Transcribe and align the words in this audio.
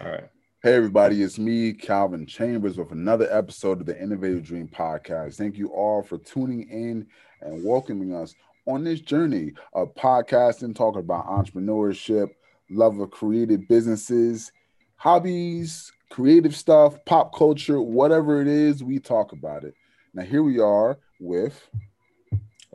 All 0.00 0.10
right. 0.10 0.28
Hey, 0.62 0.74
everybody, 0.74 1.22
it's 1.22 1.38
me, 1.38 1.72
Calvin 1.72 2.26
Chambers, 2.26 2.76
with 2.76 2.92
another 2.92 3.26
episode 3.30 3.80
of 3.80 3.86
the 3.86 3.98
Innovative 3.98 4.42
Dream 4.42 4.68
Podcast. 4.68 5.36
Thank 5.36 5.56
you 5.56 5.68
all 5.68 6.02
for 6.02 6.18
tuning 6.18 6.68
in 6.68 7.06
and 7.40 7.64
welcoming 7.64 8.14
us 8.14 8.34
on 8.66 8.84
this 8.84 9.00
journey 9.00 9.52
of 9.72 9.94
podcasting, 9.94 10.74
talking 10.74 11.00
about 11.00 11.26
entrepreneurship, 11.26 12.28
love 12.68 12.98
of 12.98 13.10
creative 13.10 13.66
businesses, 13.68 14.52
hobbies, 14.96 15.90
creative 16.10 16.54
stuff, 16.54 17.02
pop 17.06 17.34
culture, 17.34 17.80
whatever 17.80 18.42
it 18.42 18.48
is, 18.48 18.84
we 18.84 18.98
talk 18.98 19.32
about 19.32 19.64
it. 19.64 19.72
Now, 20.12 20.24
here 20.24 20.42
we 20.42 20.58
are 20.58 20.98
with 21.20 21.70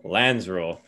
Lanzeral. 0.03 0.79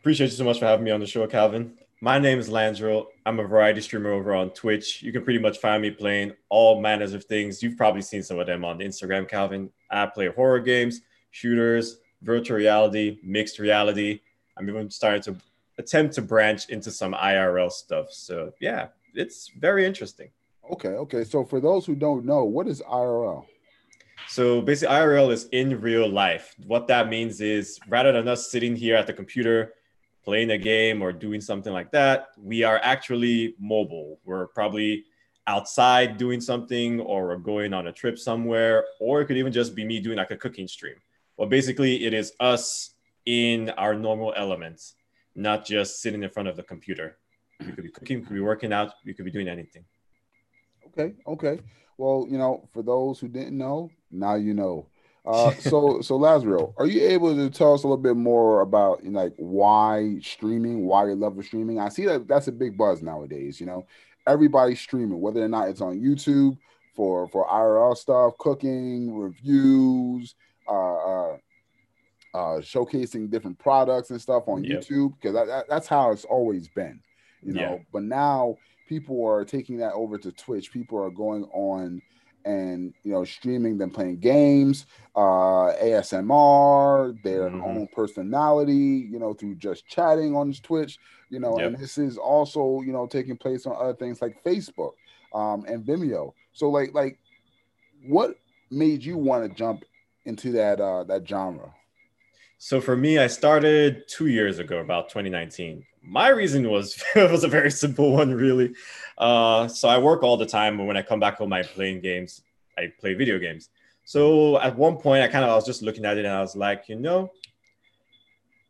Appreciate 0.00 0.30
you 0.30 0.36
so 0.36 0.44
much 0.44 0.58
for 0.58 0.64
having 0.64 0.84
me 0.84 0.90
on 0.90 1.00
the 1.00 1.06
show, 1.06 1.26
Calvin. 1.26 1.76
My 2.02 2.18
name 2.18 2.38
is 2.38 2.50
Lanzeral. 2.50 3.06
I'm 3.24 3.40
a 3.40 3.44
variety 3.44 3.80
streamer 3.80 4.12
over 4.12 4.34
on 4.34 4.50
Twitch. 4.50 5.02
You 5.02 5.12
can 5.12 5.24
pretty 5.24 5.38
much 5.38 5.58
find 5.58 5.80
me 5.80 5.90
playing 5.90 6.34
all 6.50 6.78
manners 6.78 7.14
of 7.14 7.24
things. 7.24 7.62
You've 7.62 7.78
probably 7.78 8.02
seen 8.02 8.22
some 8.22 8.38
of 8.38 8.46
them 8.46 8.66
on 8.66 8.80
Instagram, 8.80 9.26
Calvin. 9.26 9.70
I 9.90 10.04
play 10.04 10.28
horror 10.28 10.60
games, 10.60 11.00
shooters, 11.30 11.96
virtual 12.20 12.58
reality, 12.58 13.18
mixed 13.22 13.58
reality. 13.58 14.20
I'm 14.58 14.68
even 14.68 14.90
starting 14.90 15.22
to 15.22 15.36
attempt 15.78 16.14
to 16.16 16.22
branch 16.22 16.68
into 16.68 16.90
some 16.90 17.14
IRL 17.14 17.72
stuff. 17.72 18.12
So 18.12 18.52
yeah, 18.60 18.88
it's 19.14 19.50
very 19.58 19.86
interesting. 19.86 20.28
Okay, 20.70 20.90
okay. 20.90 21.24
So 21.24 21.44
for 21.44 21.60
those 21.60 21.86
who 21.86 21.94
don't 21.94 22.26
know, 22.26 22.44
what 22.44 22.68
is 22.68 22.82
IRL? 22.82 23.46
So 24.28 24.60
basically, 24.60 24.94
IRL 24.96 25.32
is 25.32 25.48
in 25.52 25.80
real 25.80 26.10
life. 26.10 26.56
What 26.66 26.88
that 26.88 27.08
means 27.08 27.40
is 27.40 27.80
rather 27.88 28.12
than 28.12 28.28
us 28.28 28.50
sitting 28.50 28.76
here 28.76 28.96
at 28.96 29.06
the 29.06 29.14
computer 29.14 29.72
playing 30.26 30.50
a 30.50 30.58
game 30.58 31.00
or 31.00 31.12
doing 31.12 31.40
something 31.40 31.72
like 31.72 31.92
that, 31.92 32.30
we 32.36 32.64
are 32.64 32.80
actually 32.82 33.54
mobile. 33.60 34.18
We're 34.24 34.48
probably 34.48 35.04
outside 35.46 36.18
doing 36.18 36.40
something 36.40 37.00
or 37.00 37.28
we're 37.28 37.36
going 37.36 37.72
on 37.72 37.86
a 37.86 37.92
trip 37.92 38.18
somewhere, 38.18 38.84
or 38.98 39.20
it 39.20 39.26
could 39.26 39.36
even 39.36 39.52
just 39.52 39.76
be 39.76 39.84
me 39.84 40.00
doing 40.00 40.16
like 40.16 40.32
a 40.32 40.36
cooking 40.36 40.66
stream. 40.66 40.96
Well, 41.36 41.48
basically, 41.48 42.04
it 42.04 42.12
is 42.12 42.32
us 42.40 42.94
in 43.24 43.70
our 43.70 43.94
normal 43.94 44.34
elements, 44.36 44.94
not 45.36 45.64
just 45.64 46.02
sitting 46.02 46.24
in 46.24 46.30
front 46.30 46.48
of 46.48 46.56
the 46.56 46.64
computer. 46.64 47.18
We 47.60 47.72
could 47.72 47.84
be 47.84 47.90
cooking, 47.90 48.18
we 48.18 48.24
could 48.26 48.34
be 48.34 48.40
working 48.40 48.72
out, 48.72 48.94
we 49.04 49.14
could 49.14 49.24
be 49.24 49.30
doing 49.30 49.48
anything. 49.48 49.84
Okay, 50.88 51.14
okay. 51.26 51.60
Well, 51.98 52.26
you 52.28 52.36
know, 52.36 52.68
for 52.72 52.82
those 52.82 53.20
who 53.20 53.28
didn't 53.28 53.56
know, 53.56 53.90
now 54.10 54.34
you 54.34 54.54
know. 54.54 54.88
Uh, 55.26 55.50
so, 55.58 56.00
so 56.00 56.16
Lazaro, 56.16 56.74
are 56.76 56.86
you 56.86 57.02
able 57.08 57.34
to 57.34 57.50
tell 57.50 57.74
us 57.74 57.82
a 57.82 57.86
little 57.86 58.02
bit 58.02 58.16
more 58.16 58.60
about 58.60 59.04
you 59.04 59.10
know, 59.10 59.24
like 59.24 59.34
why 59.36 60.18
streaming, 60.22 60.86
why 60.86 61.06
you 61.06 61.14
love 61.14 61.36
of 61.38 61.44
streaming? 61.44 61.80
I 61.80 61.88
see 61.88 62.06
that 62.06 62.28
that's 62.28 62.48
a 62.48 62.52
big 62.52 62.78
buzz 62.78 63.02
nowadays. 63.02 63.60
You 63.60 63.66
know, 63.66 63.86
everybody's 64.26 64.80
streaming, 64.80 65.20
whether 65.20 65.42
or 65.42 65.48
not 65.48 65.68
it's 65.68 65.80
on 65.80 66.00
YouTube 66.00 66.56
for 66.94 67.28
for 67.28 67.46
IRL 67.46 67.96
stuff, 67.96 68.38
cooking, 68.38 69.16
reviews, 69.16 70.34
uh, 70.68 70.72
uh, 70.72 71.36
uh 72.34 72.60
showcasing 72.60 73.30
different 73.30 73.58
products 73.58 74.10
and 74.10 74.20
stuff 74.20 74.44
on 74.46 74.62
yep. 74.62 74.80
YouTube 74.80 75.14
because 75.14 75.34
that, 75.34 75.46
that, 75.46 75.64
that's 75.68 75.86
how 75.86 76.12
it's 76.12 76.24
always 76.24 76.68
been. 76.68 77.00
You 77.42 77.52
know, 77.52 77.60
yeah. 77.60 77.78
but 77.92 78.02
now 78.02 78.56
people 78.88 79.24
are 79.26 79.44
taking 79.44 79.78
that 79.78 79.92
over 79.92 80.18
to 80.18 80.32
Twitch. 80.32 80.72
People 80.72 81.02
are 81.02 81.10
going 81.10 81.44
on 81.52 82.00
and 82.46 82.94
you 83.02 83.12
know 83.12 83.24
streaming 83.24 83.76
them 83.76 83.90
playing 83.90 84.20
games, 84.20 84.86
uh, 85.16 85.74
ASMR, 85.82 87.20
their 87.22 87.50
mm-hmm. 87.50 87.62
own 87.62 87.88
personality, 87.94 89.08
you 89.10 89.18
know, 89.18 89.34
through 89.34 89.56
just 89.56 89.86
chatting 89.86 90.34
on 90.34 90.52
Twitch, 90.62 90.98
you 91.28 91.40
know, 91.40 91.58
yep. 91.58 91.66
and 91.66 91.78
this 91.78 91.98
is 91.98 92.16
also 92.16 92.80
you 92.80 92.92
know 92.92 93.06
taking 93.06 93.36
place 93.36 93.66
on 93.66 93.76
other 93.78 93.94
things 93.94 94.22
like 94.22 94.42
Facebook 94.44 94.92
um, 95.34 95.64
and 95.66 95.84
Vimeo. 95.84 96.32
So 96.52 96.70
like 96.70 96.94
like, 96.94 97.18
what 98.06 98.38
made 98.70 99.04
you 99.04 99.18
want 99.18 99.48
to 99.48 99.54
jump 99.54 99.84
into 100.24 100.52
that 100.52 100.80
uh, 100.80 101.04
that 101.04 101.28
genre? 101.28 101.74
So 102.58 102.80
for 102.80 102.96
me, 102.96 103.18
I 103.18 103.26
started 103.26 104.08
two 104.08 104.28
years 104.28 104.58
ago, 104.58 104.78
about 104.78 105.10
2019 105.10 105.84
my 106.06 106.28
reason 106.28 106.68
was 106.68 107.02
was 107.16 107.44
a 107.44 107.48
very 107.48 107.70
simple 107.70 108.12
one, 108.12 108.32
really. 108.32 108.74
Uh, 109.18 109.68
so 109.68 109.88
I 109.88 109.98
work 109.98 110.22
all 110.22 110.36
the 110.36 110.46
time, 110.46 110.78
and 110.78 110.86
when 110.86 110.96
I 110.96 111.02
come 111.02 111.20
back 111.20 111.38
home, 111.38 111.52
I 111.52 111.62
play 111.62 111.98
games. 111.98 112.42
I 112.78 112.92
play 112.98 113.14
video 113.14 113.38
games. 113.38 113.70
So 114.04 114.58
at 114.60 114.76
one 114.76 114.96
point, 114.98 115.22
I 115.22 115.28
kind 115.28 115.44
of 115.44 115.50
I 115.50 115.54
was 115.54 115.66
just 115.66 115.82
looking 115.82 116.04
at 116.04 116.16
it, 116.18 116.24
and 116.24 116.34
I 116.34 116.40
was 116.40 116.54
like, 116.56 116.88
you 116.88 116.96
know, 116.96 117.32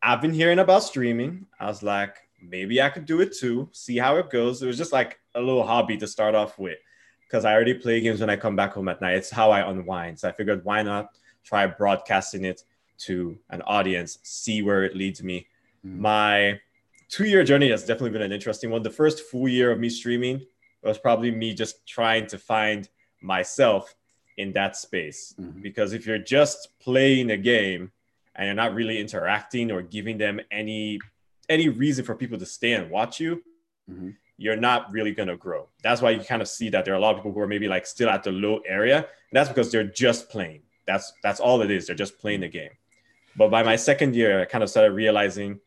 I've 0.03 0.21
been 0.21 0.33
hearing 0.33 0.59
about 0.59 0.83
streaming. 0.83 1.47
I 1.61 1.67
was 1.67 1.83
like, 1.83 2.17
maybe 2.41 2.81
I 2.81 2.89
could 2.89 3.07
do 3.07 3.21
it 3.21 3.37
too. 3.37 3.69
See 3.73 3.99
how 3.99 4.17
it 4.17 4.31
goes. 4.31 4.63
It 4.63 4.67
was 4.67 4.79
just 4.79 4.93
like 4.93 5.19
a 5.35 5.41
little 5.41 5.67
hobby 5.67 5.97
to 5.99 6.07
start 6.07 6.35
off 6.35 6.59
with, 6.59 6.79
because 7.27 7.45
I 7.45 7.53
already 7.53 7.75
play 7.75 8.01
games 8.01 8.21
when 8.21 8.31
I 8.31 8.37
come 8.37 8.57
back 8.57 8.73
home 8.73 8.89
at 8.89 9.01
night. 9.01 9.17
It's 9.17 9.31
how 9.31 9.51
I 9.51 9.69
unwind. 9.69 10.19
So 10.19 10.29
I 10.29 10.33
figured, 10.33 10.65
why 10.65 10.83
not 10.83 11.11
try 11.45 11.67
broadcasting 11.67 12.45
it 12.45 12.65
to 12.99 13.39
an 13.51 13.63
audience, 13.63 14.19
see 14.23 14.63
where 14.63 14.85
it 14.85 14.97
leads 14.97 15.23
me. 15.23 15.47
Mm. 15.85 15.99
My 15.99 16.61
two 17.09 17.25
year 17.25 17.45
journey 17.45 17.71
has 17.71 17.83
definitely 17.83 18.11
been 18.11 18.23
an 18.23 18.33
interesting 18.33 18.71
one. 18.71 18.83
The 18.83 18.91
first 18.91 19.21
full 19.21 19.49
year 19.49 19.71
of 19.71 19.79
me 19.79 19.89
streaming 19.89 20.47
was 20.83 20.99
probably 20.99 21.31
me 21.31 21.55
just 21.55 21.87
trying 21.87 22.27
to 22.29 22.39
find 22.39 22.89
myself 23.21 23.95
in 24.37 24.53
that 24.53 24.77
space. 24.77 25.35
Mm-hmm. 25.41 25.63
Because 25.63 25.93
if 25.93 26.07
you're 26.07 26.19
just 26.19 26.69
playing 26.81 27.31
a 27.31 27.37
game 27.37 27.93
and 28.35 28.47
you're 28.47 28.55
not 28.55 28.75
really 28.75 29.01
interacting 29.01 29.71
or 29.71 29.83
giving 29.83 30.19
them 30.19 30.41
any 30.51 30.99
any 31.49 31.69
reason 31.69 32.05
for 32.05 32.15
people 32.15 32.39
to 32.39 32.47
stay 32.47 32.73
and 32.73 32.91
watch 32.91 33.21
you, 33.21 33.43
mm-hmm. 33.91 34.11
you're 34.37 34.57
not 34.57 34.91
really 34.91 35.13
gonna 35.13 35.37
grow. 35.37 35.69
That's 35.83 36.03
why 36.03 36.11
you 36.11 36.21
kind 36.21 36.43
of 36.43 36.49
see 36.49 36.69
that 36.71 36.85
there 36.85 36.95
are 36.95 36.97
a 36.97 37.01
lot 37.01 37.11
of 37.11 37.17
people 37.19 37.33
who 37.33 37.41
are 37.41 37.47
maybe 37.47 37.69
like 37.69 37.87
still 37.87 38.09
at 38.09 38.25
the 38.25 38.33
low 38.33 38.59
area. 38.67 38.97
And 38.97 39.33
that's 39.33 39.49
because 39.49 39.71
they're 39.71 39.85
just 39.85 40.29
playing. 40.29 40.63
That's 40.87 41.13
that's 41.23 41.41
all 41.41 41.63
it 41.63 41.71
is. 41.71 41.87
They're 41.87 41.97
just 41.97 42.19
playing 42.19 42.41
the 42.41 42.49
game. 42.49 42.71
But 43.37 43.51
by 43.51 43.63
my 43.63 43.77
second 43.77 44.17
year, 44.17 44.41
I 44.41 44.45
kind 44.47 44.65
of 44.65 44.71
started 44.71 44.93
realizing 44.93 45.61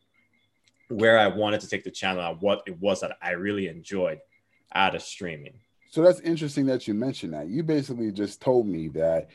where 0.90 1.18
I 1.18 1.28
wanted 1.28 1.60
to 1.60 1.68
take 1.68 1.84
the 1.84 1.90
channel 1.90 2.22
and 2.22 2.40
what 2.40 2.62
it 2.66 2.78
was 2.80 3.00
that 3.00 3.16
I 3.22 3.30
really 3.30 3.68
enjoyed 3.68 4.20
out 4.74 4.94
of 4.94 5.02
streaming. 5.02 5.54
So 5.90 6.02
that's 6.02 6.20
interesting 6.20 6.66
that 6.66 6.86
you 6.86 6.94
mentioned 6.94 7.32
that. 7.32 7.48
You 7.48 7.62
basically 7.62 8.12
just 8.12 8.40
told 8.40 8.66
me 8.66 8.88
that 8.88 9.28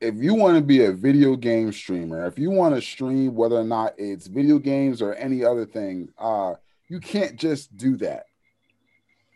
if 0.00 0.16
you 0.16 0.34
want 0.34 0.56
to 0.56 0.62
be 0.62 0.84
a 0.84 0.92
video 0.92 1.36
game 1.36 1.72
streamer, 1.72 2.26
if 2.26 2.38
you 2.38 2.50
want 2.50 2.74
to 2.74 2.80
stream 2.80 3.34
whether 3.34 3.56
or 3.56 3.64
not 3.64 3.94
it's 3.98 4.26
video 4.26 4.58
games 4.58 5.00
or 5.00 5.14
any 5.14 5.44
other 5.44 5.64
thing, 5.64 6.08
uh, 6.18 6.54
you 6.88 6.98
can't 6.98 7.36
just 7.36 7.76
do 7.76 7.96
that. 7.98 8.26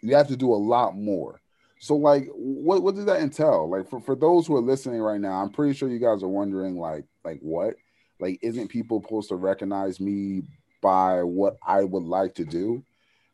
You 0.03 0.15
have 0.17 0.29
to 0.29 0.37
do 0.37 0.53
a 0.53 0.57
lot 0.57 0.97
more. 0.97 1.41
So, 1.79 1.95
like, 1.95 2.29
what 2.35 2.83
what 2.83 2.95
does 2.95 3.05
that 3.05 3.21
entail? 3.21 3.69
Like, 3.69 3.89
for, 3.89 4.01
for 4.01 4.17
those 4.17 4.47
who 4.47 4.57
are 4.57 4.61
listening 4.61 5.01
right 5.01 5.21
now, 5.21 5.43
I'm 5.43 5.51
pretty 5.51 5.75
sure 5.75 5.89
you 5.89 5.99
guys 5.99 6.23
are 6.23 6.29
wondering, 6.29 6.79
like, 6.79 7.05
like 7.25 7.39
what? 7.41 7.75
Like, 8.19 8.39
isn't 8.43 8.69
people 8.69 9.03
supposed 9.03 9.29
to 9.29 9.37
recognize 9.37 10.01
me 10.01 10.43
by 10.87 11.25
what 11.25 11.57
I 11.67 11.83
would 11.83 12.05
like 12.05 12.37
to 12.37 12.45
do. 12.45 12.85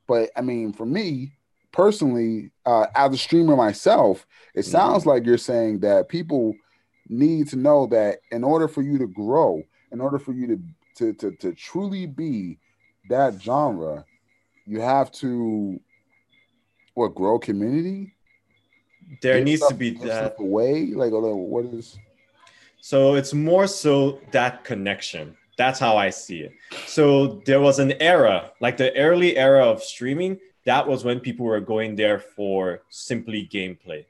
But 0.09 0.31
I 0.35 0.41
mean, 0.41 0.73
for 0.73 0.87
me 0.87 1.33
personally, 1.71 2.51
uh, 2.65 2.87
as 2.95 3.13
a 3.13 3.19
streamer 3.19 3.57
myself, 3.57 4.27
it 4.55 4.61
mm-hmm. 4.61 4.71
sounds 4.71 5.01
mm-hmm. 5.01 5.11
like 5.11 5.27
you're 5.27 5.37
saying 5.37 5.81
that 5.81 6.09
people 6.09 6.55
need 7.11 7.49
to 7.49 7.57
know 7.57 7.87
that 7.89 8.21
in 8.31 8.43
order 8.43 8.69
for 8.69 8.81
you 8.81 8.97
to 8.97 9.07
grow, 9.07 9.63
in 9.91 10.01
order 10.01 10.19
for 10.19 10.33
you 10.33 10.47
to 10.47 10.59
to 10.97 11.13
to, 11.13 11.37
to 11.37 11.53
truly 11.53 12.07
be 12.07 12.59
that 13.11 13.35
genre, 13.39 14.07
you 14.65 14.81
have 14.81 15.13
to 15.13 15.79
what 16.95 17.15
grow 17.15 17.39
community. 17.39 18.15
There 19.21 19.45
needs 19.45 19.61
stuff, 19.61 19.73
to 19.73 19.77
be 19.77 19.91
that 20.07 20.41
way. 20.41 20.87
Like, 20.87 21.13
what 21.13 21.67
is? 21.67 21.99
So 22.81 23.15
it's 23.15 23.35
more 23.35 23.67
so 23.67 24.21
that 24.31 24.65
connection 24.65 25.37
that's 25.57 25.79
how 25.79 25.97
I 25.97 26.11
see 26.11 26.41
it. 26.41 26.53
So 26.87 27.43
there 27.45 27.61
was 27.61 27.79
an 27.79 27.93
era, 28.01 28.53
like 28.61 28.77
the 28.77 28.97
early 28.97 29.37
era 29.37 29.65
of 29.65 29.83
streaming, 29.83 30.39
that 30.65 30.87
was 30.87 31.05
when 31.05 31.21
people 31.21 31.47
were 31.47 31.61
going 31.61 31.97
there 31.97 32.19
for 32.19 32.83
simply 32.89 33.49
gameplay. 33.53 34.05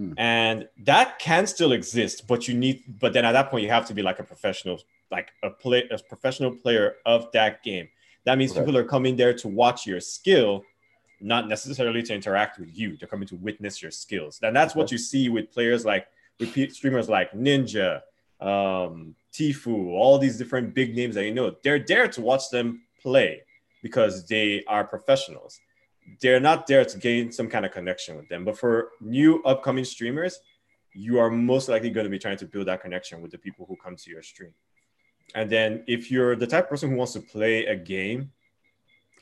Mm. 0.00 0.14
And 0.18 0.68
that 0.84 1.18
can 1.18 1.46
still 1.46 1.72
exist, 1.72 2.26
but 2.26 2.46
you 2.48 2.54
need, 2.54 2.82
but 3.00 3.12
then 3.12 3.24
at 3.24 3.32
that 3.32 3.50
point, 3.50 3.62
you 3.62 3.70
have 3.70 3.86
to 3.86 3.94
be 3.94 4.02
like 4.02 4.18
a 4.18 4.24
professional, 4.24 4.80
like 5.10 5.30
a 5.42 5.50
play, 5.50 5.88
a 5.90 5.98
professional 5.98 6.54
player 6.54 6.96
of 7.06 7.30
that 7.32 7.62
game. 7.62 7.88
That 8.24 8.36
means 8.36 8.50
okay. 8.50 8.60
people 8.60 8.76
are 8.76 8.84
coming 8.84 9.16
there 9.16 9.32
to 9.34 9.48
watch 9.48 9.86
your 9.86 10.00
skill, 10.00 10.64
not 11.20 11.48
necessarily 11.48 12.02
to 12.02 12.14
interact 12.14 12.58
with 12.58 12.76
you. 12.76 12.96
They're 12.96 13.08
coming 13.08 13.28
to 13.28 13.36
witness 13.36 13.80
your 13.80 13.92
skills. 13.92 14.40
And 14.42 14.54
that's 14.54 14.72
okay. 14.72 14.80
what 14.80 14.92
you 14.92 14.98
see 14.98 15.28
with 15.28 15.50
players 15.50 15.86
like, 15.86 16.08
with 16.38 16.50
streamers 16.74 17.08
like 17.08 17.32
Ninja, 17.32 18.02
um, 18.40 19.14
Tfue, 19.36 19.88
all 19.88 20.18
these 20.18 20.38
different 20.38 20.74
big 20.74 20.96
names 20.96 21.14
that 21.14 21.24
you 21.24 21.34
know, 21.34 21.54
they're 21.62 21.78
there 21.78 22.08
to 22.08 22.20
watch 22.20 22.50
them 22.50 22.82
play 23.02 23.42
because 23.82 24.26
they 24.26 24.64
are 24.66 24.84
professionals. 24.84 25.60
They're 26.20 26.40
not 26.40 26.66
there 26.66 26.84
to 26.84 26.98
gain 26.98 27.32
some 27.32 27.48
kind 27.48 27.66
of 27.66 27.72
connection 27.72 28.16
with 28.16 28.28
them. 28.28 28.44
But 28.44 28.58
for 28.58 28.90
new 29.00 29.42
upcoming 29.42 29.84
streamers, 29.84 30.40
you 30.94 31.18
are 31.18 31.30
most 31.30 31.68
likely 31.68 31.90
going 31.90 32.04
to 32.04 32.10
be 32.10 32.18
trying 32.18 32.38
to 32.38 32.46
build 32.46 32.68
that 32.68 32.80
connection 32.80 33.20
with 33.20 33.30
the 33.30 33.38
people 33.38 33.66
who 33.68 33.76
come 33.76 33.96
to 33.96 34.10
your 34.10 34.22
stream. 34.22 34.52
And 35.34 35.50
then 35.50 35.84
if 35.86 36.10
you're 36.10 36.36
the 36.36 36.46
type 36.46 36.64
of 36.64 36.70
person 36.70 36.90
who 36.90 36.96
wants 36.96 37.12
to 37.14 37.20
play 37.20 37.66
a 37.66 37.76
game, 37.76 38.30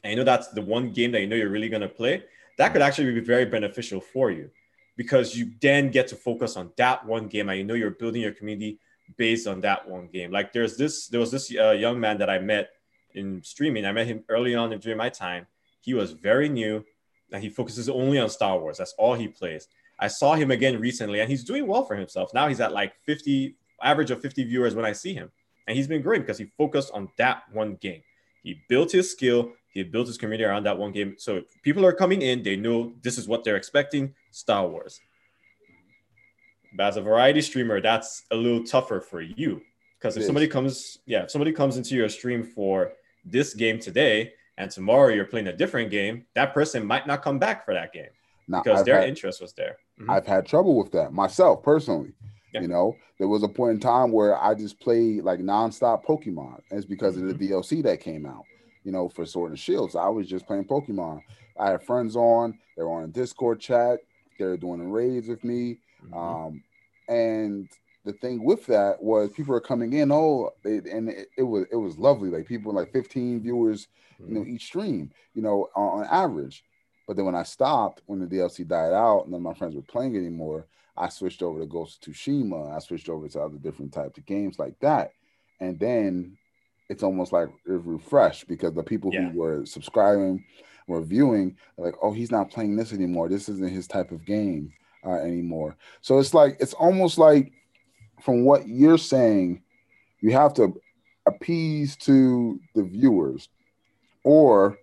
and 0.02 0.10
you 0.12 0.16
know 0.16 0.24
that's 0.24 0.48
the 0.48 0.62
one 0.62 0.92
game 0.92 1.12
that 1.12 1.20
you 1.20 1.26
know 1.26 1.36
you're 1.36 1.48
really 1.48 1.70
going 1.70 1.82
to 1.82 1.88
play, 1.88 2.22
that 2.58 2.72
could 2.72 2.82
actually 2.82 3.12
be 3.12 3.20
very 3.20 3.46
beneficial 3.46 4.00
for 4.00 4.30
you 4.30 4.50
because 4.96 5.36
you 5.36 5.52
then 5.60 5.90
get 5.90 6.06
to 6.08 6.16
focus 6.16 6.56
on 6.56 6.70
that 6.76 7.04
one 7.04 7.26
game 7.26 7.48
and 7.48 7.58
you 7.58 7.64
know 7.64 7.74
you're 7.74 7.90
building 7.90 8.22
your 8.22 8.32
community 8.32 8.78
based 9.16 9.46
on 9.46 9.60
that 9.60 9.88
one 9.88 10.08
game. 10.08 10.30
Like 10.30 10.52
there's 10.52 10.76
this, 10.76 11.08
there 11.08 11.20
was 11.20 11.30
this 11.30 11.54
uh, 11.58 11.70
young 11.70 12.00
man 12.00 12.18
that 12.18 12.30
I 12.30 12.38
met 12.38 12.70
in 13.14 13.42
streaming. 13.42 13.86
I 13.86 13.92
met 13.92 14.06
him 14.06 14.24
early 14.28 14.54
on 14.54 14.76
during 14.78 14.98
my 14.98 15.08
time. 15.08 15.46
He 15.80 15.94
was 15.94 16.12
very 16.12 16.48
new 16.48 16.84
and 17.32 17.42
he 17.42 17.48
focuses 17.48 17.88
only 17.88 18.18
on 18.18 18.28
Star 18.28 18.58
Wars. 18.58 18.78
That's 18.78 18.94
all 18.98 19.14
he 19.14 19.28
plays. 19.28 19.68
I 19.98 20.08
saw 20.08 20.34
him 20.34 20.50
again 20.50 20.80
recently 20.80 21.20
and 21.20 21.30
he's 21.30 21.44
doing 21.44 21.66
well 21.66 21.84
for 21.84 21.94
himself. 21.94 22.34
Now 22.34 22.48
he's 22.48 22.60
at 22.60 22.72
like 22.72 22.94
50, 23.04 23.56
average 23.82 24.10
of 24.10 24.20
50 24.20 24.44
viewers 24.44 24.74
when 24.74 24.84
I 24.84 24.92
see 24.92 25.14
him. 25.14 25.30
And 25.66 25.76
he's 25.76 25.88
been 25.88 26.02
great 26.02 26.22
because 26.22 26.38
he 26.38 26.46
focused 26.58 26.90
on 26.92 27.08
that 27.16 27.44
one 27.52 27.76
game. 27.76 28.02
He 28.42 28.60
built 28.68 28.92
his 28.92 29.10
skill, 29.10 29.52
he 29.72 29.82
built 29.82 30.06
his 30.06 30.18
community 30.18 30.44
around 30.44 30.64
that 30.64 30.76
one 30.76 30.92
game. 30.92 31.14
So 31.18 31.42
people 31.62 31.84
are 31.86 31.92
coming 31.92 32.22
in, 32.22 32.42
they 32.42 32.56
know 32.56 32.92
this 33.02 33.16
is 33.16 33.26
what 33.26 33.42
they're 33.42 33.56
expecting 33.56 34.14
Star 34.30 34.68
Wars. 34.68 35.00
But 36.74 36.86
as 36.86 36.96
a 36.96 37.02
variety 37.02 37.40
streamer, 37.40 37.80
that's 37.80 38.24
a 38.30 38.36
little 38.36 38.64
tougher 38.64 39.00
for 39.00 39.20
you 39.20 39.62
because 40.04 40.18
if 40.18 40.24
somebody 40.24 40.46
comes, 40.46 40.98
yeah, 41.06 41.22
if 41.22 41.30
somebody 41.30 41.50
comes 41.50 41.78
into 41.78 41.94
your 41.94 42.10
stream 42.10 42.42
for 42.42 42.92
this 43.24 43.54
game 43.54 43.78
today 43.78 44.34
and 44.58 44.70
tomorrow 44.70 45.08
you're 45.08 45.24
playing 45.24 45.46
a 45.46 45.56
different 45.56 45.90
game, 45.90 46.26
that 46.34 46.52
person 46.52 46.86
might 46.86 47.06
not 47.06 47.22
come 47.22 47.38
back 47.38 47.64
for 47.64 47.72
that 47.72 47.90
game 47.90 48.10
now, 48.46 48.62
because 48.62 48.80
I've 48.80 48.84
their 48.84 49.00
had, 49.00 49.08
interest 49.08 49.40
was 49.40 49.54
there. 49.54 49.78
Mm-hmm. 49.98 50.10
I've 50.10 50.26
had 50.26 50.44
trouble 50.44 50.76
with 50.76 50.92
that 50.92 51.14
myself 51.14 51.62
personally. 51.62 52.12
Yeah. 52.52 52.60
You 52.60 52.68
know, 52.68 52.96
there 53.18 53.28
was 53.28 53.42
a 53.42 53.48
point 53.48 53.72
in 53.72 53.80
time 53.80 54.12
where 54.12 54.36
I 54.36 54.54
just 54.54 54.78
played 54.78 55.24
like 55.24 55.40
nonstop 55.40 56.04
Pokemon. 56.04 56.60
It's 56.70 56.84
because 56.84 57.16
mm-hmm. 57.16 57.30
of 57.30 57.38
the 57.38 57.48
mm-hmm. 57.48 57.54
DLC 57.54 57.82
that 57.84 58.00
came 58.00 58.26
out, 58.26 58.44
you 58.84 58.92
know, 58.92 59.08
for 59.08 59.24
Sword 59.24 59.52
and 59.52 59.58
Shields. 59.58 59.96
I 59.96 60.08
was 60.08 60.28
just 60.28 60.46
playing 60.46 60.66
Pokemon. 60.66 61.22
I 61.58 61.70
had 61.70 61.82
friends 61.82 62.14
on, 62.14 62.58
they 62.76 62.82
were 62.82 62.90
on 62.90 63.04
a 63.04 63.08
Discord 63.08 63.58
chat, 63.58 64.00
they 64.38 64.44
were 64.44 64.56
doing 64.58 64.90
raids 64.90 65.28
with 65.28 65.42
me. 65.44 65.78
Mm-hmm. 66.06 66.18
Um, 66.18 66.62
and 67.08 67.68
the 68.04 68.12
thing 68.12 68.44
with 68.44 68.66
that 68.66 69.02
was 69.02 69.30
people 69.30 69.54
are 69.54 69.60
coming 69.60 69.94
in, 69.94 70.12
oh, 70.12 70.50
it, 70.64 70.84
and 70.86 71.08
it, 71.08 71.28
it, 71.38 71.42
was 71.42 71.66
it 71.70 71.76
was 71.76 71.98
lovely. 71.98 72.30
Like 72.30 72.46
people 72.46 72.72
like 72.72 72.92
15 72.92 73.42
viewers, 73.42 73.88
mm-hmm. 74.20 74.28
you 74.28 74.38
know, 74.38 74.46
each 74.46 74.64
stream, 74.64 75.10
you 75.34 75.42
know, 75.42 75.68
on, 75.74 76.00
on 76.00 76.06
average. 76.10 76.64
But 77.06 77.16
then 77.16 77.26
when 77.26 77.34
I 77.34 77.42
stopped, 77.42 78.02
when 78.06 78.20
the 78.20 78.26
DLC 78.26 78.66
died 78.66 78.92
out, 78.92 79.24
and 79.24 79.34
then 79.34 79.42
my 79.42 79.54
friends 79.54 79.74
were 79.74 79.82
playing 79.82 80.16
anymore, 80.16 80.66
I 80.96 81.08
switched 81.08 81.42
over 81.42 81.60
to 81.60 81.66
Ghost 81.66 82.06
of 82.06 82.14
Tsushima. 82.14 82.74
I 82.74 82.78
switched 82.78 83.08
over 83.08 83.28
to 83.28 83.40
other 83.40 83.58
different 83.58 83.92
types 83.92 84.16
of 84.16 84.26
games 84.26 84.58
like 84.58 84.78
that. 84.80 85.12
And 85.60 85.78
then 85.78 86.36
it's 86.88 87.02
almost 87.02 87.32
like 87.32 87.48
refreshed 87.66 88.48
because 88.48 88.74
the 88.74 88.82
people 88.82 89.12
yeah. 89.12 89.30
who 89.30 89.38
were 89.38 89.66
subscribing 89.66 90.44
were 90.86 91.02
viewing, 91.02 91.56
like, 91.78 91.94
oh, 92.02 92.12
he's 92.12 92.30
not 92.30 92.50
playing 92.50 92.76
this 92.76 92.92
anymore. 92.92 93.28
This 93.28 93.48
isn't 93.48 93.70
his 93.70 93.86
type 93.86 94.12
of 94.12 94.24
game 94.24 94.72
uh, 95.04 95.14
anymore. 95.14 95.76
So 96.00 96.18
it's 96.18 96.34
like, 96.34 96.56
it's 96.60 96.74
almost 96.74 97.18
like 97.18 97.52
from 98.22 98.44
what 98.44 98.68
you're 98.68 98.98
saying, 98.98 99.62
you 100.20 100.32
have 100.32 100.54
to 100.54 100.74
appease 101.26 101.96
to 101.96 102.60
the 102.74 102.82
viewers. 102.82 103.48
Or 104.24 104.78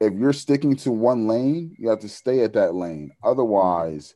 if 0.00 0.14
you're 0.14 0.32
sticking 0.32 0.76
to 0.76 0.92
one 0.92 1.26
lane, 1.26 1.76
you 1.78 1.88
have 1.88 2.00
to 2.00 2.08
stay 2.08 2.42
at 2.42 2.54
that 2.54 2.74
lane. 2.74 3.12
Otherwise, 3.22 4.14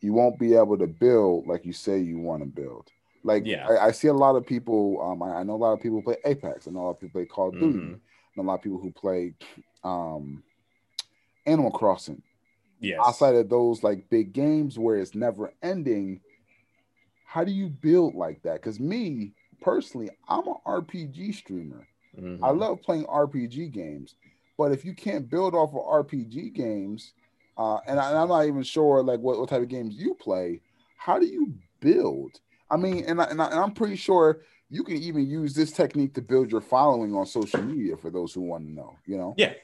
you 0.00 0.12
won't 0.12 0.38
be 0.38 0.54
able 0.54 0.78
to 0.78 0.86
build 0.86 1.46
like 1.46 1.64
you 1.64 1.72
say 1.72 1.98
you 1.98 2.18
want 2.18 2.42
to 2.42 2.46
build. 2.46 2.90
Like 3.24 3.44
yeah. 3.44 3.66
I, 3.68 3.86
I, 3.86 3.90
see 3.90 4.08
a 4.08 4.14
lot 4.14 4.36
of 4.36 4.46
people. 4.46 5.00
Um, 5.02 5.22
I, 5.22 5.38
I, 5.38 5.42
know 5.42 5.54
a 5.54 5.56
lot 5.56 5.72
of 5.72 5.80
people 5.80 6.00
play 6.00 6.16
Apex. 6.24 6.68
I 6.68 6.70
know 6.70 6.80
a 6.80 6.84
lot 6.84 6.90
of 6.90 7.00
people 7.00 7.20
play 7.20 7.26
Call 7.26 7.48
of 7.48 7.54
Duty. 7.54 7.78
Mm-hmm. 7.78 7.94
And 7.94 8.38
a 8.38 8.42
lot 8.42 8.54
of 8.54 8.62
people 8.62 8.78
who 8.78 8.92
play 8.92 9.34
um, 9.82 10.42
Animal 11.44 11.72
Crossing. 11.72 12.22
Yes. 12.80 13.00
Outside 13.04 13.34
of 13.34 13.48
those 13.48 13.82
like 13.82 14.08
big 14.10 14.32
games 14.32 14.78
where 14.78 14.96
it's 14.96 15.14
never 15.14 15.52
ending, 15.62 16.20
how 17.24 17.44
do 17.44 17.52
you 17.52 17.68
build 17.68 18.14
like 18.14 18.42
that? 18.42 18.54
Because 18.54 18.78
me 18.78 19.32
personally, 19.60 20.10
I'm 20.28 20.46
an 20.46 20.56
RPG 20.66 21.34
streamer. 21.34 21.86
Mm-hmm. 22.18 22.44
I 22.44 22.50
love 22.50 22.82
playing 22.82 23.04
RPG 23.04 23.72
games, 23.72 24.14
but 24.56 24.72
if 24.72 24.84
you 24.84 24.94
can't 24.94 25.28
build 25.28 25.54
off 25.54 25.70
of 25.70 26.06
RPG 26.06 26.54
games, 26.54 27.12
uh, 27.58 27.78
and, 27.86 27.98
I, 27.98 28.22
am 28.22 28.28
not 28.28 28.46
even 28.46 28.62
sure 28.62 29.02
like 29.02 29.20
what, 29.20 29.38
what 29.38 29.48
type 29.48 29.62
of 29.62 29.68
games 29.68 29.94
you 29.94 30.14
play, 30.14 30.60
how 30.96 31.18
do 31.18 31.26
you 31.26 31.54
build? 31.80 32.40
I 32.70 32.76
mean, 32.76 33.04
and, 33.04 33.20
I, 33.20 33.24
and, 33.24 33.40
I, 33.40 33.46
and 33.46 33.60
I'm 33.60 33.72
pretty 33.72 33.96
sure 33.96 34.40
you 34.68 34.82
can 34.82 34.96
even 34.96 35.26
use 35.26 35.54
this 35.54 35.72
technique 35.72 36.14
to 36.14 36.22
build 36.22 36.50
your 36.50 36.60
following 36.60 37.14
on 37.14 37.26
social 37.26 37.62
media 37.62 37.96
for 37.96 38.10
those 38.10 38.34
who 38.34 38.40
want 38.40 38.64
to 38.64 38.72
know. 38.72 38.96
You 39.06 39.18
know? 39.18 39.34
Yeah, 39.36 39.54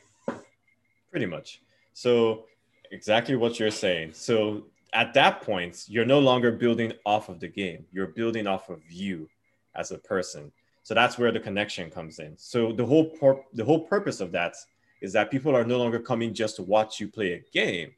pretty 1.10 1.26
much. 1.26 1.60
So 1.94 2.44
exactly 2.92 3.34
what 3.34 3.58
you're 3.58 3.70
saying. 3.70 4.12
So 4.12 4.66
at 4.92 5.14
that 5.14 5.40
point, 5.40 5.84
you're 5.88 6.04
no 6.04 6.20
longer 6.20 6.52
building 6.52 6.92
off 7.04 7.28
of 7.28 7.40
the 7.40 7.48
game. 7.48 7.84
You're 7.92 8.08
building 8.08 8.46
off 8.46 8.68
of 8.68 8.80
you 8.90 9.28
as 9.74 9.90
a 9.90 9.98
person. 9.98 10.52
So 10.84 10.94
that's 10.94 11.18
where 11.18 11.32
the 11.32 11.40
connection 11.40 11.90
comes 11.90 12.18
in. 12.18 12.36
So 12.36 12.72
the 12.72 12.84
whole 12.84 13.10
the 13.52 13.64
whole 13.64 13.80
purpose 13.80 14.20
of 14.20 14.32
that 14.32 14.54
is 15.00 15.12
that 15.14 15.30
people 15.30 15.56
are 15.56 15.64
no 15.64 15.78
longer 15.78 15.98
coming 15.98 16.34
just 16.34 16.56
to 16.56 16.62
watch 16.62 17.00
you 17.00 17.08
play 17.08 17.32
a 17.32 17.44
game. 17.52 17.92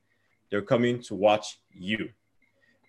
They're 0.50 0.62
coming 0.62 1.02
to 1.02 1.14
watch 1.14 1.58
you. 1.72 2.10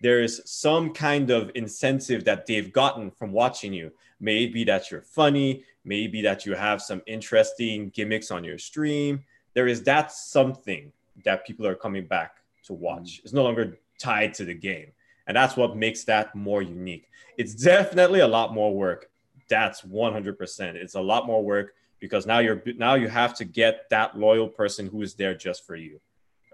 There 0.02 0.20
is 0.22 0.42
some 0.44 0.92
kind 0.92 1.30
of 1.30 1.50
incentive 1.54 2.24
that 2.24 2.46
they've 2.46 2.72
gotten 2.72 3.10
from 3.10 3.32
watching 3.32 3.72
you. 3.72 3.90
Maybe 4.20 4.64
that 4.64 4.90
you're 4.90 5.02
funny, 5.02 5.64
maybe 5.84 6.22
that 6.22 6.46
you 6.46 6.54
have 6.54 6.80
some 6.80 7.02
interesting 7.06 7.90
gimmicks 7.90 8.30
on 8.30 8.44
your 8.44 8.58
stream. 8.58 9.24
There 9.54 9.66
is 9.66 9.82
that 9.84 10.12
something 10.12 10.92
that 11.24 11.46
people 11.46 11.66
are 11.66 11.74
coming 11.74 12.06
back 12.06 12.36
to 12.64 12.72
watch. 12.72 13.18
Mm. 13.18 13.24
It's 13.24 13.32
no 13.32 13.42
longer 13.42 13.78
tied 13.98 14.34
to 14.34 14.44
the 14.44 14.54
game. 14.54 14.92
And 15.26 15.36
that's 15.36 15.56
what 15.56 15.76
makes 15.76 16.04
that 16.04 16.34
more 16.34 16.62
unique. 16.62 17.08
It's 17.36 17.54
definitely 17.54 18.20
a 18.20 18.28
lot 18.28 18.54
more 18.54 18.74
work. 18.74 19.10
That's 19.48 19.82
100%. 19.82 20.74
It's 20.74 20.94
a 20.94 21.00
lot 21.00 21.26
more 21.26 21.42
work 21.42 21.74
because 22.00 22.26
now 22.26 22.38
you're 22.38 22.62
now 22.76 22.94
you 22.94 23.08
have 23.08 23.34
to 23.34 23.44
get 23.44 23.88
that 23.90 24.18
loyal 24.18 24.48
person 24.48 24.86
who 24.86 25.02
is 25.02 25.14
there 25.14 25.34
just 25.34 25.66
for 25.66 25.76
you. 25.76 26.00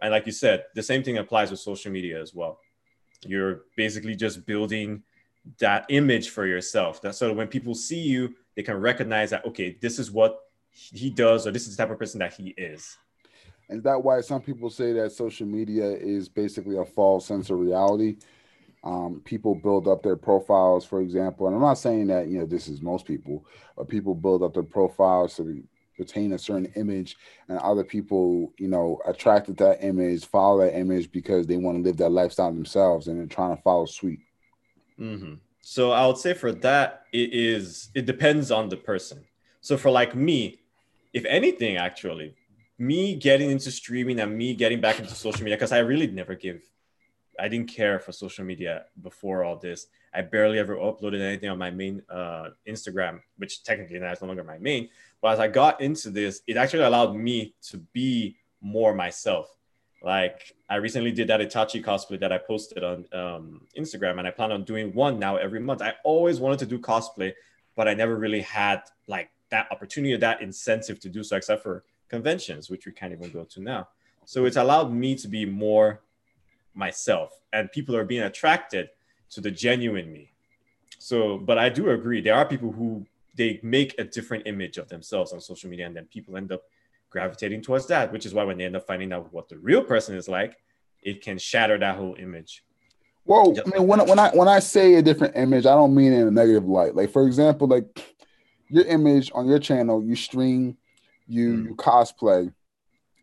And 0.00 0.10
like 0.10 0.26
you 0.26 0.32
said, 0.32 0.64
the 0.74 0.82
same 0.82 1.02
thing 1.02 1.18
applies 1.18 1.50
with 1.50 1.60
social 1.60 1.92
media 1.92 2.20
as 2.20 2.34
well. 2.34 2.58
You're 3.24 3.62
basically 3.76 4.16
just 4.16 4.46
building 4.46 5.02
that 5.58 5.86
image 5.88 6.30
for 6.30 6.46
yourself. 6.46 7.00
That 7.02 7.14
so 7.14 7.32
when 7.32 7.48
people 7.48 7.74
see 7.74 8.00
you, 8.00 8.34
they 8.56 8.62
can 8.62 8.76
recognize 8.76 9.30
that 9.30 9.44
okay, 9.46 9.76
this 9.80 9.98
is 9.98 10.10
what 10.10 10.40
he 10.72 11.10
does, 11.10 11.46
or 11.46 11.50
this 11.50 11.66
is 11.66 11.76
the 11.76 11.82
type 11.82 11.92
of 11.92 11.98
person 11.98 12.20
that 12.20 12.34
he 12.34 12.54
is. 12.56 12.96
Is 13.68 13.82
that 13.82 14.02
why 14.02 14.20
some 14.20 14.40
people 14.40 14.70
say 14.70 14.92
that 14.92 15.12
social 15.12 15.46
media 15.46 15.84
is 15.84 16.28
basically 16.28 16.76
a 16.76 16.84
false 16.84 17.26
sense 17.26 17.50
of 17.50 17.58
reality? 17.58 18.16
Um, 18.84 19.22
people 19.24 19.54
build 19.54 19.86
up 19.86 20.02
their 20.02 20.16
profiles, 20.16 20.84
for 20.84 21.00
example, 21.00 21.46
and 21.46 21.54
I'm 21.54 21.62
not 21.62 21.78
saying 21.78 22.08
that 22.08 22.26
you 22.28 22.40
know 22.40 22.46
this 22.46 22.66
is 22.66 22.82
most 22.82 23.06
people, 23.06 23.46
but 23.76 23.88
people 23.88 24.14
build 24.14 24.42
up 24.42 24.54
their 24.54 24.64
profiles 24.64 25.36
to 25.36 25.62
retain 25.98 26.32
a 26.32 26.38
certain 26.38 26.72
image, 26.74 27.16
and 27.48 27.58
other 27.58 27.84
people, 27.84 28.52
you 28.58 28.66
know, 28.66 29.00
attracted 29.06 29.56
to 29.58 29.64
that 29.64 29.84
image, 29.84 30.26
follow 30.26 30.64
that 30.64 30.76
image 30.76 31.12
because 31.12 31.46
they 31.46 31.56
want 31.56 31.76
to 31.76 31.82
live 31.82 31.96
that 31.98 32.10
lifestyle 32.10 32.52
themselves, 32.52 33.06
and 33.06 33.18
they're 33.18 33.26
trying 33.26 33.56
to 33.56 33.62
follow 33.62 33.86
suit. 33.86 34.18
Mm-hmm. 34.98 35.34
So 35.60 35.92
I 35.92 36.04
would 36.06 36.18
say 36.18 36.34
for 36.34 36.50
that, 36.50 37.04
it 37.12 37.32
is 37.32 37.90
it 37.94 38.04
depends 38.04 38.50
on 38.50 38.68
the 38.68 38.76
person. 38.76 39.24
So 39.60 39.76
for 39.76 39.90
like 39.92 40.16
me, 40.16 40.60
if 41.12 41.24
anything, 41.26 41.76
actually, 41.76 42.34
me 42.82 43.14
getting 43.14 43.50
into 43.50 43.70
streaming 43.70 44.18
and 44.18 44.36
me 44.36 44.54
getting 44.54 44.80
back 44.80 44.98
into 44.98 45.14
social 45.14 45.44
media 45.44 45.56
because 45.56 45.70
I 45.70 45.78
really 45.78 46.08
never 46.08 46.34
give 46.34 46.62
I 47.38 47.48
didn't 47.48 47.68
care 47.68 47.98
for 47.98 48.12
social 48.12 48.44
media 48.44 48.84
before 49.00 49.42
all 49.42 49.56
this. 49.56 49.86
I 50.12 50.20
barely 50.20 50.58
ever 50.58 50.76
uploaded 50.76 51.20
anything 51.20 51.48
on 51.48 51.58
my 51.58 51.70
main 51.70 52.02
uh, 52.10 52.50
Instagram, 52.68 53.20
which 53.38 53.64
technically 53.64 53.98
now 53.98 54.12
is 54.12 54.20
no 54.20 54.26
longer 54.26 54.44
my 54.44 54.58
main. 54.58 54.90
But 55.22 55.32
as 55.34 55.40
I 55.40 55.48
got 55.48 55.80
into 55.80 56.10
this, 56.10 56.42
it 56.46 56.56
actually 56.56 56.82
allowed 56.82 57.16
me 57.16 57.54
to 57.68 57.78
be 57.78 58.36
more 58.60 58.94
myself. 58.94 59.48
Like 60.02 60.54
I 60.68 60.76
recently 60.76 61.12
did 61.12 61.28
that 61.28 61.40
Itachi 61.40 61.82
cosplay 61.82 62.20
that 62.20 62.32
I 62.32 62.38
posted 62.38 62.84
on 62.84 63.06
um, 63.12 63.66
Instagram, 63.78 64.18
and 64.18 64.26
I 64.26 64.30
plan 64.30 64.52
on 64.52 64.64
doing 64.64 64.92
one 64.92 65.18
now 65.18 65.36
every 65.36 65.60
month. 65.60 65.80
I 65.80 65.94
always 66.04 66.40
wanted 66.40 66.58
to 66.60 66.66
do 66.66 66.78
cosplay, 66.78 67.32
but 67.76 67.88
I 67.88 67.94
never 67.94 68.16
really 68.16 68.42
had 68.42 68.82
like 69.06 69.30
that 69.50 69.68
opportunity 69.70 70.12
or 70.12 70.18
that 70.18 70.42
incentive 70.42 71.00
to 71.00 71.08
do 71.08 71.22
so, 71.22 71.36
except 71.36 71.62
for 71.62 71.84
conventions, 72.12 72.68
which 72.68 72.84
we 72.86 72.92
can't 72.92 73.12
even 73.12 73.30
go 73.30 73.44
to 73.44 73.60
now. 73.60 73.88
So 74.26 74.44
it's 74.44 74.56
allowed 74.56 74.92
me 74.92 75.16
to 75.16 75.28
be 75.28 75.46
more 75.46 76.02
myself 76.74 77.40
and 77.52 77.72
people 77.72 77.96
are 77.96 78.04
being 78.04 78.22
attracted 78.22 78.90
to 79.30 79.40
the 79.40 79.50
genuine 79.50 80.12
me. 80.12 80.30
So 80.98 81.38
but 81.38 81.58
i 81.58 81.68
do 81.68 81.90
agree 81.90 82.20
there 82.20 82.34
are 82.34 82.46
people 82.46 82.70
who 82.70 83.04
they 83.36 83.60
make 83.62 83.98
a 83.98 84.04
different 84.04 84.46
image 84.46 84.76
of 84.78 84.88
themselves 84.88 85.32
on 85.32 85.40
social 85.40 85.68
media 85.68 85.86
and 85.86 85.96
then 85.96 86.06
people 86.06 86.36
end 86.36 86.52
up 86.52 86.62
gravitating 87.10 87.60
towards 87.60 87.86
that 87.86 88.12
which 88.12 88.24
is 88.24 88.32
why 88.32 88.44
when 88.44 88.56
they 88.56 88.64
end 88.64 88.76
up 88.76 88.86
finding 88.86 89.12
out 89.12 89.32
what 89.32 89.48
the 89.48 89.58
real 89.58 89.82
person 89.82 90.16
is 90.16 90.28
like 90.28 90.56
it 91.02 91.20
can 91.20 91.36
shatter 91.36 91.76
that 91.78 91.96
whole 91.96 92.14
image. 92.18 92.64
Well 93.24 93.54
i 93.66 93.68
mean 93.70 93.86
when, 93.86 94.00
when 94.06 94.18
i 94.18 94.30
when 94.30 94.48
i 94.48 94.60
say 94.60 94.94
a 94.94 95.02
different 95.02 95.36
image 95.36 95.66
i 95.66 95.74
don't 95.74 95.94
mean 95.94 96.12
in 96.12 96.28
a 96.28 96.30
negative 96.30 96.66
light. 96.66 96.94
Like 96.94 97.10
for 97.10 97.26
example 97.26 97.66
like 97.66 97.86
your 98.68 98.84
image 98.84 99.30
on 99.34 99.46
your 99.46 99.58
channel 99.58 100.02
you 100.02 100.16
stream 100.16 100.78
you, 101.26 101.50
mm. 101.50 101.68
you 101.68 101.74
cosplay 101.76 102.52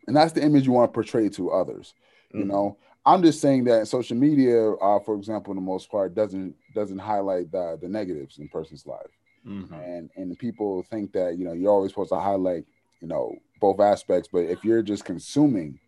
and 0.06 0.16
that's 0.16 0.32
the 0.32 0.42
image 0.42 0.66
you 0.66 0.72
want 0.72 0.90
to 0.90 0.94
portray 0.94 1.28
to 1.28 1.50
others. 1.50 1.94
You 2.32 2.44
Mhm. 2.44 2.48
know, 2.48 2.78
I'm 3.06 3.22
just 3.22 3.40
saying 3.40 3.64
that 3.64 3.88
social 3.88 4.16
media, 4.16 4.72
uh, 4.72 4.98
for 5.00 5.14
example, 5.14 5.52
in 5.52 5.56
the 5.56 5.62
most 5.62 5.90
part, 5.90 6.14
doesn't 6.14 6.54
doesn't 6.74 6.98
highlight 6.98 7.50
the 7.52 7.78
the 7.80 7.88
negatives 7.88 8.38
in 8.38 8.46
a 8.46 8.48
person's 8.48 8.86
life, 8.86 9.10
Mhm. 9.46 9.72
and 9.72 10.10
and 10.16 10.38
people 10.38 10.82
think 10.82 11.12
that 11.12 11.38
you 11.38 11.44
know 11.44 11.52
you're 11.52 11.70
always 11.70 11.92
supposed 11.92 12.10
to 12.10 12.18
highlight 12.18 12.64
you 13.00 13.08
know 13.08 13.36
both 13.60 13.80
aspects, 13.80 14.28
but 14.32 14.44
if 14.44 14.64
you're 14.64 14.82
just 14.82 15.04
consuming 15.04 15.78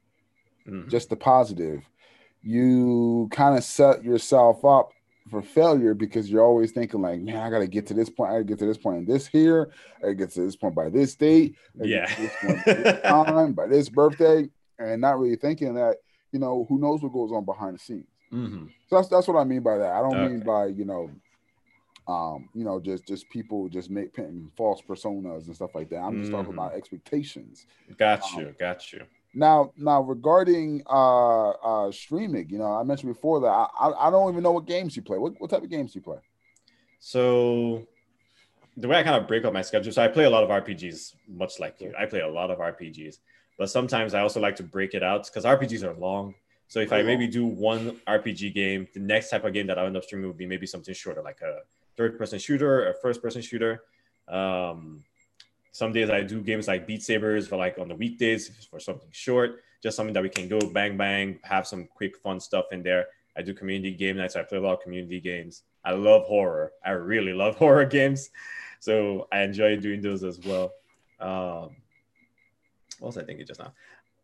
Mhm. 0.66 0.88
just 0.88 1.10
the 1.10 1.16
positive, 1.16 1.82
you 2.42 3.28
kind 3.32 3.56
of 3.56 3.64
set 3.64 4.04
yourself 4.04 4.64
up 4.64 4.92
for 5.30 5.42
failure 5.42 5.94
because 5.94 6.30
you're 6.30 6.44
always 6.44 6.72
thinking 6.72 7.00
like, 7.00 7.20
man, 7.20 7.36
I 7.36 7.50
gotta 7.50 7.66
get 7.66 7.86
to 7.88 7.94
this 7.94 8.10
point, 8.10 8.30
I 8.30 8.34
gotta 8.34 8.44
get 8.44 8.58
to 8.60 8.66
this 8.66 8.78
point 8.78 8.98
in 8.98 9.04
this 9.04 9.26
here, 9.26 9.70
I 10.06 10.12
get 10.12 10.30
to 10.32 10.42
this 10.42 10.56
point 10.56 10.74
by 10.74 10.88
this 10.88 11.14
date, 11.14 11.56
I 11.74 11.78
gotta 11.78 11.88
get 11.88 12.08
to 12.16 12.22
this 12.22 12.36
point 12.40 12.64
by 12.64 12.72
this 12.74 12.84
yeah. 12.84 13.00
time, 13.08 13.52
by 13.52 13.66
this 13.66 13.88
birthday, 13.88 14.48
and 14.78 15.00
not 15.00 15.18
really 15.18 15.36
thinking 15.36 15.74
that, 15.74 15.96
you 16.32 16.38
know, 16.38 16.66
who 16.68 16.78
knows 16.78 17.02
what 17.02 17.12
goes 17.12 17.32
on 17.32 17.44
behind 17.44 17.74
the 17.76 17.78
scenes. 17.78 18.06
Mhm. 18.32 18.70
So 18.88 18.96
that's 18.96 19.08
that's 19.08 19.28
what 19.28 19.36
I 19.36 19.44
mean 19.44 19.62
by 19.62 19.78
that. 19.78 19.92
I 19.92 20.00
don't 20.00 20.18
mean 20.28 20.40
by, 20.40 20.66
you 20.66 20.84
know, 20.84 21.10
um, 22.08 22.48
you 22.52 22.64
know, 22.64 22.80
just 22.80 23.06
just 23.06 23.28
people 23.30 23.68
just 23.68 23.90
make 23.90 24.12
painting 24.12 24.50
false 24.56 24.82
personas 24.82 25.46
and 25.46 25.54
stuff 25.54 25.74
like 25.74 25.88
that. 25.90 25.98
I'm 25.98 26.18
just 26.20 26.32
talking 26.32 26.50
Mhm. 26.50 26.54
about 26.54 26.74
expectations. 26.74 27.66
Got 27.96 28.22
Um, 28.34 28.40
you. 28.40 28.54
Got 28.58 28.92
you. 28.92 29.02
Now, 29.34 29.72
now 29.76 30.02
regarding 30.02 30.82
uh 30.88 31.50
uh 31.50 31.92
streaming, 31.92 32.48
you 32.50 32.58
know, 32.58 32.72
I 32.72 32.82
mentioned 32.82 33.12
before 33.14 33.40
that 33.40 33.48
I 33.48 33.66
I, 33.78 34.08
I 34.08 34.10
don't 34.10 34.30
even 34.30 34.42
know 34.42 34.52
what 34.52 34.66
games 34.66 34.96
you 34.96 35.02
play. 35.02 35.18
What 35.18 35.40
what 35.40 35.50
type 35.50 35.62
of 35.62 35.70
games 35.70 35.92
do 35.92 35.98
you 35.98 36.02
play? 36.02 36.18
So 36.98 37.86
the 38.76 38.88
way 38.88 38.98
I 38.98 39.02
kind 39.02 39.16
of 39.16 39.26
break 39.28 39.44
up 39.44 39.52
my 39.52 39.62
schedule, 39.62 39.92
so 39.92 40.02
I 40.02 40.08
play 40.08 40.24
a 40.24 40.30
lot 40.30 40.44
of 40.44 40.50
RPGs, 40.50 41.14
much 41.28 41.60
like 41.60 41.80
you. 41.80 41.92
I 41.98 42.06
play 42.06 42.20
a 42.20 42.28
lot 42.28 42.50
of 42.50 42.58
RPGs, 42.58 43.18
but 43.58 43.68
sometimes 43.70 44.14
I 44.14 44.20
also 44.20 44.40
like 44.40 44.56
to 44.56 44.62
break 44.62 44.94
it 44.94 45.02
out 45.02 45.26
because 45.26 45.44
RPGs 45.44 45.84
are 45.84 45.94
long. 45.94 46.34
So 46.68 46.80
if 46.80 46.90
I 46.90 47.02
maybe 47.02 47.26
do 47.26 47.44
one 47.44 48.00
RPG 48.08 48.54
game, 48.54 48.88
the 48.94 49.00
next 49.00 49.28
type 49.28 49.44
of 49.44 49.52
game 49.52 49.66
that 49.66 49.78
I'll 49.78 49.86
end 49.86 49.96
up 49.96 50.04
streaming 50.04 50.28
would 50.28 50.38
be 50.38 50.46
maybe 50.46 50.66
something 50.66 50.94
shorter, 50.94 51.20
like 51.20 51.42
a 51.42 51.58
third-person 51.98 52.38
shooter, 52.38 52.88
a 52.88 52.94
first-person 53.02 53.42
shooter. 53.42 53.82
Um, 54.26 55.04
some 55.72 55.92
days 55.92 56.10
I 56.10 56.22
do 56.22 56.40
games 56.40 56.68
like 56.68 56.86
Beat 56.86 57.02
Sabers 57.02 57.48
for 57.48 57.56
like 57.56 57.78
on 57.78 57.88
the 57.88 57.94
weekdays 57.94 58.50
for 58.70 58.78
something 58.78 59.08
short, 59.10 59.62
just 59.82 59.96
something 59.96 60.12
that 60.12 60.22
we 60.22 60.28
can 60.28 60.46
go 60.46 60.60
bang 60.60 60.96
bang, 60.96 61.38
have 61.42 61.66
some 61.66 61.86
quick 61.86 62.18
fun 62.18 62.38
stuff 62.38 62.66
in 62.72 62.82
there. 62.82 63.06
I 63.36 63.42
do 63.42 63.54
community 63.54 63.92
game 63.92 64.18
nights. 64.18 64.36
I 64.36 64.42
play 64.42 64.58
a 64.58 64.60
lot 64.60 64.74
of 64.74 64.80
community 64.82 65.18
games. 65.18 65.62
I 65.84 65.92
love 65.92 66.26
horror. 66.26 66.72
I 66.84 66.90
really 66.90 67.32
love 67.32 67.56
horror 67.62 67.86
games, 67.86 68.30
so 68.80 69.26
I 69.32 69.40
enjoy 69.40 69.76
doing 69.76 70.02
those 70.02 70.22
as 70.22 70.38
well. 70.40 70.72
Um, 71.18 71.76
what 72.98 73.08
was 73.08 73.18
I 73.18 73.24
thinking 73.24 73.46
just 73.46 73.58
now? 73.58 73.72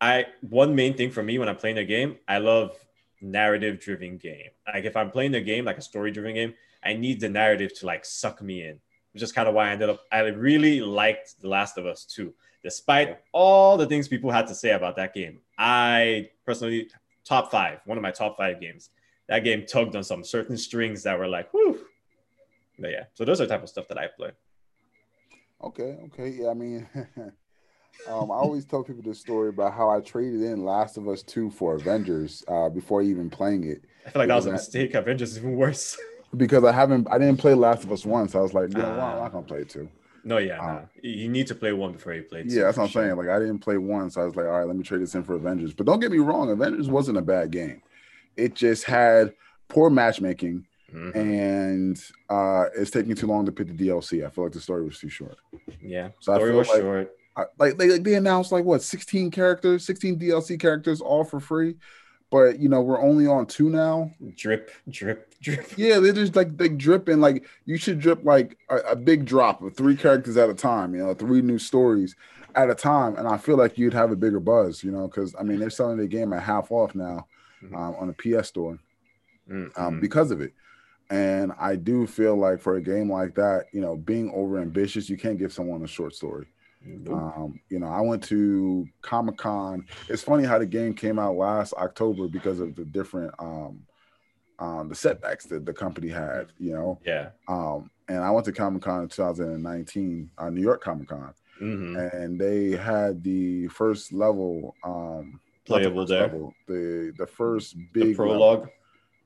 I 0.01 0.27
one 0.43 0.75
main 0.75 0.95
thing 0.97 1.11
for 1.11 1.23
me 1.23 1.39
when 1.39 1.49
I'm 1.49 1.57
playing 1.57 1.79
a 1.79 1.85
game, 1.85 2.17
I 2.29 2.39
love 2.39 2.77
narrative 3.21 3.81
driven 3.81 4.19
game. 4.19 4.51
Like 4.67 4.85
if 4.85 4.97
I'm 4.97 5.11
playing 5.11 5.35
a 5.35 5.41
game 5.41 5.65
like 5.65 5.79
a 5.79 5.83
story 5.83 6.11
driven 6.11 6.35
game, 6.35 6.55
I 6.85 6.93
need 6.93 7.21
the 7.21 7.29
narrative 7.29 7.77
to 7.79 7.87
like 7.87 8.05
suck 8.05 8.43
me 8.43 8.65
in, 8.67 8.81
which 9.13 9.23
is 9.23 9.33
kind 9.33 9.49
of 9.49 9.55
why 9.55 9.69
I 9.69 9.73
ended 9.73 9.91
up. 9.91 10.01
I 10.13 10.21
really 10.21 10.81
liked 10.81 11.41
The 11.41 11.49
Last 11.49 11.79
of 11.79 11.87
Us 11.87 12.05
2, 12.05 12.33
despite 12.63 13.19
all 13.33 13.77
the 13.77 13.87
things 13.87 14.09
people 14.09 14.31
had 14.31 14.47
to 14.49 14.55
say 14.55 14.71
about 14.71 14.97
that 14.97 15.15
game. 15.15 15.41
I 15.59 16.31
personally 16.45 16.91
top 17.25 17.51
five, 17.51 17.81
one 17.85 17.99
of 17.99 18.03
my 18.03 18.11
top 18.11 18.37
five 18.37 18.61
games. 18.61 18.91
That 19.29 19.45
game 19.45 19.67
tugged 19.67 19.95
on 19.95 20.05
some 20.05 20.25
certain 20.25 20.57
strings 20.57 21.03
that 21.03 21.19
were 21.19 21.29
like, 21.29 21.53
whew. 21.53 21.87
But 22.79 22.91
yeah, 22.91 23.05
so 23.15 23.25
those 23.25 23.41
are 23.41 23.47
the 23.47 23.55
type 23.55 23.63
of 23.63 23.69
stuff 23.69 23.89
that 23.89 23.99
I 23.99 24.07
play. 24.07 24.31
Okay, 25.63 25.99
okay. 26.07 26.29
Yeah, 26.29 26.51
I 26.51 26.55
mean, 26.55 26.89
um, 28.09 28.31
I 28.31 28.35
always 28.35 28.65
tell 28.65 28.85
people 28.85 29.03
this 29.03 29.21
story 29.21 29.49
about 29.49 29.75
how 29.75 29.91
I 29.91 30.01
traded 30.01 30.43
in 30.43 30.65
Last 30.65 30.97
of 30.97 31.09
Us 31.09 31.23
2 31.23 31.51
for 31.51 31.75
Avengers 31.75 32.45
uh, 32.49 32.69
before 32.69 33.03
even 33.03 33.29
playing 33.29 33.65
it 33.65 33.83
I 34.09 34.11
feel 34.11 34.21
like 34.21 34.29
that 34.29 34.37
was 34.37 34.47
a 34.47 34.53
mistake. 34.53 34.95
Avengers 34.95 35.33
is 35.33 35.39
even 35.39 35.55
worse. 35.55 35.99
because 36.37 36.65
I 36.65 36.73
haven't, 36.73 37.09
I 37.11 37.19
didn't 37.19 37.39
play 37.39 37.55
Last 37.55 37.85
of 37.85 37.93
Us 37.93 38.05
1, 38.05 38.29
so 38.29 38.39
I 38.39 38.43
was 38.43 38.55
like, 38.55 38.69
you 38.71 38.79
know 38.79 38.89
what, 38.91 38.99
I'm 39.01 39.19
not 39.19 39.33
gonna 39.33 39.47
play 39.47 39.65
two. 39.65 39.89
No, 40.25 40.39
yeah, 40.39 40.59
Um, 40.59 40.67
nah. 40.67 40.81
you 41.03 41.29
need 41.29 41.47
to 41.47 41.55
play 41.55 41.73
one 41.73 41.93
before 41.93 42.13
you 42.13 42.23
play. 42.23 42.43
two, 42.43 42.51
Yeah, 42.51 42.65
that's 42.65 42.77
what 42.77 42.85
I'm 42.85 42.89
sure. 42.91 43.03
saying. 43.05 43.17
Like 43.17 43.29
I 43.29 43.39
didn't 43.39 43.61
play 43.61 43.79
one, 43.79 44.11
so 44.11 44.21
I 44.21 44.25
was 44.25 44.37
like, 44.37 44.47
all 44.47 44.53
right, 44.53 44.67
let 44.67 44.77
me 44.77 44.83
trade 44.83 45.01
this 45.01 45.15
in 45.15 45.23
for 45.25 45.35
Avengers. 45.35 45.73
But 45.73 45.87
don't 45.87 46.01
get 46.01 46.11
me 46.13 46.19
wrong, 46.19 46.51
Avengers 46.51 46.89
wasn't 46.89 47.19
a 47.19 47.23
bad 47.23 47.51
game. 47.51 47.81
It 48.37 48.55
just 48.55 48.85
had 48.85 49.33
poor 49.69 49.91
matchmaking 49.91 50.65
Mhm. 50.95 51.15
and 51.17 52.03
uh 52.31 52.65
it's 52.75 52.91
taking 52.91 53.15
too 53.15 53.27
long 53.27 53.45
to 53.47 53.53
pick 53.53 53.67
the 53.69 53.75
DLC. 53.75 54.25
I 54.25 54.31
feel 54.31 54.45
like 54.45 54.55
the 54.55 54.61
story 54.61 54.85
was 54.85 54.99
too 54.99 55.11
short. 55.11 55.37
Yeah, 55.83 56.11
So 56.21 56.33
I 56.33 56.37
story 56.37 56.51
feel 56.51 56.59
was 56.59 56.69
like- 56.69 56.81
short. 56.81 57.15
I, 57.37 57.45
like 57.59 57.77
they 57.79 57.89
like 57.91 58.03
they 58.03 58.15
announced 58.15 58.51
like 58.53 58.65
what 58.65 58.83
16 58.83 59.31
characters, 59.31 59.85
16 59.85 60.19
DLC 60.19 60.59
characters 60.59 61.01
all 61.01 61.23
for 61.25 61.39
free. 61.41 61.77
But 62.31 62.59
you 62.59 62.69
know, 62.69 62.83
we're 62.83 63.01
only 63.01 63.27
on 63.27 63.47
two 63.47 63.71
now. 63.71 64.13
Drip, 64.37 64.71
drip, 64.89 65.33
drip. 65.41 65.67
Yeah, 65.79 65.99
they're 65.99 66.13
just 66.13 66.37
like 66.37 66.57
they 66.57 66.69
dripping. 66.69 67.21
Like 67.21 67.45
you 67.65 67.79
should 67.79 68.01
drip 68.01 68.25
like 68.25 68.59
a, 68.69 68.77
a 68.79 68.97
big 68.97 69.25
drop 69.25 69.63
of 69.63 69.77
three 69.77 69.97
characters 69.97 70.37
at 70.37 70.51
a 70.51 70.55
time, 70.55 70.95
you 70.95 71.01
know, 71.01 71.15
three 71.15 71.41
new 71.43 71.59
stories 71.59 72.15
at 72.55 72.71
a 72.71 72.75
time. 72.75 73.17
And 73.17 73.27
I 73.27 73.39
feel 73.39 73.57
like 73.57 73.79
you'd 73.79 73.95
have 73.95 74.11
a 74.11 74.17
bigger 74.17 74.41
buzz, 74.41 74.85
you 74.85 74.91
know, 74.91 75.07
because 75.09 75.35
I 75.39 75.43
mean 75.43 75.59
they're 75.59 75.71
selling 75.71 75.99
the 75.99 76.07
game 76.07 76.33
at 76.33 76.43
half 76.43 76.71
off 76.71 76.95
now 76.95 77.27
Mhm. 77.63 77.75
um, 77.75 77.95
on 77.99 78.07
the 78.09 78.15
PS 78.15 78.49
store 78.49 78.79
um, 79.51 79.73
Mhm. 79.77 80.01
because 80.01 80.31
of 80.31 80.41
it. 80.41 80.53
And 81.11 81.53
I 81.59 81.77
do 81.77 82.07
feel 82.07 82.37
like 82.37 82.61
for 82.61 82.77
a 82.77 82.83
game 82.83 83.11
like 83.11 83.35
that, 83.37 83.67
you 83.73 83.81
know, 83.81 83.97
being 83.97 84.31
over 84.35 84.59
ambitious, 84.61 85.09
you 85.09 85.17
can't 85.17 85.39
give 85.39 85.53
someone 85.55 85.83
a 85.83 85.87
short 85.87 86.15
story. 86.15 86.47
Nope. 86.81 87.15
Um, 87.17 87.61
you 87.69 87.79
know, 87.81 87.89
I 87.89 88.01
went 88.01 88.23
to 88.25 88.87
Comic 89.03 89.37
Con. 89.37 89.87
It's 90.09 90.23
funny 90.23 90.45
how 90.45 90.59
the 90.59 90.67
game 90.67 90.95
came 90.95 91.19
out 91.19 91.35
last 91.37 91.75
October 91.75 92.29
because 92.29 92.61
of 92.61 92.75
the 92.77 92.85
different 92.85 93.35
um, 93.39 93.81
um, 94.59 94.89
the 94.89 94.95
setbacks 94.95 95.47
that 95.47 95.67
the 95.67 95.73
company 95.73 96.09
had. 96.09 96.47
You 96.59 96.73
know, 96.73 97.01
yeah. 97.05 97.31
um, 97.49 97.91
and 98.09 98.19
I 98.19 98.31
went 98.31 98.45
to 98.47 98.53
Comic 98.53 98.83
Con 98.83 99.03
in 99.03 99.09
2019, 99.09 100.31
uh, 100.39 100.51
New 100.51 100.63
York 100.63 100.83
Comic 100.83 101.09
Con, 101.09 101.35
hmm 101.59 101.97
and 101.97 102.41
they 102.41 102.71
had 102.73 103.23
the 103.23 103.67
first 103.69 104.13
level 104.13 104.75
um, 104.85 105.41
the 105.67 105.73
Playable 105.75 106.03
first 106.03 106.11
there. 106.11 106.23
level, 106.23 106.55
the 106.67 107.13
the 107.19 107.27
first 107.27 107.75
The 107.77 107.87
big 107.93 108.19
level. 108.19 108.27
prologue. 108.39 108.69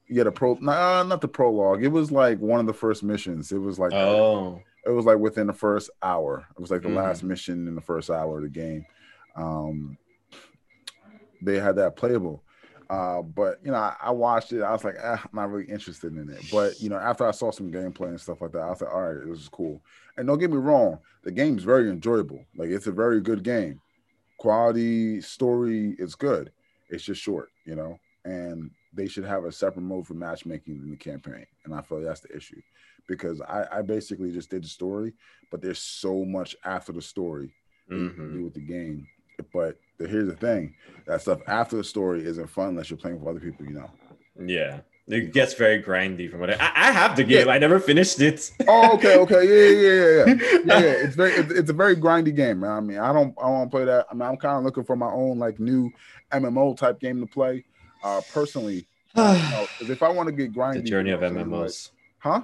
Yeah, 0.08 0.24
the 0.24 0.32
pro. 0.32 0.58
Nah, 0.60 1.02
not 1.04 1.20
the 1.20 1.28
prologue. 1.28 1.82
It 1.82 1.88
was 1.88 2.10
like 2.10 2.38
one 2.40 2.60
of 2.60 2.66
the 2.66 2.72
first 2.74 3.02
missions. 3.02 3.52
It 3.52 3.58
was 3.58 3.78
like 3.78 3.92
Oh, 3.92 4.60
it 4.84 4.90
was 4.90 5.04
like 5.04 5.18
within 5.18 5.46
the 5.46 5.52
first 5.52 5.90
hour. 6.02 6.46
It 6.56 6.60
was 6.60 6.70
like 6.70 6.82
the 6.82 6.88
Mhm. 6.88 6.96
last 6.96 7.22
mission 7.22 7.68
in 7.68 7.74
the 7.74 7.80
first 7.80 8.10
hour 8.10 8.38
of 8.38 8.42
the 8.42 8.48
game. 8.48 8.84
Um, 9.36 9.96
they 11.40 11.58
had 11.58 11.76
that 11.76 11.96
playable. 11.96 12.42
Uh, 12.90 13.22
but 13.22 13.58
you 13.64 13.70
know, 13.70 13.78
I, 13.78 13.96
I 14.00 14.10
watched 14.10 14.52
it. 14.52 14.62
I 14.62 14.72
was 14.72 14.84
like, 14.84 14.96
eh, 15.02 15.16
I'm 15.22 15.28
not 15.32 15.50
really 15.50 15.70
interested 15.70 16.12
in 16.14 16.28
it. 16.28 16.44
But 16.50 16.80
you 16.80 16.90
know, 16.90 16.98
after 16.98 17.26
I 17.26 17.30
saw 17.30 17.50
some 17.50 17.72
gameplay 17.72 18.08
and 18.08 18.20
stuff 18.20 18.42
like 18.42 18.52
that, 18.52 18.60
I 18.62 18.70
was 18.70 18.82
like, 18.82 18.92
all 18.92 19.02
right, 19.12 19.26
this 19.26 19.38
is 19.40 19.48
cool. 19.48 19.82
And 20.16 20.26
don't 20.26 20.38
get 20.38 20.50
me 20.50 20.58
wrong, 20.58 20.98
the 21.24 21.30
game's 21.32 21.64
very 21.64 21.88
enjoyable. 21.88 22.44
Like 22.56 22.68
it's 22.68 22.86
a 22.86 22.92
very 22.92 23.20
good 23.20 23.42
game. 23.42 23.80
Quality 24.38 25.20
story 25.22 25.94
is 25.98 26.14
good. 26.14 26.52
It's 26.90 27.04
just 27.04 27.22
short, 27.22 27.48
you 27.64 27.76
know. 27.76 27.98
And 28.24 28.70
they 28.92 29.08
should 29.08 29.24
have 29.24 29.44
a 29.44 29.52
separate 29.52 29.82
mode 29.82 30.06
for 30.06 30.14
matchmaking 30.14 30.76
in 30.82 30.90
the 30.90 30.96
campaign. 30.96 31.46
And 31.64 31.74
I 31.74 31.80
feel 31.80 31.98
like 31.98 32.06
that's 32.06 32.20
the 32.20 32.36
issue 32.36 32.60
because 33.08 33.40
I, 33.40 33.66
I 33.72 33.82
basically 33.82 34.32
just 34.32 34.50
did 34.50 34.64
the 34.64 34.68
story, 34.68 35.12
but 35.50 35.60
there's 35.62 35.78
so 35.80 36.24
much 36.24 36.56
after 36.64 36.92
the 36.92 37.02
story 37.02 37.54
that 37.88 37.96
you 37.96 38.10
can 38.10 38.26
Mhm. 38.30 38.32
do 38.34 38.44
with 38.44 38.54
the 38.54 38.60
game. 38.60 39.06
But 39.52 39.78
the, 39.98 40.06
here's 40.06 40.28
the 40.28 40.36
thing: 40.36 40.74
that 41.06 41.20
stuff 41.22 41.40
after 41.46 41.76
the 41.76 41.84
story 41.84 42.24
isn't 42.24 42.48
fun 42.48 42.68
unless 42.70 42.90
you're 42.90 42.96
playing 42.98 43.18
with 43.20 43.28
other 43.28 43.40
people, 43.40 43.66
you 43.66 43.72
know. 43.74 43.90
yeah. 44.46 44.80
It 45.08 45.32
gets 45.32 45.52
very 45.54 45.82
grindy 45.82 46.30
from 46.30 46.38
what 46.38 46.50
I, 46.50 46.72
I, 46.76 46.92
have 46.92 47.16
the 47.16 47.24
game. 47.24 47.48
I 47.48 47.58
never 47.58 47.80
finished 47.80 48.20
it. 48.20 48.52
Oh, 48.68 48.94
okay, 48.94 49.16
okay, 49.18 49.42
yeah, 49.44 49.80
yeah, 49.80 49.90
yeah, 49.90 50.24
yeah. 50.24 50.60
yeah, 50.64 50.78
yeah. 50.78 51.04
It's 51.04 51.16
very, 51.16 51.32
it's, 51.32 51.52
it's 51.52 51.70
a 51.70 51.72
very 51.72 51.96
grindy 51.96 52.34
game, 52.34 52.60
man. 52.60 52.70
I 52.70 52.80
mean, 52.80 52.98
I 53.00 53.12
don't, 53.12 53.34
I 53.42 53.48
don't 53.48 53.68
play 53.68 53.84
that. 53.84 54.06
I 54.08 54.14
mean, 54.14 54.22
I'm 54.22 54.36
kind 54.36 54.58
of 54.58 54.62
looking 54.64 54.84
for 54.84 54.94
my 54.94 55.10
own 55.10 55.40
like 55.40 55.58
new 55.58 55.90
MMO 56.32 56.76
type 56.76 57.00
game 57.00 57.18
to 57.20 57.26
play. 57.26 57.64
Uh, 58.04 58.20
personally, 58.32 58.86
you 59.16 59.22
know, 59.22 59.66
if 59.80 60.04
I 60.04 60.08
want 60.08 60.28
to 60.28 60.32
get 60.32 60.54
grindy, 60.54 60.74
the 60.74 60.82
journey 60.82 61.10
of 61.10 61.20
so, 61.20 61.26
like- 61.26 61.46
MMOs. 61.46 61.90
huh? 62.18 62.42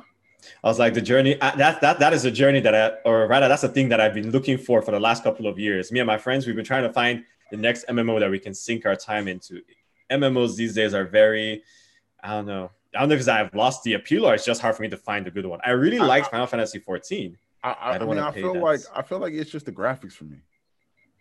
I 0.63 0.69
was 0.69 0.79
like 0.79 0.95
the 0.95 1.01
journey. 1.01 1.35
That 1.35 1.81
that 1.81 1.99
that 1.99 2.13
is 2.13 2.25
a 2.25 2.31
journey 2.31 2.61
that 2.61 2.75
I, 2.75 3.09
or 3.09 3.27
rather, 3.27 3.49
that's 3.49 3.65
a 3.65 3.69
thing 3.69 3.89
that 3.91 4.01
I've 4.01 4.15
been 4.15 4.31
looking 4.31 4.59
for 4.59 4.83
for 4.83 4.91
the 4.91 5.01
last 5.01 5.23
couple 5.23 5.47
of 5.47 5.59
years. 5.59 5.91
Me 5.93 6.01
and 6.01 6.07
my 6.07 6.19
friends, 6.19 6.47
we've 6.47 6.57
been 6.57 6.65
trying 6.65 6.85
to 6.85 6.93
find 6.93 7.25
the 7.51 7.57
next 7.57 7.87
MMO 7.89 8.21
that 8.21 8.31
we 8.31 8.39
can 8.39 8.55
sink 8.55 8.87
our 8.87 8.97
time 8.97 9.29
into. 9.29 9.63
MMOs 10.11 10.57
these 10.57 10.75
days 10.75 10.95
are 10.95 11.05
very, 11.05 11.63
I 12.23 12.31
don't 12.31 12.47
know. 12.47 12.71
I 12.95 13.01
don't 13.01 13.11
know 13.11 13.15
if 13.17 13.29
I've 13.29 13.55
lost 13.55 13.83
the 13.83 13.95
appeal 13.95 14.27
or 14.27 14.35
it's 14.35 14.45
just 14.45 14.61
hard 14.61 14.75
for 14.75 14.83
me 14.83 14.89
to 14.89 14.97
find 14.97 15.27
a 15.27 15.31
good 15.31 15.45
one. 15.45 15.61
I 15.65 15.71
really 15.71 15.99
liked 15.99 16.31
Final 16.31 16.47
Fantasy 16.47 16.79
14. 16.79 17.37
I, 17.63 17.71
I, 17.71 17.95
I 17.95 17.99
don't 17.99 18.09
mean, 18.09 18.19
I 18.19 18.31
feel 18.33 18.55
that. 18.55 18.63
like 18.63 18.81
I 18.95 19.03
feel 19.03 19.19
like 19.19 19.35
it's 19.35 19.51
just 19.51 19.67
the 19.67 19.73
graphics 19.73 20.13
for 20.13 20.25
me. 20.25 20.39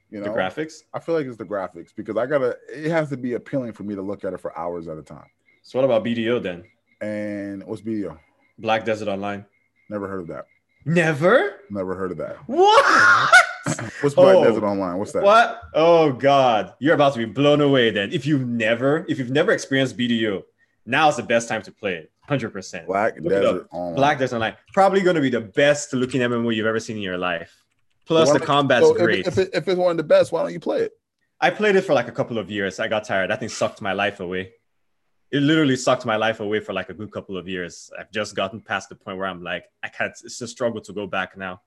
You 0.10 0.20
know, 0.20 0.26
The 0.26 0.30
graphics. 0.30 0.84
I 0.94 1.00
feel 1.00 1.16
like 1.16 1.26
it's 1.26 1.38
the 1.38 1.46
graphics 1.46 1.90
because 1.94 2.16
I 2.16 2.26
gotta. 2.26 2.58
It 2.74 2.90
has 2.90 3.10
to 3.10 3.18
be 3.18 3.34
appealing 3.34 3.74
for 3.74 3.84
me 3.84 3.96
to 3.96 4.02
look 4.02 4.24
at 4.24 4.34
it 4.34 4.40
for 4.40 4.58
hours 4.58 4.88
at 4.88 4.98
a 4.98 5.02
time. 5.02 5.26
So 5.64 5.80
what 5.80 5.86
about 5.86 6.06
BDO 6.06 6.42
then? 6.42 6.64
And 7.02 7.64
what's 7.66 7.82
video? 7.82 8.18
Black 8.58 8.86
Desert 8.86 9.08
Online. 9.08 9.46
Never 9.90 10.08
heard 10.08 10.22
of 10.22 10.28
that. 10.28 10.46
Never. 10.86 11.58
Never 11.70 11.96
heard 11.96 12.12
of 12.12 12.18
that. 12.18 12.38
What? 12.48 13.30
What's 14.02 14.16
Black 14.16 14.36
Oh. 14.36 14.44
Desert 14.44 14.64
Online? 14.64 14.98
What's 14.98 15.12
that? 15.12 15.24
What? 15.24 15.62
Oh 15.74 16.12
God, 16.14 16.74
you're 16.80 16.96
about 16.96 17.14
to 17.14 17.20
be 17.20 17.26
blown 17.26 17.62
away. 17.62 17.92
Then, 17.92 18.12
if 18.14 18.26
you've 18.26 18.48
never, 18.48 19.06
if 19.10 19.20
you've 19.20 19.32
never 19.32 19.52
experienced 19.52 19.98
BDO, 19.98 20.44
now 20.86 21.10
is 21.10 21.18
the 21.18 21.24
best 21.24 21.50
time 21.50 21.62
to 21.64 21.72
play 21.72 21.96
it. 21.96 22.12
Hundred 22.28 22.50
percent. 22.52 22.88
Black 22.88 23.16
Look 23.20 23.30
Desert. 23.30 23.68
Online. 23.72 23.96
Black 23.96 24.20
Desert 24.20 24.36
Online, 24.38 24.56
probably 24.74 25.02
going 25.02 25.16
to 25.16 25.22
be 25.22 25.30
the 25.30 25.42
best 25.42 25.94
looking 25.94 26.22
MMO 26.22 26.54
you've 26.56 26.66
ever 26.66 26.80
seen 26.80 26.98
in 26.98 27.02
your 27.04 27.18
life. 27.18 27.64
Plus, 28.06 28.32
the 28.32 28.40
combat's 28.40 28.86
so 28.86 28.96
if- 28.96 29.02
great. 29.02 29.28
If, 29.28 29.38
it, 29.38 29.50
if 29.54 29.68
it's 29.68 29.78
one 29.78 29.92
of 29.92 29.98
the 29.98 30.04
best, 30.04 30.32
why 30.32 30.42
don't 30.42 30.54
you 30.54 30.60
play 30.62 30.82
it? 30.84 30.94
I 31.42 31.50
played 31.50 31.76
it 31.76 31.82
for 31.84 31.94
like 31.94 32.08
a 32.08 32.12
couple 32.12 32.38
of 32.38 32.50
years. 32.50 32.80
I 32.80 32.88
got 32.88 33.04
tired. 33.04 33.30
That 33.30 33.40
thing 33.42 33.50
sucked 33.50 33.82
my 33.82 33.94
life 33.94 34.20
away. 34.22 34.54
It 35.32 35.42
literally 35.42 35.76
sucked 35.76 36.06
my 36.06 36.16
life 36.16 36.40
away 36.40 36.60
for 36.62 36.74
like 36.74 36.90
a 36.90 36.94
good 36.94 37.12
couple 37.12 37.38
of 37.38 37.48
years. 37.48 37.92
I've 38.00 38.12
just 38.12 38.36
gotten 38.36 38.62
past 38.62 38.90
the 38.90 38.96
point 38.96 39.18
where 39.18 39.28
I'm 39.28 39.44
like, 39.44 39.66
I 39.84 39.90
can't. 39.90 40.14
It's 40.24 40.40
a 40.42 40.48
struggle 40.48 40.80
to 40.82 40.94
go 40.94 41.06
back 41.06 41.38
now 41.38 41.62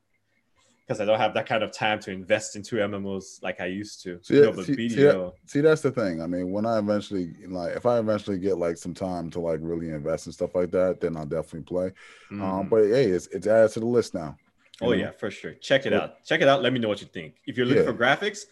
because 0.86 0.98
I 1.00 1.04
don't 1.04 1.18
have 1.18 1.34
that 1.34 1.46
kind 1.46 1.62
of 1.62 1.70
time 1.70 2.00
to 2.00 2.10
invest 2.10 2.56
into 2.56 2.76
MMOs 2.76 3.42
like 3.42 3.60
I 3.60 3.66
used 3.66 4.02
to. 4.04 4.18
See, 4.22 4.40
no, 4.40 4.52
see- 4.62 4.88
see. 4.88 5.30
See, 5.46 5.60
that's 5.60 5.82
the 5.82 5.90
thing. 5.90 6.22
I 6.22 6.26
mean, 6.26 6.50
when 6.50 6.64
I 6.64 6.78
eventually 6.78 7.34
like, 7.48 7.76
if 7.76 7.84
I 7.84 7.98
eventually 7.98 8.38
get 8.38 8.56
like 8.56 8.78
some 8.78 8.94
time 8.94 9.30
to 9.32 9.40
like 9.40 9.60
really 9.62 9.90
invest 9.90 10.24
and 10.26 10.34
stuff 10.34 10.54
like 10.54 10.70
that, 10.70 11.00
then 11.02 11.16
I'll 11.16 11.26
definitely 11.26 11.62
play. 11.62 11.92
Um, 12.30 12.40
Mhm. 12.40 12.70
but 12.70 12.84
hey, 12.84 13.04
it's 13.06 13.26
it's 13.28 13.46
added 13.46 13.72
to 13.72 13.80
the 13.80 13.86
list 13.86 14.14
now. 14.14 14.36
oh 14.80 14.86
know? 14.86 14.92
yeah, 14.92 15.10
for 15.10 15.30
sure. 15.30 15.52
Check 15.52 15.84
it 15.84 15.92
Yeah. 15.92 15.98
out. 16.04 16.24
Check 16.24 16.40
it 16.40 16.48
out. 16.48 16.62
Let 16.62 16.72
me 16.72 16.78
know 16.78 16.88
what 16.88 17.02
you 17.02 17.06
think. 17.08 17.34
If 17.46 17.58
you're 17.58 17.66
looking 17.66 17.84
Yeah. 17.84 17.92
for 17.92 17.96
graphics, 17.98 18.46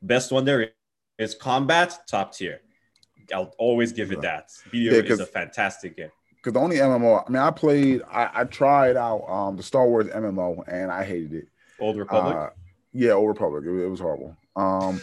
best 0.00 0.32
one 0.32 0.46
there 0.46 0.70
is 1.18 1.34
combat 1.34 1.98
top 2.08 2.32
tier. 2.34 2.62
I'll 3.34 3.52
always 3.58 3.92
give 3.92 4.12
it 4.12 4.20
that. 4.22 4.48
BDO 4.72 4.92
Yeah, 4.92 5.12
is 5.12 5.20
a 5.20 5.26
fantastic 5.26 5.96
game. 5.96 6.10
Because 6.36 6.52
the 6.52 6.60
only 6.60 6.76
MMO, 6.76 7.24
I 7.26 7.30
mean, 7.30 7.42
I 7.42 7.50
played, 7.50 8.02
I, 8.10 8.30
I 8.34 8.44
tried 8.44 8.96
out 8.96 9.24
um 9.28 9.56
the 9.56 9.62
Star 9.62 9.86
Wars 9.88 10.06
MMO 10.06 10.62
and 10.68 10.92
I 10.92 11.04
hated 11.04 11.32
it. 11.34 11.48
Old 11.80 11.96
Republic. 11.96 12.36
Uh, 12.36 12.50
yeah, 12.92 13.12
Old 13.12 13.28
Republic. 13.28 13.64
It, 13.66 13.84
it 13.84 13.88
was 13.88 14.00
horrible. 14.00 14.36
Um, 14.54 15.00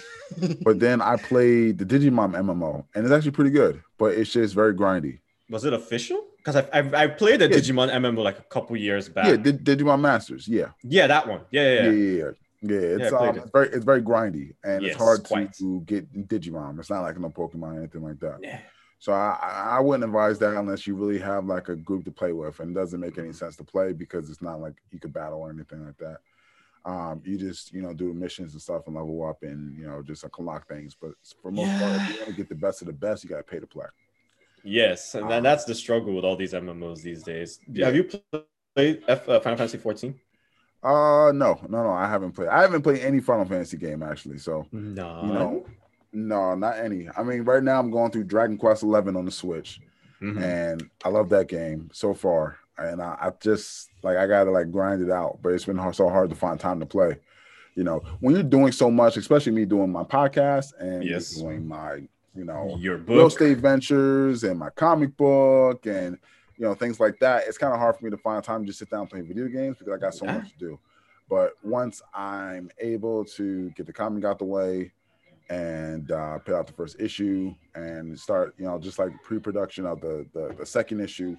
but 0.63 0.79
then 0.79 1.01
I 1.01 1.15
played 1.17 1.77
the 1.77 1.85
Digimon 1.85 2.31
MMO 2.33 2.85
and 2.95 3.05
it's 3.05 3.13
actually 3.13 3.31
pretty 3.31 3.51
good, 3.51 3.81
but 3.97 4.13
it's 4.13 4.31
just 4.31 4.55
very 4.55 4.73
grindy. 4.73 5.19
Was 5.49 5.65
it 5.65 5.73
official? 5.73 6.23
Because 6.37 6.55
I, 6.55 6.67
I 6.73 7.03
I 7.03 7.07
played 7.07 7.39
the 7.41 7.49
Yeah. 7.49 7.57
Digimon 7.57 7.91
MMO 7.91 8.23
like 8.23 8.39
a 8.39 8.43
couple 8.43 8.75
years 8.77 9.07
back. 9.09 9.25
Yeah, 9.27 9.35
Dig- 9.37 9.63
Digimon 9.63 10.01
Masters. 10.01 10.47
Yeah, 10.47 10.69
Yeah, 10.83 11.07
that 11.07 11.27
one. 11.27 11.41
Yeah, 11.51 11.61
yeah, 11.61 11.83
yeah, 11.83 11.91
yeah. 11.91 12.23
yeah. 12.23 12.31
Yeah. 12.63 12.79
Yeah, 12.79 13.05
it's 13.05 13.09
played 13.15 13.29
um, 13.29 13.37
it. 13.37 13.41
it's 13.41 13.51
very 13.51 13.67
it's 13.69 13.85
very 13.85 14.01
grindy 14.01 14.53
and 14.63 14.81
Yes, 14.81 14.91
it's 14.93 15.01
hard 15.01 15.23
quite. 15.23 15.53
to 15.53 15.81
get 15.81 16.11
Digimon. 16.27 16.79
It's 16.79 16.89
not 16.89 17.01
like 17.01 17.19
no 17.19 17.29
Pokemon 17.29 17.75
or 17.75 17.79
anything 17.79 18.03
like 18.03 18.19
that. 18.19 18.39
Yeah. 18.41 18.59
So 18.99 19.11
I, 19.11 19.75
I 19.77 19.79
wouldn't 19.81 20.05
advise 20.05 20.39
that 20.39 20.55
unless 20.55 20.87
you 20.87 20.95
really 20.95 21.19
have 21.19 21.45
like 21.45 21.67
a 21.67 21.75
group 21.75 22.05
to 22.05 22.11
play 22.11 22.31
with, 22.31 22.59
and 22.61 22.71
it 22.71 22.79
doesn't 22.79 23.01
make 23.01 23.17
any 23.17 23.33
sense 23.33 23.57
to 23.57 23.63
play 23.65 23.91
because 23.91 24.29
it's 24.29 24.41
not 24.41 24.61
like 24.61 24.75
you 24.91 24.99
could 24.99 25.11
battle 25.11 25.39
or 25.39 25.49
anything 25.49 25.85
like 25.85 25.97
that. 25.97 26.17
Um, 26.85 27.21
you 27.25 27.37
just 27.37 27.73
you 27.73 27.81
know 27.81 27.93
do 27.93 28.13
missions 28.13 28.53
and 28.53 28.61
stuff 28.61 28.87
and 28.87 28.95
level 28.95 29.27
up 29.27 29.43
and 29.43 29.77
you 29.77 29.85
know 29.87 30.01
just 30.01 30.25
unlock 30.39 30.67
things. 30.69 30.95
But 30.99 31.11
for 31.41 31.51
most 31.51 31.77
part, 31.81 32.01
if 32.01 32.09
you 32.09 32.15
want 32.15 32.29
to 32.29 32.33
get 32.33 32.47
the 32.49 32.55
best 32.55 32.81
of 32.81 32.87
the 32.87 32.93
best, 32.93 33.23
you 33.23 33.29
got 33.29 33.37
to 33.37 33.43
pay 33.43 33.59
to 33.59 33.67
play. 33.67 33.87
Yes, 34.63 35.15
and 35.15 35.29
Um, 35.31 35.43
that's 35.43 35.65
the 35.65 35.75
struggle 35.75 36.13
with 36.15 36.23
all 36.23 36.37
these 36.37 36.53
MMOs 36.53 37.01
these 37.01 37.23
days. 37.23 37.59
Yeah. 37.69 37.87
Have 37.87 37.95
you 37.95 38.09
played 38.75 39.03
F, 39.07 39.27
uh, 39.27 39.39
Final 39.41 39.57
Fantasy 39.57 39.77
14? 39.77 40.17
Uh, 40.83 41.31
no, 41.33 41.59
no, 41.69 41.83
no, 41.83 41.91
I 41.91 42.07
haven't 42.09 42.33
played. 42.33 42.49
I 42.49 42.61
haven't 42.61 42.81
played 42.81 43.01
any 43.01 43.19
Final 43.21 43.45
Fantasy 43.45 43.77
game 43.77 44.03
actually. 44.03 44.37
So 44.37 44.67
No. 44.71 45.21
you 45.23 45.33
know, 45.33 45.65
no, 46.11 46.55
not 46.55 46.77
any. 46.77 47.07
I 47.17 47.23
mean, 47.23 47.43
right 47.43 47.63
now 47.63 47.79
I'm 47.79 47.89
going 47.91 48.11
through 48.11 48.25
Dragon 48.25 48.57
Quest 48.57 48.83
Eleven 48.83 49.15
on 49.15 49.25
the 49.25 49.31
Switch. 49.31 49.79
Mhm. 50.21 50.41
and 50.41 50.89
I 51.03 51.09
love 51.09 51.27
that 51.29 51.49
game 51.49 51.89
so 51.91 52.13
far. 52.13 52.55
And 52.77 53.01
I, 53.01 53.17
I 53.19 53.31
just 53.41 53.89
like 54.03 54.15
I 54.15 54.25
gotta 54.25 54.51
like 54.51 54.71
grind 54.71 55.01
it 55.01 55.11
out, 55.11 55.39
but 55.41 55.49
it's 55.49 55.65
been 55.65 55.77
hard, 55.77 55.95
so 55.95 56.07
hard 56.07 56.29
to 56.29 56.35
find 56.35 56.57
time 56.57 56.79
to 56.79 56.85
play. 56.85 57.17
You 57.75 57.83
know, 57.83 58.01
when 58.21 58.33
you're 58.33 58.43
doing 58.43 58.71
so 58.71 58.89
much, 58.89 59.17
especially 59.17 59.51
me 59.51 59.65
doing 59.65 59.91
my 59.91 60.03
podcast 60.03 60.71
and 60.79 61.03
Yes. 61.03 61.31
doing 61.35 61.67
my, 61.67 61.95
you 62.35 62.45
know, 62.45 62.77
Your 62.79 62.97
real 62.97 63.25
estate 63.27 63.57
ventures 63.57 64.45
and 64.45 64.57
my 64.59 64.69
comic 64.69 65.17
book 65.17 65.85
and 65.87 66.17
you 66.57 66.65
know 66.65 66.73
things 66.73 66.99
like 66.99 67.19
that. 67.19 67.47
It's 67.47 67.57
kind 67.57 67.73
of 67.73 67.79
hard 67.79 67.97
for 67.97 68.05
me 68.05 68.11
to 68.11 68.17
find 68.17 68.43
time 68.43 68.61
to 68.61 68.67
just 68.67 68.79
sit 68.79 68.89
down 68.89 69.01
and 69.01 69.09
play 69.09 69.21
video 69.21 69.47
games 69.47 69.77
because 69.77 69.93
I 69.93 69.97
got 69.97 70.13
so 70.13 70.25
much 70.25 70.51
to 70.51 70.57
do. 70.57 70.79
But 71.29 71.53
once 71.63 72.01
I'm 72.13 72.69
able 72.79 73.25
to 73.25 73.69
get 73.71 73.85
the 73.85 73.93
comic 73.93 74.25
out 74.25 74.39
the 74.39 74.45
way 74.45 74.91
and 75.49 76.11
uh, 76.11 76.39
put 76.39 76.53
out 76.53 76.67
the 76.67 76.73
first 76.73 76.99
issue 76.99 77.53
and 77.75 78.17
start, 78.19 78.55
you 78.57 78.65
know, 78.65 78.77
just 78.79 78.99
like 78.99 79.11
pre-production 79.23 79.85
of 79.85 80.01
the 80.01 80.25
the, 80.33 80.55
the 80.59 80.65
second 80.65 80.99
issue, 80.99 81.35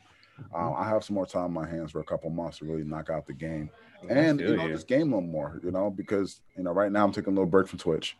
um, 0.54 0.74
I 0.76 0.88
have 0.88 1.04
some 1.04 1.14
more 1.14 1.26
time 1.26 1.44
on 1.44 1.52
my 1.52 1.66
hands 1.66 1.92
for 1.92 2.00
a 2.00 2.04
couple 2.04 2.30
months 2.30 2.58
to 2.58 2.64
really 2.64 2.84
knock 2.84 3.10
out 3.10 3.26
the 3.26 3.34
game 3.34 3.70
and 4.08 4.40
you 4.40 4.56
know 4.56 4.66
you. 4.66 4.72
just 4.72 4.86
game 4.86 5.12
a 5.12 5.16
little 5.16 5.30
more, 5.30 5.60
you 5.62 5.70
know, 5.70 5.90
because 5.90 6.40
you 6.56 6.62
know 6.62 6.72
right 6.72 6.90
now 6.90 7.04
I'm 7.04 7.12
taking 7.12 7.32
a 7.32 7.36
little 7.36 7.46
break 7.46 7.68
from 7.68 7.78
Twitch, 7.78 8.16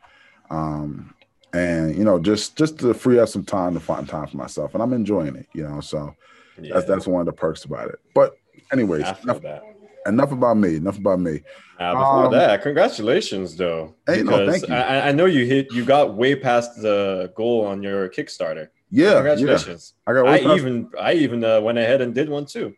um, 0.51 1.15
and 1.53 1.97
you 1.97 2.05
know 2.05 2.19
just 2.19 2.57
just 2.57 2.79
to 2.81 2.95
free 2.95 3.19
up 3.19 3.29
some 3.29 3.45
time 3.45 3.75
to 3.75 3.81
find 3.81 4.09
time 4.09 4.27
for 4.27 4.37
myself, 4.37 4.75
and 4.75 4.83
I'm 4.83 4.93
enjoying 4.93 5.37
it, 5.37 5.47
you 5.53 5.67
know. 5.67 5.81
So 5.81 6.15
Yeah, 6.61 6.75
that's 6.75 6.87
that's 6.87 7.07
one 7.07 7.21
of 7.21 7.27
the 7.27 7.33
perks 7.33 7.65
about 7.65 7.89
it. 7.89 7.99
But 8.15 8.37
anyways, 8.73 9.03
enough, 9.23 9.41
that. 9.43 9.63
enough 10.07 10.33
about 10.33 10.57
me. 10.57 10.77
Enough 10.77 10.99
about 10.99 11.21
me. 11.21 11.43
Uh, 11.79 11.93
before 11.95 12.27
Um, 12.27 12.33
that, 12.33 12.63
congratulations 12.63 13.57
though, 13.57 13.95
Hey, 14.07 14.23
no, 14.23 14.49
thank 14.49 14.69
you. 14.69 14.75
I, 14.75 15.09
I 15.09 15.13
know 15.13 15.25
you 15.27 15.45
hit, 15.45 15.73
you 15.73 15.85
got 15.85 16.15
way 16.15 16.37
past 16.37 16.81
the 16.81 17.33
goal 17.35 17.67
on 17.67 17.83
your 17.83 18.09
Kickstarter. 18.09 18.69
Yeah, 18.91 19.07
yeah. 19.09 19.15
Congratulations! 19.15 19.95
I 20.07 20.13
got. 20.13 20.27
I 20.29 20.41
past- 20.41 20.57
even, 20.59 20.91
I 21.01 21.15
even 21.15 21.43
uh, 21.43 21.61
went 21.61 21.79
ahead 21.79 22.01
and 22.01 22.15
did 22.15 22.29
one 22.29 22.47
too. 22.47 22.75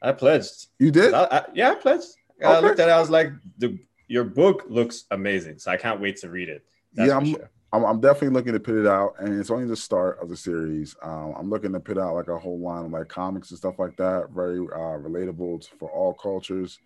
I 0.00 0.12
pledged. 0.12 0.68
you 0.78 0.90
did. 0.90 1.12
I, 1.14 1.24
I, 1.24 1.44
yeah, 1.54 1.72
I 1.72 1.74
pledged. 1.74 2.06
I 2.44 2.58
looked 2.60 2.80
at 2.80 2.88
it. 2.88 2.92
I 2.92 2.98
was 2.98 3.10
like, 3.10 3.30
the 3.58 3.78
your 4.08 4.24
book 4.24 4.64
looks 4.68 5.04
amazing, 5.10 5.58
so 5.58 5.70
I 5.70 5.76
can't 5.76 6.00
wait 6.00 6.16
to 6.18 6.28
read 6.30 6.48
it. 6.48 6.64
That's 6.94 7.08
Yeah, 7.08 7.14
I'm- 7.14 7.26
sure. 7.26 7.50
I'm, 7.72 7.84
I'm 7.84 8.00
definitely 8.00 8.30
looking 8.30 8.52
to 8.52 8.60
put 8.60 8.74
it 8.76 8.86
out, 8.86 9.14
and 9.18 9.38
it's 9.38 9.50
only 9.50 9.66
the 9.66 9.76
start 9.76 10.18
of 10.22 10.28
the 10.28 10.36
series. 10.36 10.94
Um, 11.02 11.34
I'm 11.38 11.50
looking 11.50 11.72
to 11.72 11.80
put 11.80 11.98
out 11.98 12.14
like 12.14 12.28
a 12.28 12.38
whole 12.38 12.60
line 12.60 12.86
of 12.86 12.90
like 12.90 13.08
comics 13.08 13.50
and 13.50 13.58
stuff 13.58 13.78
like 13.78 13.96
that, 13.96 14.28
very 14.34 14.58
uh, 14.58 14.98
relatable 14.98 15.62
to, 15.62 15.76
for 15.78 15.90
all 15.90 16.12
cultures, 16.14 16.78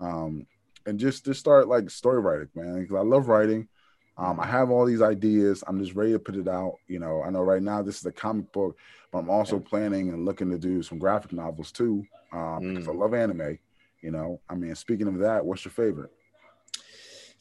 um, 0.00 0.46
and 0.86 0.98
just 0.98 1.24
to 1.26 1.34
start 1.34 1.68
like 1.68 1.88
story 1.90 2.20
writing, 2.20 2.48
man. 2.54 2.80
Because 2.80 2.96
I 2.96 3.02
love 3.02 3.28
writing. 3.28 3.68
Um, 4.16 4.38
I 4.38 4.46
have 4.46 4.70
all 4.70 4.84
these 4.86 5.02
ideas. 5.02 5.64
I'm 5.66 5.80
just 5.80 5.94
ready 5.94 6.12
to 6.12 6.18
put 6.18 6.36
it 6.36 6.46
out. 6.48 6.74
You 6.88 7.00
know, 7.00 7.22
I 7.22 7.30
know 7.30 7.42
right 7.42 7.62
now 7.62 7.82
this 7.82 7.98
is 7.98 8.06
a 8.06 8.12
comic 8.12 8.52
book, 8.52 8.76
but 9.12 9.18
I'm 9.18 9.30
also 9.30 9.58
planning 9.58 10.10
and 10.10 10.24
looking 10.24 10.50
to 10.50 10.58
do 10.58 10.82
some 10.82 10.98
graphic 10.98 11.32
novels 11.32 11.72
too, 11.72 12.04
um, 12.32 12.64
because 12.68 12.88
I 12.88 12.92
Mm. 12.92 12.98
love 12.98 13.14
anime. 13.14 13.58
You 14.02 14.10
know, 14.10 14.40
I 14.48 14.54
mean, 14.54 14.74
speaking 14.74 15.08
of 15.08 15.18
that, 15.20 15.44
what's 15.44 15.64
your 15.64 15.72
favorite? 15.72 16.10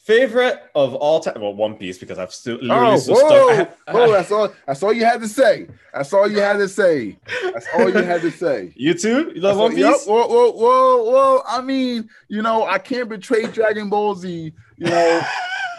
Favorite 0.04 0.62
of 0.76 0.96
all 0.96 1.22
time? 1.22 1.40
Well, 1.40 1.54
One 1.54 1.76
Piece 1.76 1.98
because 1.98 2.20
I've 2.20 2.34
still 2.34 2.58
literally 2.58 2.96
Oh, 2.96 2.98
still 2.98 3.16
whoa, 3.16 3.54
stuck. 3.54 3.78
whoa! 3.90 4.12
That's 4.12 4.32
all. 4.34 4.54
That's 4.68 4.84
all 4.84 4.92
you 4.92 5.06
had 5.06 5.22
to 5.22 5.30
say. 5.30 5.68
That's 5.94 6.12
all 6.12 6.30
you 6.30 6.40
had 6.42 6.58
to 6.58 6.68
say. 6.68 7.18
That's 7.42 7.66
all 7.74 7.88
you 7.88 8.04
had 8.04 8.20
to 8.22 8.32
say. 8.32 8.74
You 8.76 8.94
too? 8.96 9.32
You 9.34 9.40
love 9.40 9.56
That's 9.56 9.58
One 9.58 9.78
yep, 9.78 9.94
Piece? 9.94 10.06
Whoa, 10.06 10.28
whoa, 10.28 10.52
whoa, 10.52 11.04
whoa! 11.04 11.42
I 11.48 11.62
mean, 11.62 12.10
you 12.28 12.42
know, 12.42 12.66
I 12.66 12.80
can't 12.80 13.08
betray 13.08 13.46
Dragon 13.48 13.88
Ball 13.88 14.14
Z. 14.16 14.52
You 14.76 14.86
know, 14.86 15.22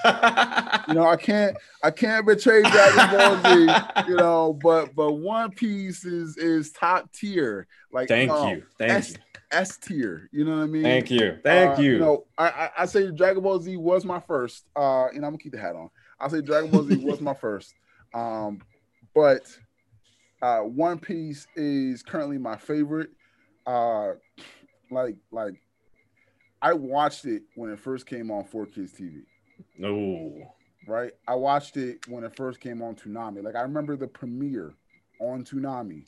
you 0.89 0.95
know, 0.95 1.07
I 1.07 1.17
can't, 1.21 1.55
I 1.83 1.91
can't 1.91 2.27
betray 2.27 2.63
Dragon 2.63 3.19
Ball 3.19 3.43
Z. 3.53 4.09
You 4.09 4.17
know, 4.17 4.59
but 4.63 4.95
but 4.95 5.13
One 5.13 5.51
Piece 5.51 6.07
is 6.07 6.39
is 6.39 6.73
top 6.73 7.13
tier. 7.13 7.67
Like, 7.93 8.09
Thank 8.09 8.31
no, 8.31 8.49
you. 8.49 8.63
Thank 8.79 9.11
you. 9.11 9.17
S 9.55 9.77
tier. 9.79 10.29
You 10.33 10.45
know 10.45 10.57
what 10.57 10.63
I 10.65 10.67
mean? 10.67 10.83
Thank 10.83 11.11
you. 11.11 11.39
Thank 11.43 11.79
Uh, 11.79 11.83
you. 11.83 11.99
know, 11.99 12.25
I, 12.37 12.49
I 12.49 12.71
I 12.81 12.87
say 12.87 13.11
Dragon 13.11 13.43
Ball 13.43 13.61
Z 13.61 13.77
was 13.77 14.05
my 14.05 14.21
first. 14.21 14.65
Uh, 14.77 15.07
and 15.07 15.19
I'm 15.19 15.33
gonna 15.33 15.39
keep 15.39 15.53
the 15.53 15.59
hat 15.59 15.77
on. 15.77 15.89
I 16.21 16.29
say 16.29 16.43
Dragon 16.43 16.71
Ball 16.71 16.85
Z 16.85 16.97
was 17.05 17.21
my 17.21 17.35
first. 17.35 17.75
Um, 18.13 18.61
but 19.15 19.43
uh, 20.43 20.61
One 20.61 20.99
Piece 20.99 21.47
is 21.57 22.03
currently 22.03 22.39
my 22.39 22.57
favorite. 22.57 23.11
Uh, 23.67 24.13
like 24.91 25.17
like 25.31 25.55
I 26.61 26.73
watched 26.73 27.27
it 27.27 27.43
when 27.55 27.71
it 27.71 27.79
first 27.79 28.07
came 28.07 28.31
on 28.31 28.45
4Kids 28.45 28.93
TV. 28.99 29.23
no. 29.79 30.55
Right, 30.87 31.13
I 31.27 31.35
watched 31.35 31.79
it 31.79 32.07
when 32.09 32.25
it 32.25 32.37
first 32.37 32.61
came 32.61 32.83
on 32.83 32.95
Toonami. 32.95 33.43
Like 33.43 33.55
I 33.57 33.63
remember 33.63 33.97
the 33.97 34.07
premiere 34.07 34.75
on 35.19 35.43
Toonami. 35.45 36.05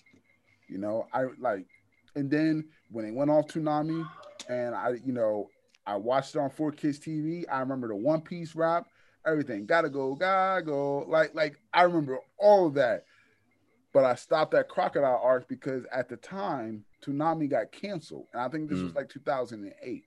You 0.68 0.78
know, 0.78 1.06
I 1.14 1.24
like, 1.38 1.66
and 2.16 2.30
then 2.30 2.64
when 2.90 3.04
it 3.04 3.14
went 3.14 3.30
off 3.30 3.46
Toonami, 3.46 4.04
and 4.48 4.74
I, 4.74 4.94
you 5.04 5.12
know, 5.12 5.48
I 5.86 5.96
watched 5.96 6.34
it 6.34 6.38
on 6.38 6.50
4Kids 6.50 6.98
TV. 6.98 7.44
I 7.50 7.60
remember 7.60 7.88
the 7.88 7.94
One 7.96 8.20
Piece 8.20 8.56
rap, 8.56 8.86
everything. 9.24 9.66
Gotta 9.66 9.88
go, 9.88 10.14
gotta 10.16 10.62
go. 10.62 11.04
Like, 11.08 11.34
like 11.34 11.60
I 11.72 11.82
remember 11.82 12.18
all 12.38 12.66
of 12.66 12.74
that. 12.74 13.04
But 13.92 14.04
I 14.04 14.14
stopped 14.14 14.52
at 14.54 14.68
Crocodile 14.68 15.20
Arc 15.22 15.48
because 15.48 15.84
at 15.92 16.08
the 16.08 16.16
time 16.16 16.84
Toonami 17.04 17.48
got 17.48 17.72
canceled, 17.72 18.26
and 18.32 18.42
I 18.42 18.48
think 18.48 18.68
this 18.68 18.80
was 18.80 18.92
mm. 18.92 18.96
like 18.96 19.08
2008 19.08 20.04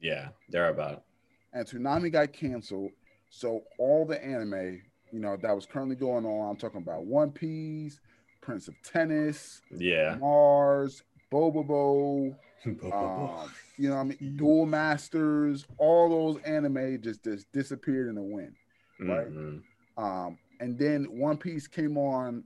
Yeah, 0.00 0.28
they're 0.48 0.70
about. 0.70 1.04
and 1.52 1.66
Toonami 1.66 2.10
got 2.10 2.32
canceled. 2.32 2.90
So 3.30 3.62
all 3.78 4.04
the 4.04 4.22
anime, 4.24 4.82
you 5.12 5.20
know, 5.20 5.36
that 5.36 5.54
was 5.54 5.64
currently 5.64 5.94
going 5.96 6.24
on, 6.24 6.50
I'm 6.50 6.56
talking 6.56 6.82
about 6.82 7.04
One 7.04 7.30
Piece, 7.30 8.00
Prince 8.40 8.66
of 8.66 8.74
Tennis, 8.82 9.60
Yeah. 9.70 10.16
Mars, 10.18 11.04
Bobobo, 11.32 12.34
Um, 12.66 13.50
you 13.78 13.88
know, 13.88 13.94
what 13.96 14.00
I 14.00 14.04
mean, 14.04 14.36
Duel 14.36 14.66
Masters, 14.66 15.66
all 15.78 16.08
those 16.10 16.42
anime 16.44 17.00
just 17.00 17.22
just 17.24 17.50
disappeared 17.52 18.08
in 18.08 18.16
the 18.16 18.22
wind, 18.22 18.54
right? 18.98 19.28
Mhm. 19.28 19.62
Um, 19.96 20.38
and 20.60 20.78
then 20.78 21.04
One 21.18 21.36
Piece 21.38 21.66
came 21.66 21.96
on 21.96 22.44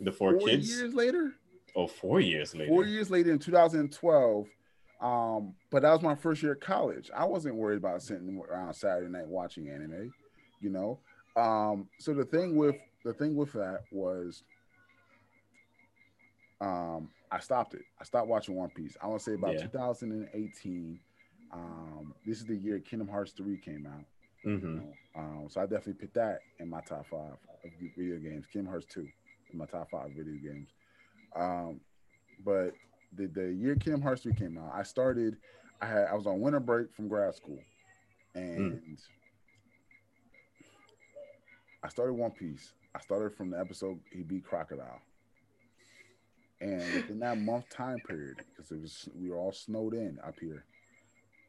The 0.00 0.12
four, 0.12 0.38
four 0.38 0.48
kids. 0.48 0.68
years 0.80 0.94
later. 0.94 1.34
Oh, 1.76 1.86
four 1.86 2.20
years 2.20 2.54
later. 2.54 2.68
Four 2.68 2.84
years 2.86 3.10
later 3.10 3.30
in 3.32 3.38
2012. 3.38 4.48
Um, 5.00 5.54
but 5.70 5.82
that 5.82 5.92
was 5.92 6.02
my 6.02 6.14
first 6.14 6.42
year 6.42 6.52
of 6.52 6.60
college. 6.60 7.10
I 7.14 7.24
wasn't 7.24 7.54
worried 7.56 7.76
about 7.78 8.02
sitting 8.02 8.38
around 8.50 8.74
Saturday 8.74 9.10
night 9.10 9.26
watching 9.26 9.68
anime, 9.70 10.12
you 10.60 10.70
know. 10.70 11.00
Um, 11.36 11.88
so 11.98 12.12
the 12.12 12.24
thing 12.24 12.56
with 12.56 12.76
the 13.04 13.12
thing 13.14 13.34
with 13.34 13.52
that 13.52 13.84
was 13.90 14.42
um 16.60 17.08
I 17.32 17.38
stopped 17.40 17.74
it. 17.74 17.82
I 18.00 18.04
stopped 18.04 18.26
watching 18.28 18.56
One 18.56 18.70
Piece. 18.70 18.96
I 19.00 19.06
want 19.06 19.20
to 19.20 19.24
say 19.24 19.34
about 19.34 19.54
Yeah. 19.54 19.62
2018. 19.62 21.00
Um, 21.52 22.14
this 22.26 22.38
is 22.40 22.46
the 22.46 22.56
year 22.56 22.78
Kingdom 22.80 23.08
Hearts 23.08 23.32
3 23.32 23.56
came 23.58 23.86
out. 23.86 24.04
you 24.44 24.50
hmm 24.68 24.76
know. 24.76 24.92
Um, 25.16 25.46
so 25.48 25.60
I 25.60 25.64
definitely 25.64 25.94
put 25.94 26.14
that 26.14 26.40
in 26.58 26.68
my 26.68 26.80
top 26.80 27.06
five 27.08 27.32
of 27.64 27.70
video 27.96 28.18
games. 28.18 28.46
Kingdom 28.52 28.70
Hearts 28.70 28.86
2 28.86 29.00
in 29.52 29.58
my 29.58 29.66
top 29.66 29.90
five 29.90 30.10
video 30.16 30.34
games. 30.42 30.70
Um, 31.36 31.80
but 32.44 32.72
the, 33.16 33.26
the 33.26 33.52
year 33.52 33.76
Kingdom 33.76 34.02
Hearts 34.02 34.22
3 34.22 34.34
came 34.34 34.58
out, 34.58 34.72
I 34.74 34.82
started, 34.82 35.36
I 35.80 35.86
had 35.86 36.06
I 36.10 36.14
was 36.14 36.26
on 36.26 36.40
winter 36.40 36.60
break 36.60 36.92
from 36.94 37.08
grad 37.08 37.34
school. 37.34 37.58
And 38.34 38.98
I 41.82 41.88
started 41.88 42.14
One 42.14 42.30
Piece. 42.32 42.72
I 42.94 43.00
started 43.00 43.34
from 43.36 43.50
the 43.50 43.58
episode 43.58 43.98
he 44.12 44.22
beat 44.22 44.44
Crocodile. 44.44 45.00
And 46.60 46.92
within 46.92 47.18
that 47.20 47.38
month 47.38 47.68
time 47.70 48.00
period, 48.00 48.36
because 48.54 48.70
it 48.70 48.80
was 48.80 49.08
we 49.14 49.30
were 49.30 49.38
all 49.38 49.52
snowed 49.52 49.94
in 49.94 50.18
up 50.26 50.38
here. 50.40 50.66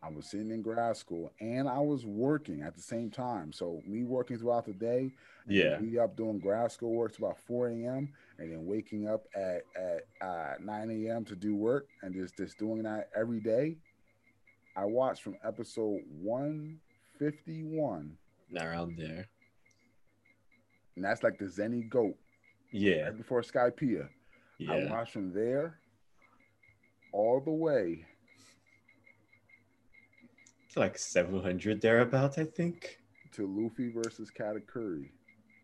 I 0.04 0.10
was 0.10 0.26
sitting 0.26 0.50
in 0.50 0.64
grad 0.64 0.98
school 0.98 1.32
and 1.40 1.70
I 1.70 1.78
was 1.80 2.06
working 2.08 2.64
at 2.64 2.76
the 2.76 2.82
same 2.82 3.12
time. 3.12 3.54
So 3.54 3.84
me 3.86 4.04
working 4.04 4.40
throughout 4.40 4.66
the 4.66 4.74
day, 4.74 5.12
Yeah. 5.48 5.78
we 5.80 6.00
up 6.00 6.16
doing 6.18 6.40
grad 6.40 6.72
school 6.72 6.94
work 6.94 7.16
about 7.20 7.38
4 7.46 7.68
a.m. 7.68 8.10
and 8.40 8.52
then 8.52 8.66
waking 8.66 9.08
up 9.08 9.26
at 9.36 9.62
at 9.76 10.08
uh, 10.28 10.54
9 10.60 10.90
a.m. 11.06 11.24
to 11.26 11.36
do 11.36 11.56
work 11.56 11.88
and 12.02 12.16
just 12.16 12.36
just 12.38 12.58
doing 12.58 12.82
that 12.84 13.10
every 13.16 13.40
day. 13.42 13.78
I 14.76 14.86
watched 14.86 15.22
from 15.22 15.36
episode 15.44 16.00
151, 17.20 18.18
Around 18.60 18.98
there. 18.98 19.28
and 20.96 21.06
that's 21.06 21.22
like 21.24 21.38
the 21.38 21.46
Zenny 21.46 21.88
goat 21.90 22.16
Yeah. 22.72 23.04
right 23.04 23.18
before 23.18 23.42
Skypiea. 23.42 24.08
I 24.70 24.86
watched 24.90 25.14
from 25.14 25.34
there 25.34 25.80
all 27.14 27.42
the 27.44 27.52
way 27.52 28.06
Like 30.76 30.98
700 30.98 31.82
thereabouts, 31.82 32.38
I 32.38 32.46
think. 32.46 33.00
to 33.34 33.46
Luffy 33.48 33.92
versus 33.92 34.32
Katakuri 34.32 35.10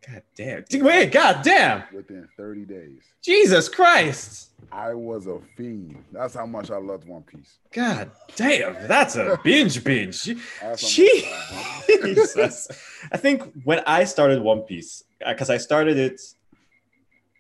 God 0.06 0.24
damn. 0.36 0.64
Wait, 0.72 1.12
god 1.12 1.42
damn. 1.44 1.84
within 1.94 2.28
30 2.38 2.66
days. 2.66 3.02
Jesus 3.22 3.68
Christ. 3.68 4.52
I 4.72 4.94
was 4.94 5.28
a 5.28 5.40
fiend. 5.58 6.02
That's 6.14 6.34
how 6.36 6.46
much 6.46 6.72
I 6.72 6.78
loved 6.78 7.06
One 7.08 7.24
Piece. 7.24 7.58
God 7.74 8.12
damn. 8.36 8.88
That's 8.88 9.16
a 9.16 9.40
binge 9.44 9.84
binge. 9.84 10.24
That's 10.62 10.82
how 10.82 10.88
much 10.88 11.26
I 11.26 11.56
loved 11.56 11.90
One 11.90 12.16
Piece. 12.16 12.34
Jesus. 12.34 12.68
I 13.12 13.18
think 13.18 13.52
when 13.64 13.82
I 13.86 14.04
started 14.06 14.42
One 14.42 14.62
Piece, 14.62 15.04
uh, 15.26 15.34
because 15.34 15.50
I 15.50 15.58
started 15.58 15.98
it, 15.98 16.22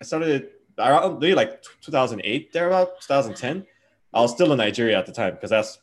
I 0.01 0.05
started 0.05 0.29
it 0.29 0.56
around 0.79 1.19
maybe 1.19 1.35
like 1.35 1.61
2008, 1.81 2.53
thereabout 2.53 3.01
2010. 3.01 3.65
I 4.13 4.21
was 4.21 4.31
still 4.31 4.51
in 4.51 4.57
Nigeria 4.57 4.97
at 4.97 5.05
the 5.05 5.11
time 5.11 5.33
because 5.33 5.49
that's 5.49 5.79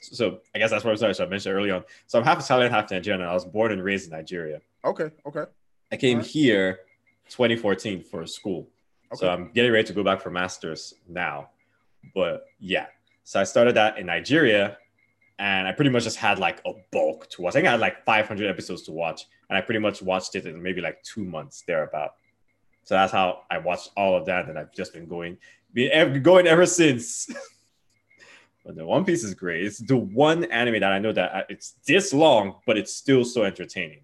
so. 0.00 0.40
I 0.54 0.58
guess 0.58 0.70
that's 0.70 0.84
where 0.84 0.92
I 0.92 0.96
started. 0.96 1.14
So 1.14 1.24
I 1.24 1.28
mentioned 1.28 1.54
early 1.54 1.70
on. 1.70 1.84
So 2.06 2.18
I'm 2.18 2.24
half 2.24 2.40
Italian, 2.40 2.72
half 2.72 2.90
Nigerian. 2.90 3.20
and 3.20 3.30
I 3.30 3.34
was 3.34 3.44
born 3.44 3.72
and 3.72 3.82
raised 3.84 4.10
in 4.10 4.16
Nigeria. 4.16 4.60
Okay, 4.84 5.10
okay. 5.26 5.44
I 5.92 5.96
came 5.96 6.18
Alright. 6.18 6.30
here 6.30 6.80
2014 7.28 8.02
for 8.02 8.26
school. 8.26 8.68
So 9.14 9.28
I'm 9.28 9.50
getting 9.52 9.72
ready 9.72 9.86
to 9.88 9.92
go 9.92 10.04
back 10.04 10.20
for 10.20 10.30
masters 10.30 10.94
now. 11.08 11.50
But 12.14 12.44
yeah, 12.60 12.86
so 13.24 13.40
I 13.40 13.44
started 13.44 13.74
that 13.74 13.98
in 13.98 14.06
Nigeria, 14.06 14.78
and 15.38 15.66
I 15.66 15.72
pretty 15.72 15.90
much 15.90 16.04
just 16.04 16.16
had 16.16 16.38
like 16.38 16.60
a 16.64 16.72
bulk 16.92 17.28
to 17.30 17.42
watch. 17.42 17.52
I 17.52 17.54
think 17.54 17.68
I 17.68 17.72
had 17.72 17.80
like 17.80 18.04
500 18.04 18.48
episodes 18.48 18.82
to 18.82 18.92
watch, 18.92 19.26
and 19.48 19.58
I 19.58 19.60
pretty 19.60 19.80
much 19.80 20.00
watched 20.00 20.36
it 20.36 20.46
in 20.46 20.62
maybe 20.62 20.80
like 20.80 21.02
two 21.02 21.24
months 21.24 21.62
thereabout. 21.66 22.12
So 22.90 22.96
that's 22.96 23.12
how 23.12 23.42
I 23.48 23.58
watched 23.58 23.92
all 23.96 24.16
of 24.16 24.26
that, 24.26 24.48
and 24.48 24.58
I've 24.58 24.72
just 24.72 24.92
been 24.92 25.06
going, 25.06 25.38
been 25.72 25.92
ev- 25.92 26.24
going 26.24 26.48
ever 26.48 26.66
since. 26.66 27.28
but 28.66 28.74
the 28.74 28.84
One 28.84 29.04
Piece 29.04 29.22
is 29.22 29.32
great. 29.32 29.64
It's 29.64 29.78
the 29.78 29.96
one 29.96 30.42
anime 30.46 30.80
that 30.80 30.90
I 30.90 30.98
know 30.98 31.12
that 31.12 31.32
I- 31.32 31.44
it's 31.48 31.76
this 31.86 32.12
long, 32.12 32.56
but 32.66 32.76
it's 32.76 32.92
still 32.92 33.24
so 33.24 33.44
entertaining. 33.44 34.00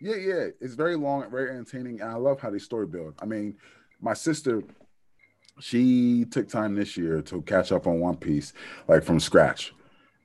Yeah, 0.00 0.14
yeah. 0.16 0.46
It's 0.58 0.72
very 0.72 0.96
long, 0.96 1.30
very 1.30 1.50
entertaining, 1.50 2.00
and 2.00 2.10
I 2.10 2.14
love 2.14 2.40
how 2.40 2.48
they 2.48 2.58
story 2.58 2.86
build. 2.86 3.12
I 3.20 3.26
mean, 3.26 3.56
my 4.00 4.14
sister, 4.14 4.62
she 5.60 6.24
took 6.24 6.48
time 6.48 6.74
this 6.74 6.96
year 6.96 7.20
to 7.20 7.42
catch 7.42 7.72
up 7.72 7.86
on 7.86 8.00
One 8.00 8.16
Piece, 8.16 8.54
like 8.88 9.02
from 9.04 9.20
scratch. 9.20 9.74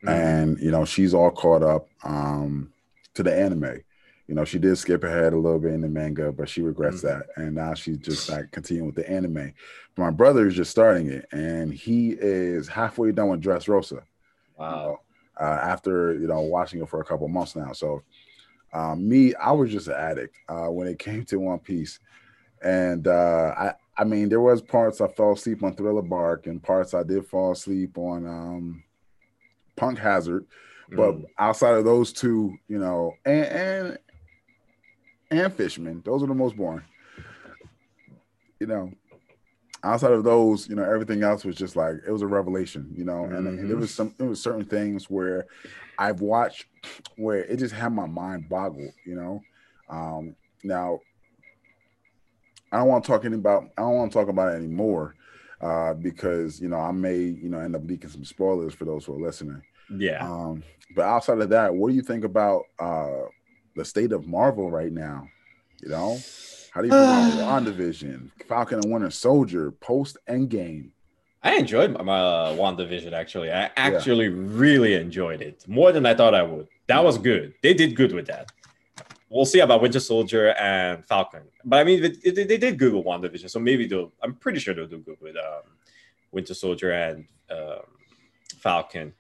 Mm-hmm. 0.06 0.08
and 0.10 0.60
you 0.60 0.72
know 0.72 0.86
she's 0.86 1.14
all 1.14 1.32
caught 1.32 1.64
up 1.64 1.88
um 2.04 2.72
to 3.14 3.24
the 3.24 3.34
anime 3.38 3.82
you 4.28 4.34
know 4.36 4.44
she 4.46 4.58
did 4.58 4.76
skip 4.78 5.04
ahead 5.04 5.34
a 5.34 5.38
little 5.38 5.60
bit 5.60 5.74
in 5.74 5.82
the 5.82 5.88
manga 5.88 6.32
but 6.32 6.50
she 6.50 6.62
regrets 6.62 7.02
Mhm. 7.02 7.04
that 7.04 7.28
and 7.36 7.56
now 7.56 7.74
she's 7.74 7.98
just 7.98 8.30
like 8.30 8.52
continuing 8.52 8.88
with 8.88 8.96
the 8.96 9.10
anime 9.10 9.54
my 9.98 10.10
brother 10.10 10.48
is 10.48 10.56
just 10.56 10.72
starting 10.72 11.08
it 11.08 11.26
and 11.32 11.74
he 11.74 12.12
is 12.20 12.68
halfway 12.68 13.12
done 13.12 13.30
with 13.30 13.42
Dressrosa 13.42 13.92
you 13.94 14.02
Wow. 14.58 14.78
know, 14.78 15.00
uh, 15.40 15.44
after 15.44 16.14
you 16.14 16.28
know 16.28 16.42
watching 16.42 16.82
it 16.82 16.90
for 16.90 17.02
a 17.02 17.06
couple 17.06 17.28
months 17.28 17.56
now 17.56 17.72
so 17.72 18.02
um, 18.74 19.08
me 19.08 19.34
i 19.36 19.52
was 19.52 19.72
just 19.72 19.88
an 19.88 19.94
addict 19.94 20.36
uh, 20.50 20.68
when 20.68 20.88
it 20.88 20.98
came 21.00 21.24
to 21.26 21.38
one 21.38 21.60
piece 21.60 22.00
and 22.64 23.08
uh, 23.08 23.54
i 23.58 23.74
i 23.98 24.04
mean 24.04 24.28
there 24.30 24.42
was 24.42 24.62
parts 24.62 25.02
i 25.02 25.08
fell 25.08 25.34
asleep 25.34 25.62
on 25.64 25.76
thriller 25.76 26.02
bark 26.02 26.48
and 26.48 26.64
parts 26.64 26.94
i 26.94 27.04
did 27.04 27.26
fall 27.28 27.52
asleep 27.52 27.98
on 27.98 28.26
um, 28.26 28.84
punk 29.76 30.00
hazard 30.00 30.46
but 30.92 31.16
Mm. 31.16 31.26
outside 31.40 31.74
of 31.76 31.84
those 31.84 32.14
two, 32.14 32.56
you 32.68 32.78
know, 32.78 33.14
and 33.26 33.46
and 33.46 33.98
and 35.32 35.54
Fishman, 35.54 36.02
those 36.06 36.24
are 36.24 36.28
the 36.28 36.34
most 36.34 36.56
boring. 36.56 36.84
You 38.60 38.68
know, 38.68 38.92
outside 39.84 40.12
of 40.14 40.24
those, 40.24 40.68
you 40.70 40.76
know, 40.76 40.84
everything 40.84 41.24
else 41.24 41.44
was 41.46 41.56
just 41.56 41.76
like 41.76 41.96
it 42.08 42.12
was 42.12 42.22
a 42.22 42.28
revelation, 42.28 42.94
you 42.96 43.04
know, 43.06 43.26
and, 43.26 43.48
and 43.48 43.70
there 43.70 43.78
Mhm. 43.78 43.82
was 43.82 43.94
some 43.94 44.14
there 44.18 44.28
was 44.30 44.42
certain 44.42 44.66
things 44.66 45.10
where 45.10 45.48
I've 45.98 46.22
watched 46.22 46.66
where 47.16 47.44
it 47.44 47.58
just 47.58 47.74
had 47.74 47.92
my 47.94 48.06
mind 48.06 48.50
boggled, 48.50 48.94
you 49.06 49.16
know. 49.16 49.44
Um 49.90 50.36
now 50.64 51.02
I 52.72 52.78
don't 52.78 52.88
want 52.88 53.04
to 53.04 53.08
talk 53.12 53.26
any 53.26 53.36
about 53.36 53.70
I 53.78 53.82
don't 53.82 53.96
want 53.96 54.12
to 54.12 54.18
talk 54.18 54.30
about 54.30 54.54
it 54.54 54.56
anymore 54.58 55.16
uh 55.62 55.94
because 55.94 56.60
you 56.60 56.68
know 56.70 56.78
I 56.80 56.92
may 56.92 57.18
you 57.18 57.50
know 57.50 57.60
end 57.60 57.76
up 57.76 57.84
leaking 57.86 58.10
some 58.10 58.26
spoilers 58.26 58.74
for 58.74 58.86
those 58.86 59.06
who 59.06 59.14
are 59.16 59.26
listening. 59.26 59.62
yeah. 59.98 60.24
Um, 60.26 60.64
but 60.96 61.04
outside 61.04 61.40
of 61.40 61.50
that, 61.50 61.74
what 61.74 61.90
do 61.90 61.96
you 61.96 62.02
think 62.02 62.24
about 62.24 62.64
uh 62.80 63.24
the 63.76 63.86
state 63.86 64.12
of 64.12 64.28
Marvel 64.28 64.72
right 64.72 64.92
now? 64.92 65.30
You 65.82 65.90
know, 65.90 66.18
how 66.72 66.82
do 66.82 66.88
you 66.88 66.94
feel 66.94 67.04
about 67.04 67.64
WandaVision, 67.64 68.32
Falcon 68.48 68.80
and 68.80 68.92
Winter 68.92 69.12
Soldier, 69.12 69.72
post 69.72 70.18
Endgame? 70.28 70.90
I 71.44 71.56
enjoyed 71.58 71.92
my, 71.92 72.02
my 72.02 72.20
uh, 72.20 72.56
WandaVision 72.56 73.14
actually. 73.14 73.52
I 73.52 73.70
actually 73.78 74.30
really 74.30 74.96
enjoyed 74.96 75.42
it 75.42 75.64
more 75.68 75.92
than 75.92 76.06
I 76.06 76.16
thought 76.16 76.34
I 76.34 76.42
would. 76.42 76.68
That 76.88 77.04
was 77.04 77.18
good. 77.18 77.54
They 77.62 77.74
did 77.74 77.96
good 77.96 78.14
with 78.14 78.26
that. 78.28 78.52
We'll 79.30 79.46
see 79.46 79.60
about 79.60 79.82
Winter 79.82 80.00
Soldier 80.00 80.54
and 80.54 81.06
Falcon. 81.06 81.42
But 81.64 81.80
I 81.80 81.84
mean, 81.84 82.02
they, 82.02 82.32
they, 82.32 82.44
they 82.46 82.58
did 82.58 82.80
good 82.80 82.94
with 82.94 83.06
WandaVision. 83.06 83.50
So 83.50 83.60
maybe 83.60 83.86
they'll, 83.88 84.12
I'm 84.24 84.36
pretty 84.36 84.60
sure 84.60 84.74
they'll 84.74 84.88
do 84.88 85.00
good 85.00 85.18
with 85.22 85.36
um, 85.36 85.64
Winter 86.32 86.54
Soldier 86.54 86.92
and 86.92 87.26
um, 87.52 87.82
Falcon. 88.58 89.14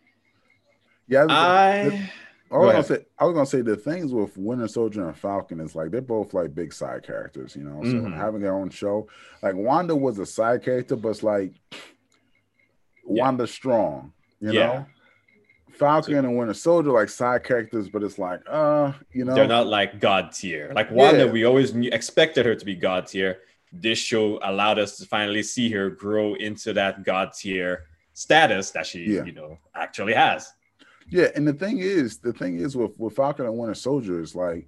Yeah, 1.07 1.27
I, 1.29 2.11
I 2.55 2.57
was, 2.59 2.71
gonna 2.71 2.83
say, 2.99 3.05
I 3.19 3.25
was 3.25 3.33
gonna 3.33 3.45
say 3.45 3.61
the 3.61 3.75
things 3.77 4.13
with 4.13 4.37
Winter 4.37 4.67
Soldier 4.67 5.07
and 5.07 5.17
Falcon 5.17 5.59
is 5.59 5.75
like 5.75 5.91
they're 5.91 6.01
both 6.01 6.33
like 6.33 6.53
big 6.55 6.73
side 6.73 7.03
characters, 7.03 7.55
you 7.55 7.63
know. 7.63 7.83
So 7.83 7.97
Mhm. 7.97 8.15
having 8.15 8.41
their 8.41 8.55
own 8.55 8.69
show, 8.69 9.07
like 9.41 9.55
Wanda 9.55 9.95
was 9.95 10.19
a 10.19 10.25
side 10.25 10.63
character, 10.63 10.95
but 10.95 11.09
it's 11.09 11.23
like. 11.23 11.51
Wanda 13.07 13.45
strong, 13.47 14.13
you 14.39 14.51
Yeah. 14.51 14.65
know. 14.67 14.85
Falcon 15.71 16.15
and 16.25 16.37
Winter 16.37 16.53
Soldier 16.53 16.89
like 16.91 17.09
side 17.09 17.43
characters, 17.43 17.89
but 17.89 18.01
it's 18.01 18.17
like, 18.17 18.39
uh, 18.47 18.93
you 19.11 19.25
know, 19.25 19.35
they're 19.35 19.47
not 19.47 19.67
like 19.67 19.99
God 19.99 20.31
tier. 20.31 20.71
Like 20.73 20.89
Wanda, 20.89 21.25
Yeah. 21.25 21.31
we 21.31 21.43
always 21.43 21.73
knew, 21.75 21.89
expected 21.91 22.45
her 22.45 22.55
to 22.55 22.65
be 22.65 22.75
God 22.75 23.07
tier. 23.07 23.39
This 23.73 23.99
show 23.99 24.39
allowed 24.41 24.79
us 24.79 24.97
to 24.97 25.05
finally 25.05 25.43
see 25.43 25.69
her 25.71 25.89
grow 25.89 26.35
into 26.35 26.71
that 26.73 27.03
God 27.03 27.33
tier 27.33 27.83
status 28.13 28.71
that 28.71 28.85
she, 28.87 29.01
Yeah. 29.15 29.25
you 29.25 29.33
know, 29.33 29.59
actually 29.75 30.13
has. 30.13 30.51
Yeah, 31.09 31.27
and 31.35 31.47
the 31.47 31.53
thing 31.53 31.79
is, 31.79 32.17
the 32.17 32.33
thing 32.33 32.57
is 32.59 32.75
with 32.75 32.97
with 32.99 33.15
Falcon 33.15 33.45
and 33.45 33.57
Winter 33.57 33.75
Soldier 33.75 34.19
is 34.21 34.35
like, 34.35 34.67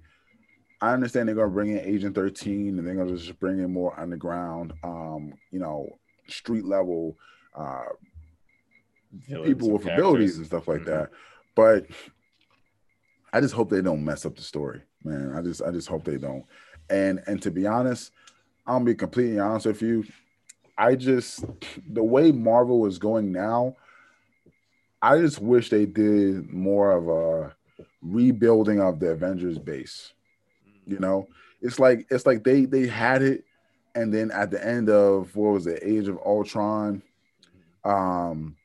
I 0.80 0.92
understand 0.92 1.28
they're 1.28 1.34
gonna 1.34 1.48
bring 1.50 1.70
in 1.70 1.78
Agent 1.80 2.14
Thirteen 2.14 2.78
and 2.78 2.86
they're 2.86 2.94
gonna 2.94 3.16
just 3.16 3.38
bring 3.40 3.58
in 3.58 3.72
more 3.72 3.98
underground, 3.98 4.72
um, 4.84 5.32
you 5.50 5.58
know, 5.58 5.98
street 6.28 6.64
level 6.64 7.16
uh, 7.56 7.84
people 9.44 9.70
with 9.72 9.82
characters. 9.82 9.98
abilities 9.98 10.36
and 10.38 10.46
stuff 10.46 10.68
like 10.68 10.82
Mhm. 10.82 10.86
that. 10.86 11.10
But 11.56 11.86
I 13.32 13.40
just 13.40 13.54
hope 13.54 13.68
they 13.70 13.82
don't 13.82 14.04
mess 14.04 14.24
up 14.24 14.36
the 14.36 14.42
story, 14.42 14.82
man. 15.04 15.32
I 15.34 15.42
just 15.42 15.62
I 15.62 15.70
just 15.72 15.88
hope 15.88 16.04
they 16.04 16.18
don't. 16.18 16.44
And 16.88 17.20
and 17.26 17.42
to 17.42 17.50
be 17.50 17.66
honest, 17.66 18.12
I'm 18.66 18.76
gonna 18.76 18.84
be 18.84 18.94
completely 18.94 19.38
honest 19.40 19.66
with 19.66 19.82
you. 19.82 20.04
I 20.76 20.94
just 20.94 21.44
the 21.90 22.04
way 22.04 22.30
Marvel 22.30 22.86
is 22.86 22.98
going 22.98 23.32
now, 23.32 23.74
I 25.00 25.18
just 25.18 25.40
wish 25.40 25.70
they 25.70 25.86
did 25.86 26.52
more 26.52 26.92
of 26.92 27.08
a 27.08 27.56
rebuilding 28.02 28.80
of 28.80 29.00
the 29.00 29.10
Avengers 29.10 29.58
base. 29.58 30.12
You 30.86 30.98
know, 30.98 31.28
it's 31.60 31.78
like 31.78 32.06
it's 32.10 32.26
like 32.26 32.44
they 32.44 32.64
they 32.64 32.86
had 32.86 33.22
it, 33.22 33.44
and 33.94 34.12
then 34.12 34.30
at 34.30 34.50
the 34.50 34.64
end 34.64 34.88
of 34.88 35.34
what 35.36 35.52
was 35.52 35.66
it, 35.66 35.82
Age 35.82 36.08
of 36.08 36.18
Ultron, 36.24 37.02
um, 37.84 38.56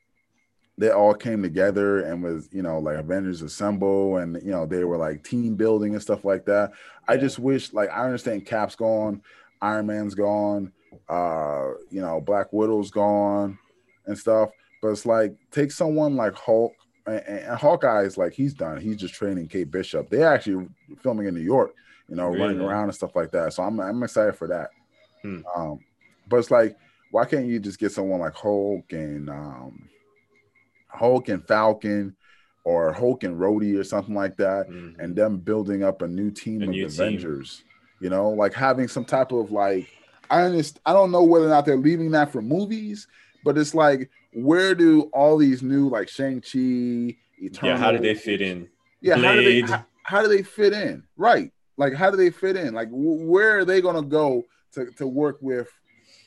they 0.76 0.90
all 0.90 1.14
came 1.14 1.42
together 1.42 2.00
and 2.00 2.22
was 2.22 2.48
you 2.52 2.62
know 2.62 2.78
like 2.78 2.96
Avengers 2.96 3.42
Assemble, 3.42 4.16
and 4.16 4.40
you 4.42 4.50
know 4.50 4.66
they 4.66 4.84
were 4.84 4.96
like 4.96 5.22
team 5.22 5.54
building 5.54 5.92
and 5.92 6.02
stuff 6.02 6.24
like 6.24 6.44
that. 6.46 6.72
I 7.06 7.16
just 7.16 7.38
wish 7.38 7.72
like 7.72 7.90
I 7.90 8.04
understand 8.04 8.46
Cap's 8.46 8.74
gone, 8.74 9.22
Iron 9.60 9.86
Man's 9.86 10.14
gone, 10.14 10.72
uh, 11.08 11.72
you 11.90 12.00
know 12.00 12.20
Black 12.20 12.52
Widow's 12.52 12.90
gone, 12.90 13.58
and 14.06 14.18
stuff. 14.18 14.50
But 14.84 14.90
it's 14.90 15.06
like 15.06 15.34
take 15.50 15.72
someone 15.72 16.14
like 16.14 16.34
Hulk. 16.34 16.74
And, 17.06 17.22
and 17.26 17.58
Hawkeye 17.58 18.02
is 18.02 18.18
like 18.18 18.34
he's 18.34 18.52
done. 18.52 18.78
He's 18.78 18.98
just 18.98 19.14
training 19.14 19.48
Kate 19.48 19.70
Bishop. 19.70 20.10
They're 20.10 20.28
actually 20.28 20.68
filming 21.02 21.26
in 21.26 21.34
New 21.34 21.40
York, 21.40 21.74
you 22.06 22.16
know, 22.16 22.28
running 22.28 22.60
around 22.60 22.84
and 22.84 22.94
stuff 22.94 23.16
like 23.16 23.30
that. 23.30 23.54
So 23.54 23.62
I'm 23.62 23.80
I'm 23.80 24.02
excited 24.02 24.36
for 24.36 24.46
that. 24.48 24.72
Hmm. 25.22 25.40
Um, 25.56 25.78
but 26.28 26.36
it's 26.36 26.50
like, 26.50 26.76
why 27.12 27.24
can't 27.24 27.46
you 27.46 27.58
just 27.60 27.78
get 27.78 27.92
someone 27.92 28.20
like 28.20 28.34
Hulk 28.34 28.92
and 28.92 29.30
um, 29.30 29.88
Hulk 30.88 31.30
and 31.30 31.46
Falcon, 31.48 32.14
or 32.64 32.92
Hulk 32.92 33.24
and 33.24 33.40
Rhodey 33.40 33.78
or 33.78 33.84
something 33.84 34.14
like 34.14 34.36
that, 34.36 34.68
Mhm. 34.68 34.98
and 34.98 35.16
them 35.16 35.38
building 35.38 35.82
up 35.82 36.02
a 36.02 36.06
new 36.08 36.30
team 36.30 36.60
A 36.60 36.64
of 36.64 36.70
new 36.70 36.88
team. 36.88 37.06
Avengers? 37.06 37.64
You 38.00 38.10
know, 38.10 38.28
like 38.30 38.52
having 38.52 38.88
some 38.88 39.06
type 39.06 39.32
of 39.32 39.50
like, 39.50 39.88
I 40.28 40.42
understand. 40.42 40.80
I 40.84 40.92
don't 40.92 41.10
know 41.10 41.24
whether 41.24 41.46
or 41.46 41.50
not 41.50 41.64
they're 41.64 41.76
leaving 41.76 42.10
that 42.10 42.30
for 42.32 42.42
movies, 42.42 43.08
but 43.44 43.56
it's 43.58 43.74
like, 43.74 44.10
where 44.32 44.74
do 44.74 45.02
all 45.12 45.36
these 45.36 45.62
new 45.62 45.88
like 45.88 46.08
Shang 46.08 46.40
Chi, 46.40 47.16
Eternal? 47.38 47.50
yeah, 47.62 47.76
how 47.76 47.92
did 47.92 48.02
they 48.02 48.14
fit 48.14 48.40
in? 48.40 48.68
Yeah, 49.00 49.16
how 49.16 49.34
do 49.34 49.44
they 49.44 49.60
how, 49.60 49.84
how 50.02 50.22
do 50.22 50.28
they 50.28 50.42
fit 50.42 50.72
in? 50.72 51.04
Right. 51.16 51.52
Like 51.76 51.92
how 51.94 52.10
do 52.10 52.16
they 52.16 52.30
fit 52.30 52.56
in? 52.56 52.74
Like 52.74 52.88
wh- 52.88 53.28
where 53.28 53.58
are 53.58 53.64
they 53.64 53.80
gonna 53.80 54.02
go 54.02 54.44
to, 54.72 54.86
to 54.92 55.06
work 55.06 55.38
with 55.40 55.68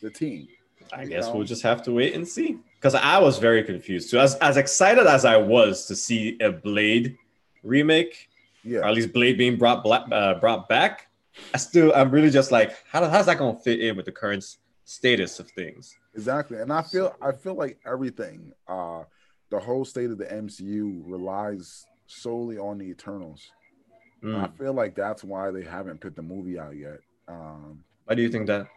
the 0.01 0.09
team? 0.09 0.47
I 0.93 1.05
guess 1.05 1.25
know? 1.27 1.35
we'll 1.35 1.45
just 1.45 1.63
have 1.63 1.83
to 1.83 1.91
wait 1.91 2.13
and 2.13 2.25
see. 2.25 2.57
Because 2.75 2.95
I 2.95 3.17
was 3.19 3.39
very 3.39 3.63
confused 3.63 4.11
too. 4.11 4.19
As 4.19 4.35
as 4.35 4.55
excited 4.57 5.07
as 5.07 5.25
I 5.25 5.35
was 5.37 5.85
to 5.87 5.95
see 5.95 6.37
a 6.39 6.51
Blade 6.51 7.17
remake, 7.63 8.29
or 8.65 8.69
Yeah. 8.71 8.87
at 8.87 8.93
least 8.93 9.11
Blade 9.11 9.37
being 9.37 9.57
brought 9.57 9.83
black, 9.83 10.03
uh, 10.11 10.35
brought 10.35 10.69
back, 10.69 11.07
I 11.53 11.57
still 11.57 11.91
I'm 11.95 12.11
really 12.11 12.29
just 12.29 12.51
like, 12.51 12.75
how 12.89 13.07
how's 13.09 13.25
that 13.25 13.37
gonna 13.37 13.57
fit 13.59 13.79
in 13.81 13.95
with 13.97 14.05
the 14.05 14.11
current 14.11 14.45
status 14.91 15.39
of 15.39 15.49
things? 15.51 15.95
Exactly. 16.15 16.57
And 16.59 16.71
I 16.71 16.81
feel 16.81 17.13
I 17.21 17.33
feel 17.33 17.55
like 17.55 17.77
everything, 17.85 18.53
uh 18.67 19.03
the 19.49 19.59
whole 19.59 19.85
state 19.85 20.09
of 20.09 20.17
the 20.17 20.25
MCU 20.25 21.03
relies 21.05 21.85
solely 22.07 22.57
on 22.57 22.77
the 22.79 22.85
Eternals. 22.85 23.51
And 24.21 24.35
I 24.35 24.47
Mm. 24.47 24.57
feel 24.57 24.73
like 24.73 24.95
that's 24.95 25.23
why 25.23 25.51
they 25.51 25.63
haven't 25.63 26.01
put 26.01 26.15
the 26.15 26.21
movie 26.23 26.57
out 26.57 26.75
yet. 26.75 26.99
Um 27.27 27.83
Why 28.05 28.15
do 28.15 28.21
you 28.21 28.29
think 28.29 28.47
that? 28.47 28.67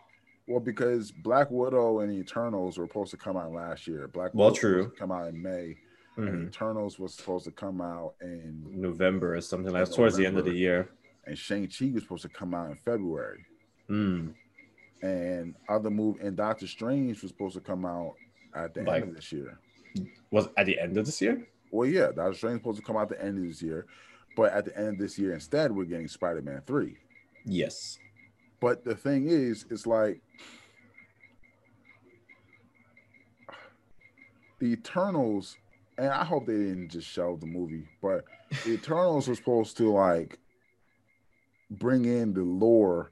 well, 0.48 0.60
because 0.60 1.12
Black 1.12 1.48
Widow 1.50 2.00
and 2.00 2.12
Eternals 2.12 2.76
were 2.76 2.86
supposed 2.88 3.12
to 3.12 3.16
come 3.16 3.36
out 3.36 3.52
last 3.52 3.86
year. 3.86 4.08
Black 4.08 4.34
Well, 4.34 4.48
Widow 4.48 4.60
true. 4.60 4.92
come 4.98 5.12
out 5.12 5.28
in 5.28 5.40
May, 5.40 5.76
Mhm. 6.16 6.28
and 6.28 6.48
Eternals 6.48 6.98
was 6.98 7.14
supposed 7.14 7.44
to 7.44 7.52
come 7.52 7.80
out 7.80 8.14
in 8.20 8.64
November 8.68 9.36
or 9.36 9.40
something 9.40 9.72
like 9.72 9.86
that, 9.86 9.94
towards 9.94 10.16
the 10.16 10.26
end 10.26 10.38
of 10.38 10.44
the 10.44 10.52
year. 10.66 10.88
and 11.24 11.38
Shang-Chi 11.38 11.90
was 11.92 12.02
supposed 12.02 12.22
to 12.22 12.28
come 12.28 12.52
out 12.54 12.70
in 12.70 12.76
February. 12.78 13.44
Mm. 13.88 14.34
And 15.02 15.54
other 15.68 15.90
move 15.90 16.18
and 16.20 16.36
Doctor 16.36 16.66
Strange 16.66 17.22
was 17.22 17.30
supposed 17.30 17.54
to 17.54 17.60
come 17.60 17.84
out 17.86 18.14
at 18.54 18.74
the 18.74 18.82
Like- 18.82 19.02
end 19.02 19.10
of 19.10 19.16
this 19.16 19.32
year. 19.32 19.58
Was 20.30 20.48
at 20.56 20.66
the 20.66 20.78
end 20.78 20.96
of 20.96 21.06
this 21.06 21.20
year? 21.20 21.46
Well, 21.72 21.88
yeah, 21.88 22.12
Doctor 22.14 22.34
Strange 22.34 22.54
was 22.54 22.60
supposed 22.60 22.78
to 22.80 22.84
come 22.84 22.96
out 22.96 23.08
the 23.08 23.22
end 23.22 23.38
of 23.38 23.44
this 23.44 23.62
year, 23.62 23.86
but 24.36 24.52
at 24.52 24.64
the 24.64 24.76
end 24.76 24.88
of 24.94 24.98
this 24.98 25.18
year, 25.18 25.32
instead, 25.34 25.72
we're 25.72 25.84
getting 25.84 26.06
Spider-Man 26.08 26.62
three. 26.66 26.96
Yes. 27.44 27.98
But 28.60 28.84
the 28.84 28.94
thing 28.94 29.28
is, 29.28 29.64
it's 29.70 29.86
like 29.86 30.20
the 34.58 34.66
Eternals, 34.72 35.56
and 35.96 36.08
I 36.08 36.24
hope 36.24 36.46
they 36.46 36.52
didn't 36.52 36.90
just 36.90 37.08
shelve 37.08 37.40
the 37.40 37.46
movie, 37.46 37.88
but 38.02 38.24
the 38.64 38.74
Eternals 38.74 39.28
were 39.28 39.34
supposed 39.34 39.76
to 39.78 39.90
like 39.90 40.38
bring 41.70 42.04
in 42.04 42.34
the 42.34 42.42
lore 42.42 43.10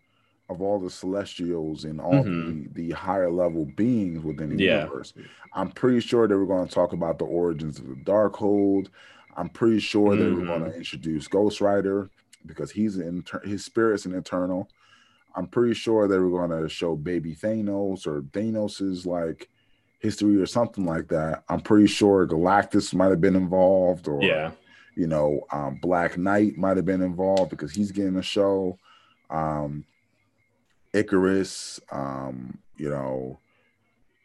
of 0.49 0.63
all 0.63 0.79
the 0.79 0.91
Celestials 0.91 1.85
and 1.85 2.01
all 2.01 2.25
Mhm. 2.25 2.73
the, 2.75 2.89
the 2.89 2.91
higher 2.95 3.31
level 3.31 3.67
beings 3.77 4.23
within 4.25 4.57
the 4.57 4.65
Yeah. 4.65 4.85
universe. 4.85 5.13
I'm 5.53 5.71
pretty 5.71 6.01
sure 6.01 6.27
they 6.27 6.35
were 6.35 6.47
going 6.47 6.67
to 6.67 6.75
talk 6.75 6.93
about 6.93 7.19
the 7.19 7.27
origins 7.27 7.79
of 7.79 7.87
the 7.89 7.95
Darkhold. 7.97 8.89
I'm 9.37 9.49
pretty 9.51 9.79
sure 9.79 10.17
they 10.17 10.31
were 10.31 10.45
going 10.47 10.65
to 10.65 10.75
introduce 10.77 11.29
Ghost 11.29 11.61
Rider 11.61 12.09
because 12.47 12.71
he's 12.71 12.97
an 12.97 13.07
inter- 13.07 13.43
his 13.45 13.65
spirit's 13.65 14.07
an 14.07 14.15
eternal. 14.15 14.69
I'm 15.35 15.47
pretty 15.47 15.75
sure 15.75 16.09
they 16.09 16.19
were 16.19 16.31
going 16.31 16.51
to 16.63 16.69
show 16.69 16.97
baby 16.97 17.35
Thanos 17.35 18.07
or 18.07 18.23
Thanos's 18.23 19.07
like 19.07 19.49
history 20.01 20.41
or 20.41 20.47
something 20.47 20.85
like 20.87 21.09
that. 21.09 21.45
I'm 21.49 21.61
pretty 21.61 21.87
sure 21.89 22.27
Galactus 22.27 22.95
might 22.95 23.11
have 23.11 23.21
been 23.21 23.37
involved 23.37 24.09
or 24.09 24.23
Yeah. 24.23 24.53
you 24.95 25.07
know, 25.07 25.43
um, 25.53 25.79
Black 25.83 26.17
Knight 26.19 26.57
might 26.57 26.77
have 26.77 26.87
been 26.87 27.03
involved 27.03 27.51
because 27.51 27.73
he's 27.73 27.93
getting 27.93 28.17
a 28.17 28.23
show. 28.23 28.79
Um, 29.31 29.85
Icarus, 30.93 31.81
um, 31.93 32.59
you 32.77 32.89
know, 32.91 33.39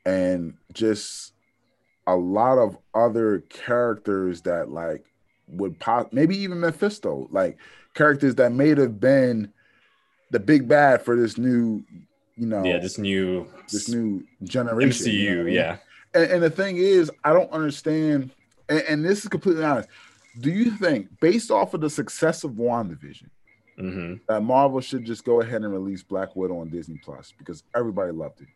and 0.06 0.56
just 0.74 1.34
a 2.08 2.16
lot 2.16 2.58
of 2.58 2.78
other 2.94 3.40
characters 3.50 4.42
that 4.42 4.70
like 4.70 5.06
would 5.48 5.80
pop, 5.80 6.12
maybe 6.14 6.38
even 6.38 6.60
Mephisto, 6.60 7.28
like 7.32 7.58
characters 7.94 8.36
that 8.36 8.52
may 8.52 8.70
have 8.70 9.00
been 9.00 9.52
the 10.32 10.40
big 10.40 10.68
bad 10.68 11.02
for 11.04 11.16
this 11.16 11.38
new, 11.38 11.84
you 12.36 12.48
know, 12.48 12.64
Yeah, 12.64 12.80
this 12.80 12.98
new 12.98 13.48
this 13.72 13.88
new 13.90 14.24
generation. 14.44 15.06
MCU, 15.06 15.14
you 15.14 15.30
know 15.30 15.36
what 15.38 15.42
I 15.42 15.46
mean? 15.46 15.54
yeah. 15.54 15.78
And, 16.16 16.32
and 16.32 16.44
the 16.44 16.50
thing 16.50 16.78
is, 16.78 17.12
I 17.24 17.34
don't 17.34 17.52
understand, 17.52 18.32
and, 18.70 18.82
and 18.82 19.06
this 19.06 19.24
is 19.24 19.30
completely 19.30 19.64
honest. 19.64 19.90
Do 20.40 20.50
you 20.50 20.72
think, 20.72 21.20
based 21.20 21.52
off 21.52 21.74
of 21.74 21.82
the 21.82 21.90
success 21.90 22.44
of 22.44 22.52
WandaVision, 22.52 23.30
hmm 23.78 24.14
that 24.28 24.42
Marvel 24.42 24.80
should 24.80 25.04
just 25.06 25.24
go 25.26 25.42
ahead 25.42 25.62
and 25.64 25.72
release 25.74 26.04
Black 26.04 26.36
Widow 26.36 26.60
on 26.60 26.70
Disney 26.70 26.98
Plus 27.04 27.34
because 27.38 27.64
everybody 27.76 28.12
loved 28.12 28.42
it? 28.42 28.48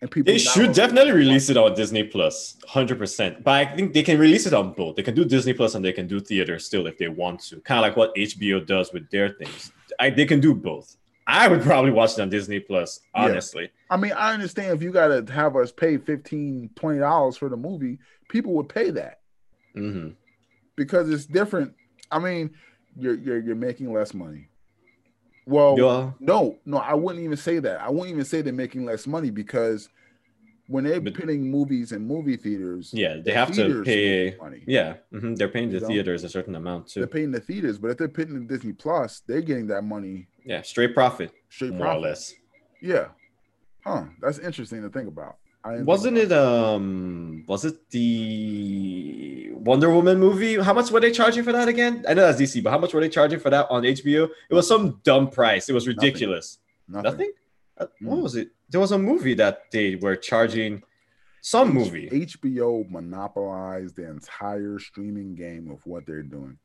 And 0.00 0.10
people 0.10 0.32
They 0.32 0.38
should 0.38 0.70
are- 0.70 0.72
definitely 0.72 1.12
release 1.12 1.50
it 1.50 1.56
on 1.58 1.74
Disney 1.74 2.04
Plus, 2.04 2.56
hundred 2.66 2.98
percent. 2.98 3.44
But 3.44 3.52
I 3.68 3.76
think 3.76 3.92
they 3.92 4.02
can 4.02 4.18
release 4.18 4.46
it 4.46 4.54
on 4.54 4.72
both. 4.72 4.96
They 4.96 5.02
can 5.02 5.14
do 5.14 5.24
Disney 5.26 5.52
Plus 5.52 5.74
and 5.74 5.84
they 5.84 5.92
can 5.92 6.06
do 6.06 6.20
theater 6.20 6.58
still 6.58 6.86
if 6.86 6.96
they 6.96 7.08
want 7.08 7.40
to. 7.48 7.60
Kind 7.60 7.78
of 7.78 7.82
like 7.82 7.96
what 7.96 8.14
HBO 8.14 8.64
does 8.66 8.92
with 8.94 9.10
their 9.10 9.28
things. 9.30 9.72
I, 9.98 10.08
they 10.10 10.24
can 10.24 10.40
do 10.40 10.54
both. 10.54 10.96
I 11.26 11.48
would 11.48 11.60
probably 11.62 11.90
watch 11.90 12.12
it 12.14 12.20
on 12.22 12.30
Disney 12.30 12.60
Plus, 12.60 13.00
Yeah. 13.14 13.22
honestly. 13.24 13.70
I 13.90 13.96
mean, 13.98 14.12
I 14.12 14.32
understand 14.32 14.72
if 14.74 14.82
you 14.82 14.90
got 14.90 15.08
to 15.26 15.32
have 15.32 15.54
us 15.56 15.70
pay 15.70 15.98
15 15.98 16.70
$20 16.74 17.38
for 17.38 17.48
the 17.50 17.56
movie, 17.56 17.98
people 18.28 18.52
would 18.54 18.68
pay 18.68 18.90
that 18.90 19.18
hmm 19.74 20.10
because 20.76 21.10
it's 21.10 21.26
different. 21.26 21.74
I 22.10 22.18
mean, 22.18 22.50
you're 22.96 23.14
you're, 23.14 23.38
you're 23.38 23.56
making 23.56 23.92
less 23.92 24.14
money. 24.14 24.48
Well, 25.46 25.76
Yeah. 25.78 26.10
No, 26.20 26.58
no, 26.64 26.76
I 26.78 26.94
wouldn't 26.94 27.24
even 27.24 27.36
say 27.36 27.58
that. 27.58 27.80
I 27.80 27.88
wouldn't 27.90 28.10
even 28.10 28.24
say 28.24 28.42
they're 28.42 28.52
making 28.52 28.84
less 28.84 29.06
money 29.06 29.30
because 29.30 29.88
when 30.68 30.84
they're 30.84 31.00
But- 31.00 31.14
putting 31.14 31.50
movies 31.50 31.90
in 31.92 32.06
movie 32.06 32.36
theaters, 32.36 32.92
Yeah, 32.94 33.14
they 33.16 33.22
the 33.22 33.32
have 33.34 33.50
to 33.56 33.82
pay. 33.82 34.36
money. 34.40 34.62
Yeah, 34.66 34.96
hmm 35.10 35.34
they're 35.34 35.48
paying 35.48 35.70
the 35.70 35.80
theaters 35.80 36.22
a 36.22 36.28
certain 36.28 36.54
amount 36.54 36.88
too. 36.88 37.00
They're 37.00 37.08
paying 37.08 37.32
the 37.32 37.40
theaters, 37.40 37.78
but 37.78 37.90
if 37.90 37.98
they're 37.98 38.06
putting 38.08 38.36
in 38.36 38.46
Disney 38.46 38.72
Plus, 38.72 39.20
they're 39.26 39.40
getting 39.42 39.66
that 39.68 39.82
money 39.82 40.28
Yeah, 40.44 40.62
straight 40.62 40.94
profit, 40.94 41.32
straight 41.48 41.72
more 41.72 41.86
profit. 41.86 41.98
or 41.98 42.08
less. 42.08 42.34
Yeah. 42.80 43.08
Huh. 43.84 44.04
That's 44.20 44.38
interesting 44.38 44.82
to 44.82 44.90
think 44.90 45.08
about. 45.08 45.38
I 45.62 45.82
Wasn't 45.82 46.16
it 46.16 46.32
um 46.32 47.44
was 47.46 47.64
it 47.64 47.88
the 47.90 49.50
Wonder 49.52 49.90
Woman 49.90 50.18
movie? 50.18 50.58
How 50.58 50.72
much 50.72 50.90
were 50.90 51.00
they 51.00 51.10
charging 51.12 51.42
for 51.44 51.52
that 51.52 51.68
again? 51.68 52.04
I 52.08 52.14
know 52.14 52.22
that's 52.22 52.40
DC, 52.40 52.62
but 52.62 52.70
how 52.70 52.78
much 52.78 52.94
were 52.94 53.00
they 53.00 53.08
charging 53.10 53.38
for 53.40 53.50
that 53.50 53.66
on 53.70 53.82
HBO? 53.82 54.28
It 54.48 54.54
was 54.54 54.66
some 54.66 55.00
dumb 55.04 55.28
price. 55.30 55.68
It 55.68 55.74
was 55.74 55.86
ridiculous. 55.86 56.58
Nothing. 56.88 57.10
Nothing? 57.10 57.32
Uh, 57.78 57.86
What 58.00 58.18
Mm. 58.18 58.22
was 58.22 58.36
it? 58.36 58.50
There 58.70 58.80
was 58.80 58.92
a 58.92 58.98
movie 58.98 59.34
that 59.34 59.70
they 59.70 59.96
were 59.96 60.16
charging 60.16 60.82
some 61.42 61.72
movie. 61.74 62.08
HBO 62.10 62.84
monopolized 62.90 63.96
the 63.96 64.08
entire 64.08 64.78
streaming 64.78 65.34
game 65.34 65.70
of 65.70 65.84
what 65.86 66.06
they're 66.06 66.22
doing. 66.22 66.58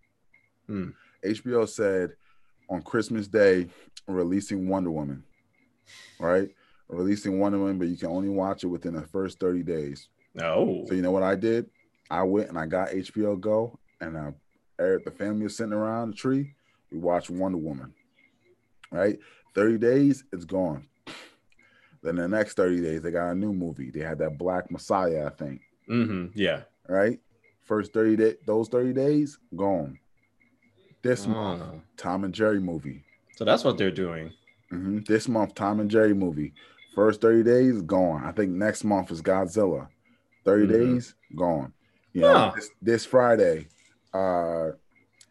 Hmm. 0.68 0.90
HBO 1.24 1.66
said 1.68 2.12
on 2.70 2.82
Christmas 2.82 3.28
Day, 3.28 3.68
releasing 4.08 4.68
Wonder 4.68 4.92
Woman, 4.92 5.24
right? 6.20 6.50
Releasing 6.88 7.40
Wonder 7.40 7.60
Woman, 7.60 7.78
but 7.80 7.88
you 7.88 7.98
can 7.98 8.10
only 8.10 8.30
watch 8.30 8.64
it 8.64 8.68
within 8.68 8.94
the 8.94 9.02
first 9.08 9.40
30 9.40 9.64
days. 9.64 10.10
No. 10.34 10.84
So 10.88 10.94
you 10.94 11.02
know 11.02 11.12
what 11.12 11.24
I 11.24 11.36
did? 11.36 11.70
I 12.10 12.24
went 12.24 12.50
and 12.50 12.58
I 12.60 12.66
got 12.66 12.90
HBO 12.90 13.40
Go, 13.40 13.80
and 14.02 14.16
uh, 14.16 14.32
Eric, 14.80 15.06
the 15.06 15.12
family 15.12 15.44
was 15.44 15.58
sitting 15.58 15.74
around 15.74 16.12
the 16.12 16.16
tree. 16.18 16.54
We 16.92 17.00
watched 17.00 17.30
Wonder 17.30 17.58
Woman. 17.58 17.94
Right, 18.92 19.18
30 19.56 19.78
days, 19.80 20.24
it's 20.32 20.46
gone. 20.46 20.88
Then 22.04 22.16
the 22.18 22.28
next 22.28 22.54
30 22.56 22.82
days, 22.82 23.02
they 23.02 23.10
got 23.12 23.32
a 23.32 23.36
new 23.36 23.52
movie. 23.52 23.90
They 23.90 24.02
had 24.02 24.20
that 24.20 24.38
Black 24.38 24.70
Messiah, 24.70 25.26
I 25.26 25.30
think. 25.32 25.62
Mm-hmm. 25.90 26.28
Yeah. 26.40 26.62
Right. 26.88 27.20
First 27.64 27.94
30 27.94 28.16
days, 28.16 28.36
those 28.46 28.70
30 28.70 28.94
days, 28.94 29.40
gone. 29.56 29.98
This 31.02 31.26
month, 31.26 31.64
Ah. 31.64 31.80
Tom 31.98 32.24
and 32.26 32.34
Jerry 32.34 32.60
movie. 32.60 33.04
So 33.38 33.44
that's 33.44 33.64
what 33.64 33.78
they're 33.80 33.90
doing. 33.92 34.32
hmm 34.70 35.00
This 35.08 35.28
month, 35.28 35.56
Tom 35.56 35.80
and 35.80 35.90
Jerry 35.90 36.14
movie. 36.14 36.54
First 36.96 37.20
30 37.22 37.44
days, 37.44 37.82
gone. 37.82 38.24
I 38.24 38.32
think 38.32 38.52
next 38.52 38.84
month 38.84 39.12
is 39.12 39.22
Godzilla. 39.22 39.90
30 40.46 40.66
Mhm. 40.66 40.70
days, 40.70 41.16
gone. 41.36 41.74
You 42.14 42.22
know, 42.22 42.34
Huh. 42.34 42.52
this, 42.56 42.70
this 42.82 43.06
Friday, 43.06 43.68
uh, 44.14 44.72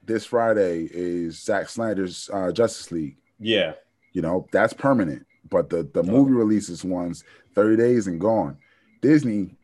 this 0.04 0.26
Friday 0.26 0.88
is 0.92 1.42
Zack 1.42 1.68
Snyder's 1.70 2.28
uh, 2.32 2.52
Justice 2.52 2.92
League. 2.92 3.16
Yeah. 3.38 3.74
You 4.12 4.20
know, 4.22 4.46
that's 4.52 4.74
permanent. 4.74 5.26
But 5.50 5.70
the, 5.70 5.84
the 5.94 6.00
Oh. 6.00 6.02
movie 6.02 6.32
releases 6.32 6.84
ones 6.84 7.24
30 7.54 7.76
days 7.76 8.06
and 8.06 8.20
gone. 8.20 8.58
Disney, 9.00 9.56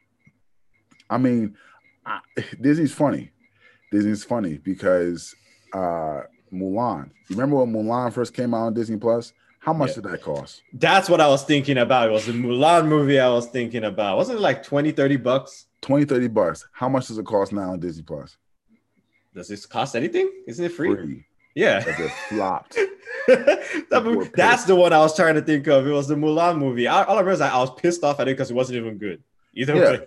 I 1.10 1.18
mean, 1.18 1.56
I, 2.06 2.20
Disney's 2.60 2.94
funny. 2.94 3.32
Disney's 3.92 4.24
funny 4.24 4.56
because 4.58 5.34
uh 5.74 6.22
Mulan. 6.52 7.10
You 7.28 7.36
remember 7.36 7.56
when 7.56 7.72
Mulan 7.72 8.12
first 8.12 8.34
came 8.34 8.54
out 8.54 8.66
on 8.66 8.74
Disney 8.74 8.96
Plus? 8.96 9.32
How 9.60 9.72
much 9.74 9.90
Yeah. 9.90 9.94
did 9.96 10.04
that 10.04 10.22
cost? 10.22 10.62
That's 10.72 11.08
what 11.10 11.20
I 11.20 11.28
was 11.28 11.44
thinking 11.44 11.78
about. 11.78 12.08
It 12.08 12.12
was 12.12 12.26
the 12.26 12.32
Mulan 12.32 12.88
movie 12.88 13.20
I 13.20 13.28
was 13.28 13.46
thinking 13.46 13.84
about. 13.84 14.16
Wasn't 14.16 14.38
it 14.38 14.40
like 14.40 14.62
20, 14.62 14.90
30 14.92 15.16
bucks? 15.16 15.66
20, 15.82 16.06
30 16.06 16.28
bucks. 16.28 16.66
How 16.72 16.88
much 16.88 17.08
does 17.08 17.18
it 17.18 17.26
cost 17.26 17.52
now 17.52 17.72
on 17.72 17.78
Disney 17.80 18.02
Plus? 18.02 18.36
Does 19.34 19.48
this 19.48 19.66
cost 19.66 19.94
anything? 19.96 20.30
Isn't 20.46 20.64
it 20.64 20.72
free? 20.72 20.94
Free. 20.94 21.24
Yeah. 21.54 21.84
It 21.86 22.10
flopped. 22.28 22.74
that 23.28 24.02
movie, 24.04 24.30
that's 24.34 24.64
the 24.64 24.74
one 24.74 24.92
I 24.92 24.98
was 24.98 25.14
trying 25.14 25.34
to 25.34 25.42
think 25.42 25.66
of. 25.68 25.86
It 25.86 25.90
was 25.92 26.08
the 26.08 26.14
Mulan 26.14 26.58
movie. 26.58 26.88
I, 26.88 27.02
all 27.04 27.16
I 27.16 27.20
remember 27.20 27.32
is 27.32 27.40
I 27.40 27.56
was 27.58 27.70
pissed 27.74 28.02
off 28.02 28.18
at 28.18 28.28
it 28.28 28.32
because 28.36 28.50
it 28.50 28.54
wasn't 28.54 28.78
even 28.78 28.96
good. 28.98 29.22
Either 29.54 29.74
Yeah. 29.76 29.82
way, 29.90 30.06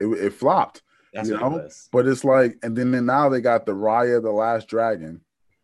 It, 0.00 0.06
it 0.26 0.32
flopped. 0.32 0.82
that's 1.14 1.28
You 1.28 1.38
know? 1.38 1.56
it. 1.58 1.72
But 1.92 2.06
it's 2.08 2.24
like, 2.24 2.58
and 2.64 2.76
then, 2.76 2.90
then 2.90 3.06
now 3.06 3.28
they 3.28 3.40
got 3.40 3.64
the 3.64 3.72
Raya, 3.72 4.20
the 4.20 4.32
Last 4.32 4.68
Dragon. 4.68 5.20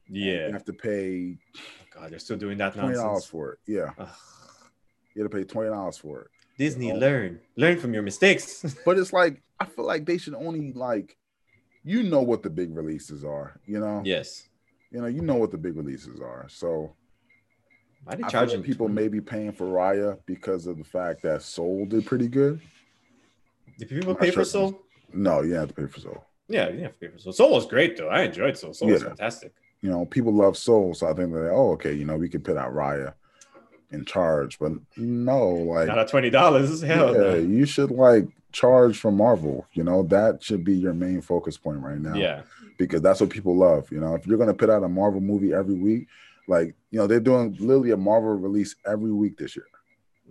Yeah. 0.08 0.46
You 0.46 0.52
have 0.52 0.64
to 0.66 0.72
pay 0.72 1.38
God, 2.02 2.10
they're 2.12 2.18
still 2.18 2.36
doing 2.36 2.58
that 2.58 2.74
twenty 2.74 2.94
dollars 2.94 3.04
nonsense. 3.04 3.26
for 3.26 3.52
it. 3.52 3.58
Yeah, 3.66 3.90
Ugh. 3.98 4.08
you 5.14 5.22
have 5.22 5.30
to 5.30 5.36
pay 5.36 5.44
twenty 5.44 5.70
dollars 5.70 5.98
for 5.98 6.22
it. 6.22 6.26
Disney, 6.58 6.92
Oh. 6.92 6.96
learn, 6.96 7.40
learn 7.56 7.78
from 7.78 7.94
your 7.94 8.02
mistakes. 8.02 8.64
But 8.84 8.98
it's 8.98 9.12
like 9.12 9.40
I 9.60 9.64
feel 9.66 9.86
like 9.86 10.04
they 10.04 10.18
should 10.18 10.34
only 10.34 10.72
like, 10.72 11.16
you 11.84 12.02
know 12.02 12.20
what 12.20 12.42
the 12.42 12.50
big 12.50 12.76
releases 12.76 13.24
are. 13.24 13.58
You 13.66 13.78
know, 13.80 14.02
yes. 14.04 14.48
you 14.90 15.00
know, 15.00 15.06
you 15.06 15.22
know 15.22 15.36
what 15.36 15.50
the 15.52 15.58
big 15.58 15.76
releases 15.76 16.20
are. 16.20 16.46
So 16.48 16.94
Why 18.04 18.16
they 18.16 18.24
I 18.24 18.26
feel 18.26 18.30
charging 18.30 18.56
like 18.58 18.66
people 18.66 18.86
20? 18.86 19.00
may 19.00 19.08
be 19.08 19.20
paying 19.20 19.52
for 19.52 19.66
Raya 19.66 20.18
because 20.26 20.66
of 20.66 20.78
the 20.78 20.84
fact 20.84 21.22
that 21.22 21.42
Soul 21.42 21.86
did 21.86 22.04
pretty 22.04 22.28
good. 22.28 22.60
Did 23.78 23.88
people 23.88 24.14
pay 24.16 24.26
sure 24.30 24.42
for 24.42 24.44
Soul? 24.44 24.82
No, 25.12 25.42
you 25.42 25.54
have 25.54 25.68
to 25.68 25.74
pay 25.74 25.86
for 25.86 26.00
Soul. 26.00 26.24
Yeah, 26.48 26.68
you 26.68 26.80
have 26.82 26.92
to 26.94 26.98
pay 26.98 27.08
for 27.08 27.18
Soul. 27.18 27.32
Soul 27.32 27.52
was 27.52 27.66
great 27.66 27.96
though. 27.96 28.08
I 28.08 28.22
enjoyed 28.22 28.58
Soul. 28.58 28.74
Soul 28.74 28.88
was 28.90 29.02
fantastic. 29.04 29.54
You 29.82 29.90
know, 29.90 30.06
people 30.06 30.32
love 30.32 30.56
Soul, 30.56 30.94
so 30.94 31.06
I 31.08 31.12
think 31.12 31.32
they're 31.32 31.44
like, 31.50 31.52
oh, 31.52 31.72
okay, 31.72 31.92
you 31.92 32.04
know, 32.04 32.16
we 32.16 32.28
could 32.28 32.44
put 32.44 32.56
out 32.56 32.72
Raya 32.72 33.14
in 33.90 34.04
charge, 34.04 34.58
but 34.58 34.72
no, 34.96 35.48
like 35.48 35.88
Not 35.88 35.98
at 35.98 36.08
twenty 36.08 36.30
dollars. 36.30 36.80
Hell 36.80 37.12
yeah, 37.12 37.18
no. 37.20 37.34
you 37.34 37.66
should 37.66 37.90
like 37.90 38.26
charge 38.52 38.98
from 38.98 39.16
Marvel. 39.16 39.66
You 39.72 39.84
know, 39.84 40.02
that 40.04 40.42
should 40.42 40.64
be 40.64 40.74
your 40.74 40.94
main 40.94 41.20
focus 41.20 41.56
point 41.58 41.80
right 41.80 41.98
now. 41.98 42.14
Yeah. 42.14 42.42
because 42.78 43.02
that's 43.02 43.20
what 43.20 43.28
people 43.30 43.56
love. 43.56 43.90
You 43.92 44.00
know, 44.00 44.14
if 44.14 44.26
you're 44.26 44.38
gonna 44.38 44.54
put 44.54 44.70
out 44.70 44.82
a 44.84 44.88
Marvel 44.88 45.20
movie 45.20 45.52
every 45.52 45.74
week, 45.74 46.06
like 46.48 46.74
you 46.90 46.98
know, 46.98 47.06
they're 47.06 47.20
doing 47.20 47.56
literally 47.60 47.90
a 47.90 47.96
Marvel 47.96 48.34
release 48.34 48.76
every 48.86 49.12
week 49.12 49.36
this 49.36 49.56
year. 49.56 49.66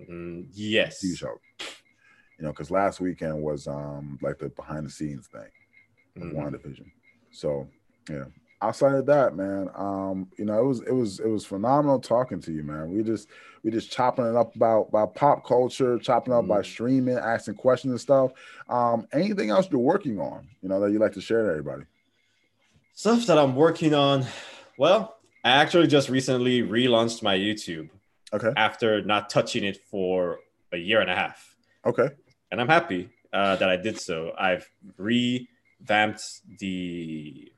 Mm, 0.09 0.47
yes. 0.53 1.01
Huge 1.01 1.19
help. 1.19 1.41
You 2.39 2.45
know, 2.45 2.51
because 2.51 2.71
last 2.71 2.99
weekend 3.01 3.41
was 3.43 3.67
um 3.67 4.17
like 4.21 4.39
the 4.39 4.49
behind 4.49 4.85
the 4.87 4.89
scenes 4.89 5.27
thing 5.27 5.43
with 6.15 6.33
Mhm. 6.33 6.35
WandaVision. 6.35 6.89
So 7.31 7.67
yeah. 8.09 8.25
Outside 8.63 8.93
of 8.93 9.07
that, 9.07 9.35
man, 9.35 9.69
um, 9.73 10.27
you 10.37 10.45
know, 10.45 10.59
it 10.59 10.65
was 10.65 10.81
it 10.81 10.91
was 10.91 11.19
it 11.19 11.27
was 11.27 11.43
phenomenal 11.45 11.99
talking 11.99 12.39
to 12.41 12.51
you, 12.51 12.63
man. 12.63 12.91
We 12.91 13.01
just 13.01 13.27
we 13.63 13.71
just 13.71 13.91
chopping 13.91 14.25
it 14.25 14.35
up 14.35 14.55
about 14.55 14.89
about 14.89 15.15
pop 15.15 15.43
culture, 15.45 15.97
chopping 15.97 16.31
up 16.33 16.47
by 16.47 16.59
Mhm. 16.59 16.65
streaming, 16.65 17.17
asking 17.17 17.55
questions 17.55 17.91
and 17.91 17.99
stuff. 17.99 18.33
Um, 18.69 19.07
anything 19.13 19.49
else 19.49 19.67
you're 19.71 19.79
working 19.79 20.19
on, 20.19 20.47
you 20.61 20.69
know, 20.69 20.79
that 20.79 20.91
you 20.91 20.99
like 20.99 21.13
to 21.13 21.21
share 21.21 21.43
to 21.43 21.49
everybody? 21.49 21.83
Stuff 22.93 23.25
that 23.25 23.39
I'm 23.39 23.55
working 23.55 23.95
on. 23.95 24.25
Well, 24.77 25.17
I 25.43 25.49
actually 25.51 25.87
just 25.87 26.09
recently 26.09 26.61
relaunched 26.61 27.23
my 27.23 27.35
YouTube 27.35 27.89
Okay. 28.31 28.51
after 28.57 29.01
not 29.03 29.29
touching 29.31 29.63
it 29.63 29.77
for 29.89 30.37
a 30.71 30.77
year 30.77 31.01
and 31.01 31.09
a 31.09 31.15
half. 31.15 31.55
Okay. 31.85 32.09
And 32.51 32.61
I'm 32.61 32.67
happy 32.67 33.09
uh, 33.33 33.55
that 33.55 33.69
I 33.69 33.77
did 33.77 33.99
so. 33.99 34.33
I've 34.37 34.69
revamped 34.97 36.21
the 36.59 37.50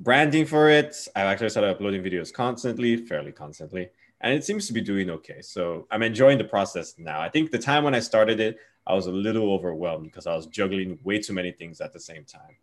branding 0.00 0.46
for 0.46 0.68
it. 0.68 0.96
I've 1.14 1.26
actually 1.26 1.50
started 1.50 1.70
uploading 1.70 2.02
videos 2.02 2.32
constantly, 2.32 2.96
fairly 2.96 3.32
constantly, 3.32 3.88
and 4.20 4.32
it 4.32 4.44
seems 4.44 4.66
to 4.66 4.72
be 4.72 4.80
doing 4.80 5.10
okay. 5.10 5.40
So 5.40 5.86
I'm 5.90 6.02
enjoying 6.02 6.38
the 6.38 6.44
process 6.44 6.94
now. 6.98 7.20
I 7.20 7.28
think 7.28 7.50
the 7.50 7.58
time 7.58 7.84
when 7.84 7.94
I 7.94 8.00
started 8.00 8.40
it, 8.40 8.58
I 8.86 8.94
was 8.94 9.06
a 9.06 9.12
little 9.12 9.52
overwhelmed 9.52 10.04
because 10.04 10.26
I 10.26 10.34
was 10.34 10.46
juggling 10.46 10.98
way 11.04 11.18
too 11.20 11.32
many 11.32 11.52
things 11.52 11.80
at 11.80 11.92
the 11.92 12.00
same 12.00 12.24
time. 12.24 12.56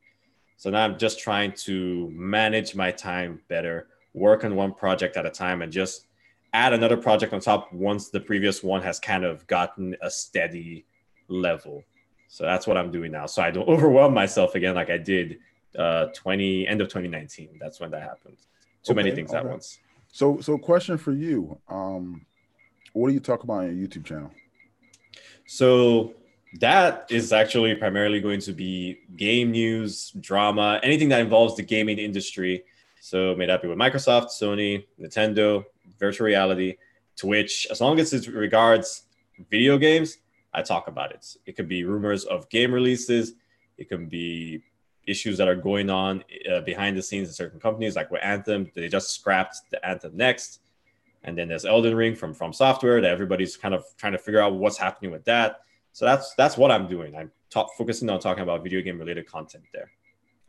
So 0.57 0.69
now 0.69 0.83
I'm 0.83 0.97
just 0.97 1.19
trying 1.19 1.53
to 1.53 2.11
manage 2.13 2.75
my 2.75 2.91
time 2.91 3.41
better, 3.47 3.87
work 4.13 4.43
on 4.43 4.55
one 4.55 4.73
project 4.73 5.17
at 5.17 5.25
a 5.25 5.31
time, 5.31 5.63
and 5.63 5.71
just 5.71 6.05
add 6.53 6.73
another 6.73 6.97
project 6.97 7.33
on 7.33 7.39
top 7.39 7.71
once 7.73 8.09
the 8.09 8.19
previous 8.19 8.61
one 8.61 8.81
has 8.83 8.99
kind 8.99 9.23
of 9.23 9.47
gotten 9.47 9.95
a 10.01 10.11
steady 10.11 10.85
level. 11.27 11.83
So 12.27 12.43
that's 12.43 12.67
what 12.67 12.77
I'm 12.77 12.91
doing 12.91 13.11
now. 13.11 13.25
So 13.25 13.41
I 13.41 13.49
don't 13.49 13.67
overwhelm 13.69 14.13
myself 14.13 14.53
again 14.53 14.75
like 14.75 14.89
I 14.89 14.97
did 14.97 15.39
uh 15.77 16.07
20 16.07 16.67
end 16.67 16.81
of 16.81 16.87
2019. 16.87 17.57
That's 17.59 17.79
when 17.79 17.91
that 17.91 18.03
happened. 18.03 18.37
Too 18.83 18.93
many 18.93 19.09
Okay, 19.09 19.17
things 19.17 19.33
at 19.33 19.45
once. 19.45 19.79
So, 20.11 20.41
so 20.41 20.57
question 20.57 20.97
for 20.97 21.13
you. 21.13 21.57
Um, 21.69 22.25
what 22.93 23.07
do 23.07 23.13
you 23.13 23.19
talk 23.19 23.43
about 23.43 23.63
on 23.63 23.77
your 23.77 23.87
YouTube 23.87 24.05
channel? 24.05 24.31
So 25.45 26.13
that 26.59 27.07
is 27.09 27.31
actually 27.31 27.75
primarily 27.75 28.19
going 28.19 28.41
to 28.41 28.53
be 28.53 28.99
game 29.15 29.51
news, 29.51 30.11
drama, 30.19 30.79
anything 30.83 31.09
that 31.09 31.21
involves 31.21 31.55
the 31.55 31.63
gaming 31.63 31.97
industry. 31.97 32.63
So 32.99 33.35
may 33.35 33.45
that 33.45 33.61
be 33.61 33.67
with 33.67 33.77
Microsoft, 33.77 34.27
Sony, 34.27 34.85
Nintendo, 34.99 35.63
virtual 35.99 36.25
reality, 36.25 36.75
Twitch, 37.15 37.67
as 37.71 37.79
long 37.79 37.99
as 37.99 38.13
it 38.13 38.27
regards 38.27 39.03
video 39.49 39.77
games, 39.77 40.17
I 40.53 40.61
talk 40.61 40.87
about 40.87 41.11
it. 41.11 41.25
It 41.45 41.55
could 41.55 41.67
be 41.67 41.83
rumors 41.83 42.25
of 42.25 42.49
game 42.49 42.73
releases. 42.73 43.33
It 43.77 43.87
can 43.87 44.07
be 44.07 44.63
issues 45.07 45.37
that 45.37 45.47
are 45.47 45.55
going 45.55 45.89
on 45.89 46.23
uh, 46.51 46.61
behind 46.61 46.97
the 46.97 47.01
scenes 47.01 47.27
in 47.27 47.33
certain 47.33 47.59
companies, 47.59 47.95
like 47.95 48.11
with 48.11 48.23
Anthem. 48.23 48.69
They 48.75 48.87
just 48.87 49.11
scrapped 49.11 49.57
the 49.69 49.83
Anthem 49.85 50.15
Next. 50.15 50.59
And 51.23 51.37
then 51.37 51.47
there's 51.47 51.65
Elden 51.65 51.95
Ring 51.95 52.15
from 52.15 52.33
From 52.33 52.53
Software 52.53 52.99
that 53.01 53.11
everybody's 53.11 53.55
kind 53.55 53.73
of 53.73 53.83
trying 53.97 54.13
to 54.13 54.17
figure 54.17 54.41
out 54.41 54.55
what's 54.55 54.77
happening 54.77 55.11
with 55.11 55.23
that. 55.25 55.61
So 55.93 56.05
that's 56.05 56.33
that's 56.35 56.57
what 56.57 56.71
I'm 56.71 56.87
doing. 56.87 57.15
I'm 57.15 57.31
focusing 57.77 58.09
on 58.09 58.19
talking 58.19 58.43
about 58.43 58.63
video 58.63 58.81
game 58.81 58.97
related 58.97 59.27
content 59.27 59.65
there. 59.73 59.91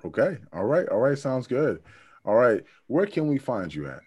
Okay. 0.04 0.38
All 0.52 0.64
right. 0.64 0.88
All 0.88 0.98
right. 0.98 1.18
Sounds 1.18 1.46
good. 1.46 1.82
All 2.24 2.34
right. 2.34 2.62
Where 2.86 3.06
can 3.06 3.26
we 3.26 3.38
find 3.38 3.74
you 3.74 3.86
at? 3.86 4.00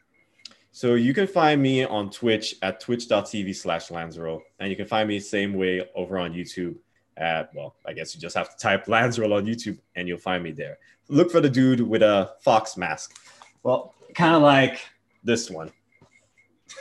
So 0.71 0.95
you 0.95 1.13
can 1.13 1.27
find 1.27 1.61
me 1.61 1.85
on 1.85 2.09
Twitch 2.09 2.55
at 2.61 2.79
twitch.tv 2.79 3.55
slash 3.55 3.89
Lanzeral. 3.89 4.41
And 4.59 4.69
you 4.69 4.75
can 4.75 4.87
find 4.87 5.07
me 5.07 5.19
same 5.19 5.53
way 5.53 5.87
over 5.95 6.17
on 6.17 6.33
YouTube 6.33 6.75
at, 7.17 7.53
well, 7.53 7.75
I 7.85 7.93
guess 7.93 8.13
you 8.15 8.21
just 8.21 8.35
have 8.35 8.49
to 8.49 8.57
type 8.57 8.85
Lanzeral 8.85 9.35
on 9.35 9.45
YouTube 9.45 9.79
and 9.95 10.07
you'll 10.07 10.17
find 10.17 10.43
me 10.43 10.51
there. 10.51 10.77
Look 11.07 11.31
for 11.31 11.41
the 11.41 11.49
dude 11.49 11.81
with 11.81 12.01
a 12.01 12.33
fox 12.41 12.77
mask. 12.77 13.15
Well, 13.63 13.93
kind 14.15 14.35
of 14.35 14.41
like 14.41 14.79
this 15.23 15.49
one. 15.49 15.71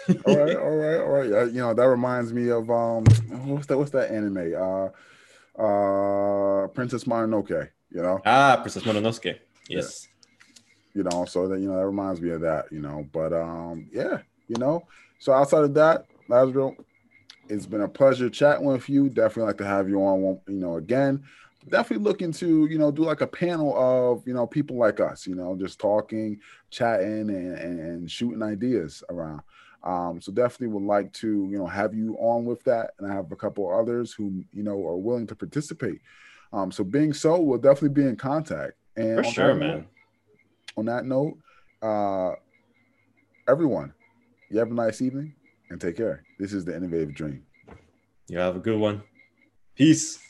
All 0.09 0.37
right. 0.37 0.57
All 0.57 0.76
right. 0.76 0.97
All 1.01 1.09
right. 1.09 1.32
Uh, 1.32 1.45
you 1.45 1.61
know 1.61 1.74
that 1.74 1.85
reminds 1.89 2.32
me 2.32 2.51
of 2.51 2.70
um, 2.70 3.05
what's 3.47 3.66
that? 3.66 3.76
What's 3.78 3.91
that 3.93 4.11
anime? 4.11 4.55
Uh, 4.55 4.89
uh, 5.62 6.66
Princess 6.68 7.05
Mononoke. 7.05 7.68
You 7.91 8.03
know. 8.03 8.20
Ah, 8.24 8.57
Princess 8.61 8.82
Mononoke. 8.82 9.39
Yes. 9.68 10.09
you 10.95 11.03
know 11.03 11.24
so 11.24 11.49
that 11.49 11.61
you 11.61 11.68
know 11.68 11.76
that 11.76 11.87
reminds 11.87 12.20
me 12.20 12.30
of 12.30 12.41
that 12.41 12.66
you 12.70 12.80
know 12.80 13.07
but 13.12 13.32
um 13.32 13.89
yeah 13.93 14.18
you 14.47 14.57
know 14.59 14.87
so 15.18 15.32
outside 15.32 15.64
of 15.64 15.74
that 15.74 16.07
Lanzeral 16.28 16.76
it's 17.49 17.66
been 17.66 17.82
a 17.82 17.88
pleasure 17.88 18.30
chatting 18.30 18.64
with 18.64 18.88
you 18.88 19.09
definitely 19.09 19.45
like 19.45 19.59
to 19.59 19.66
have 19.66 19.88
you 19.88 20.01
on 20.01 20.38
you 20.49 20.55
know 20.55 20.76
again 20.76 21.22
definitely 21.68 22.05
looking 22.05 22.32
to 22.32 22.66
you 22.66 22.78
know 22.78 22.90
do 22.90 23.03
like 23.03 23.20
a 23.20 23.26
panel 23.26 23.74
of 23.76 24.26
you 24.26 24.34
know 24.34 24.47
people 24.47 24.76
like 24.76 25.01
us 25.01 25.26
you 25.26 25.34
know 25.34 25.57
just 25.57 25.78
talking 25.78 26.38
chatting 26.70 27.30
and 27.30 27.59
and, 27.59 28.11
shooting 28.11 28.42
ideas 28.42 29.03
around 29.11 29.40
Um, 29.82 30.20
so 30.20 30.32
definitely 30.32 30.68
would 30.68 30.86
like 30.86 31.12
to, 31.20 31.28
you 31.51 31.59
know, 31.59 31.66
have 31.66 31.92
you 31.95 32.16
on 32.18 32.47
with 32.47 32.64
that. 32.64 32.92
And 32.99 33.11
I 33.11 33.14
have 33.14 33.30
a 33.32 33.36
couple 33.36 33.70
others 33.70 34.14
who, 34.14 34.42
you 34.51 34.62
know, 34.62 34.82
are 34.86 34.97
willing 34.97 35.26
to 35.26 35.34
participate. 35.34 36.01
Um, 36.55 36.72
so 36.72 36.84
being 36.84 37.12
so, 37.12 37.38
we'll 37.38 37.59
definitely 37.59 37.90
be 37.90 38.09
in 38.09 38.16
contact. 38.16 38.72
And 38.97 39.18
For 39.18 39.24
sure, 39.24 39.55
man. 39.55 39.68
Note, 39.68 39.86
on 40.78 40.84
that 40.86 41.05
note, 41.05 41.36
uh, 41.82 42.32
everyone, 43.47 43.92
you 44.51 44.59
have 44.59 44.70
a 44.70 44.74
nice 44.74 45.03
evening 45.03 45.34
and 45.75 45.81
take 45.81 45.97
care. 45.97 46.22
This 46.39 46.53
is 46.53 46.64
the 46.64 46.77
Innovative 46.77 47.12
Dream. 47.14 47.43
You 48.29 48.39
have 48.39 48.55
a 48.55 48.61
good 48.61 48.79
one. 48.79 49.03
Peace. 49.75 50.20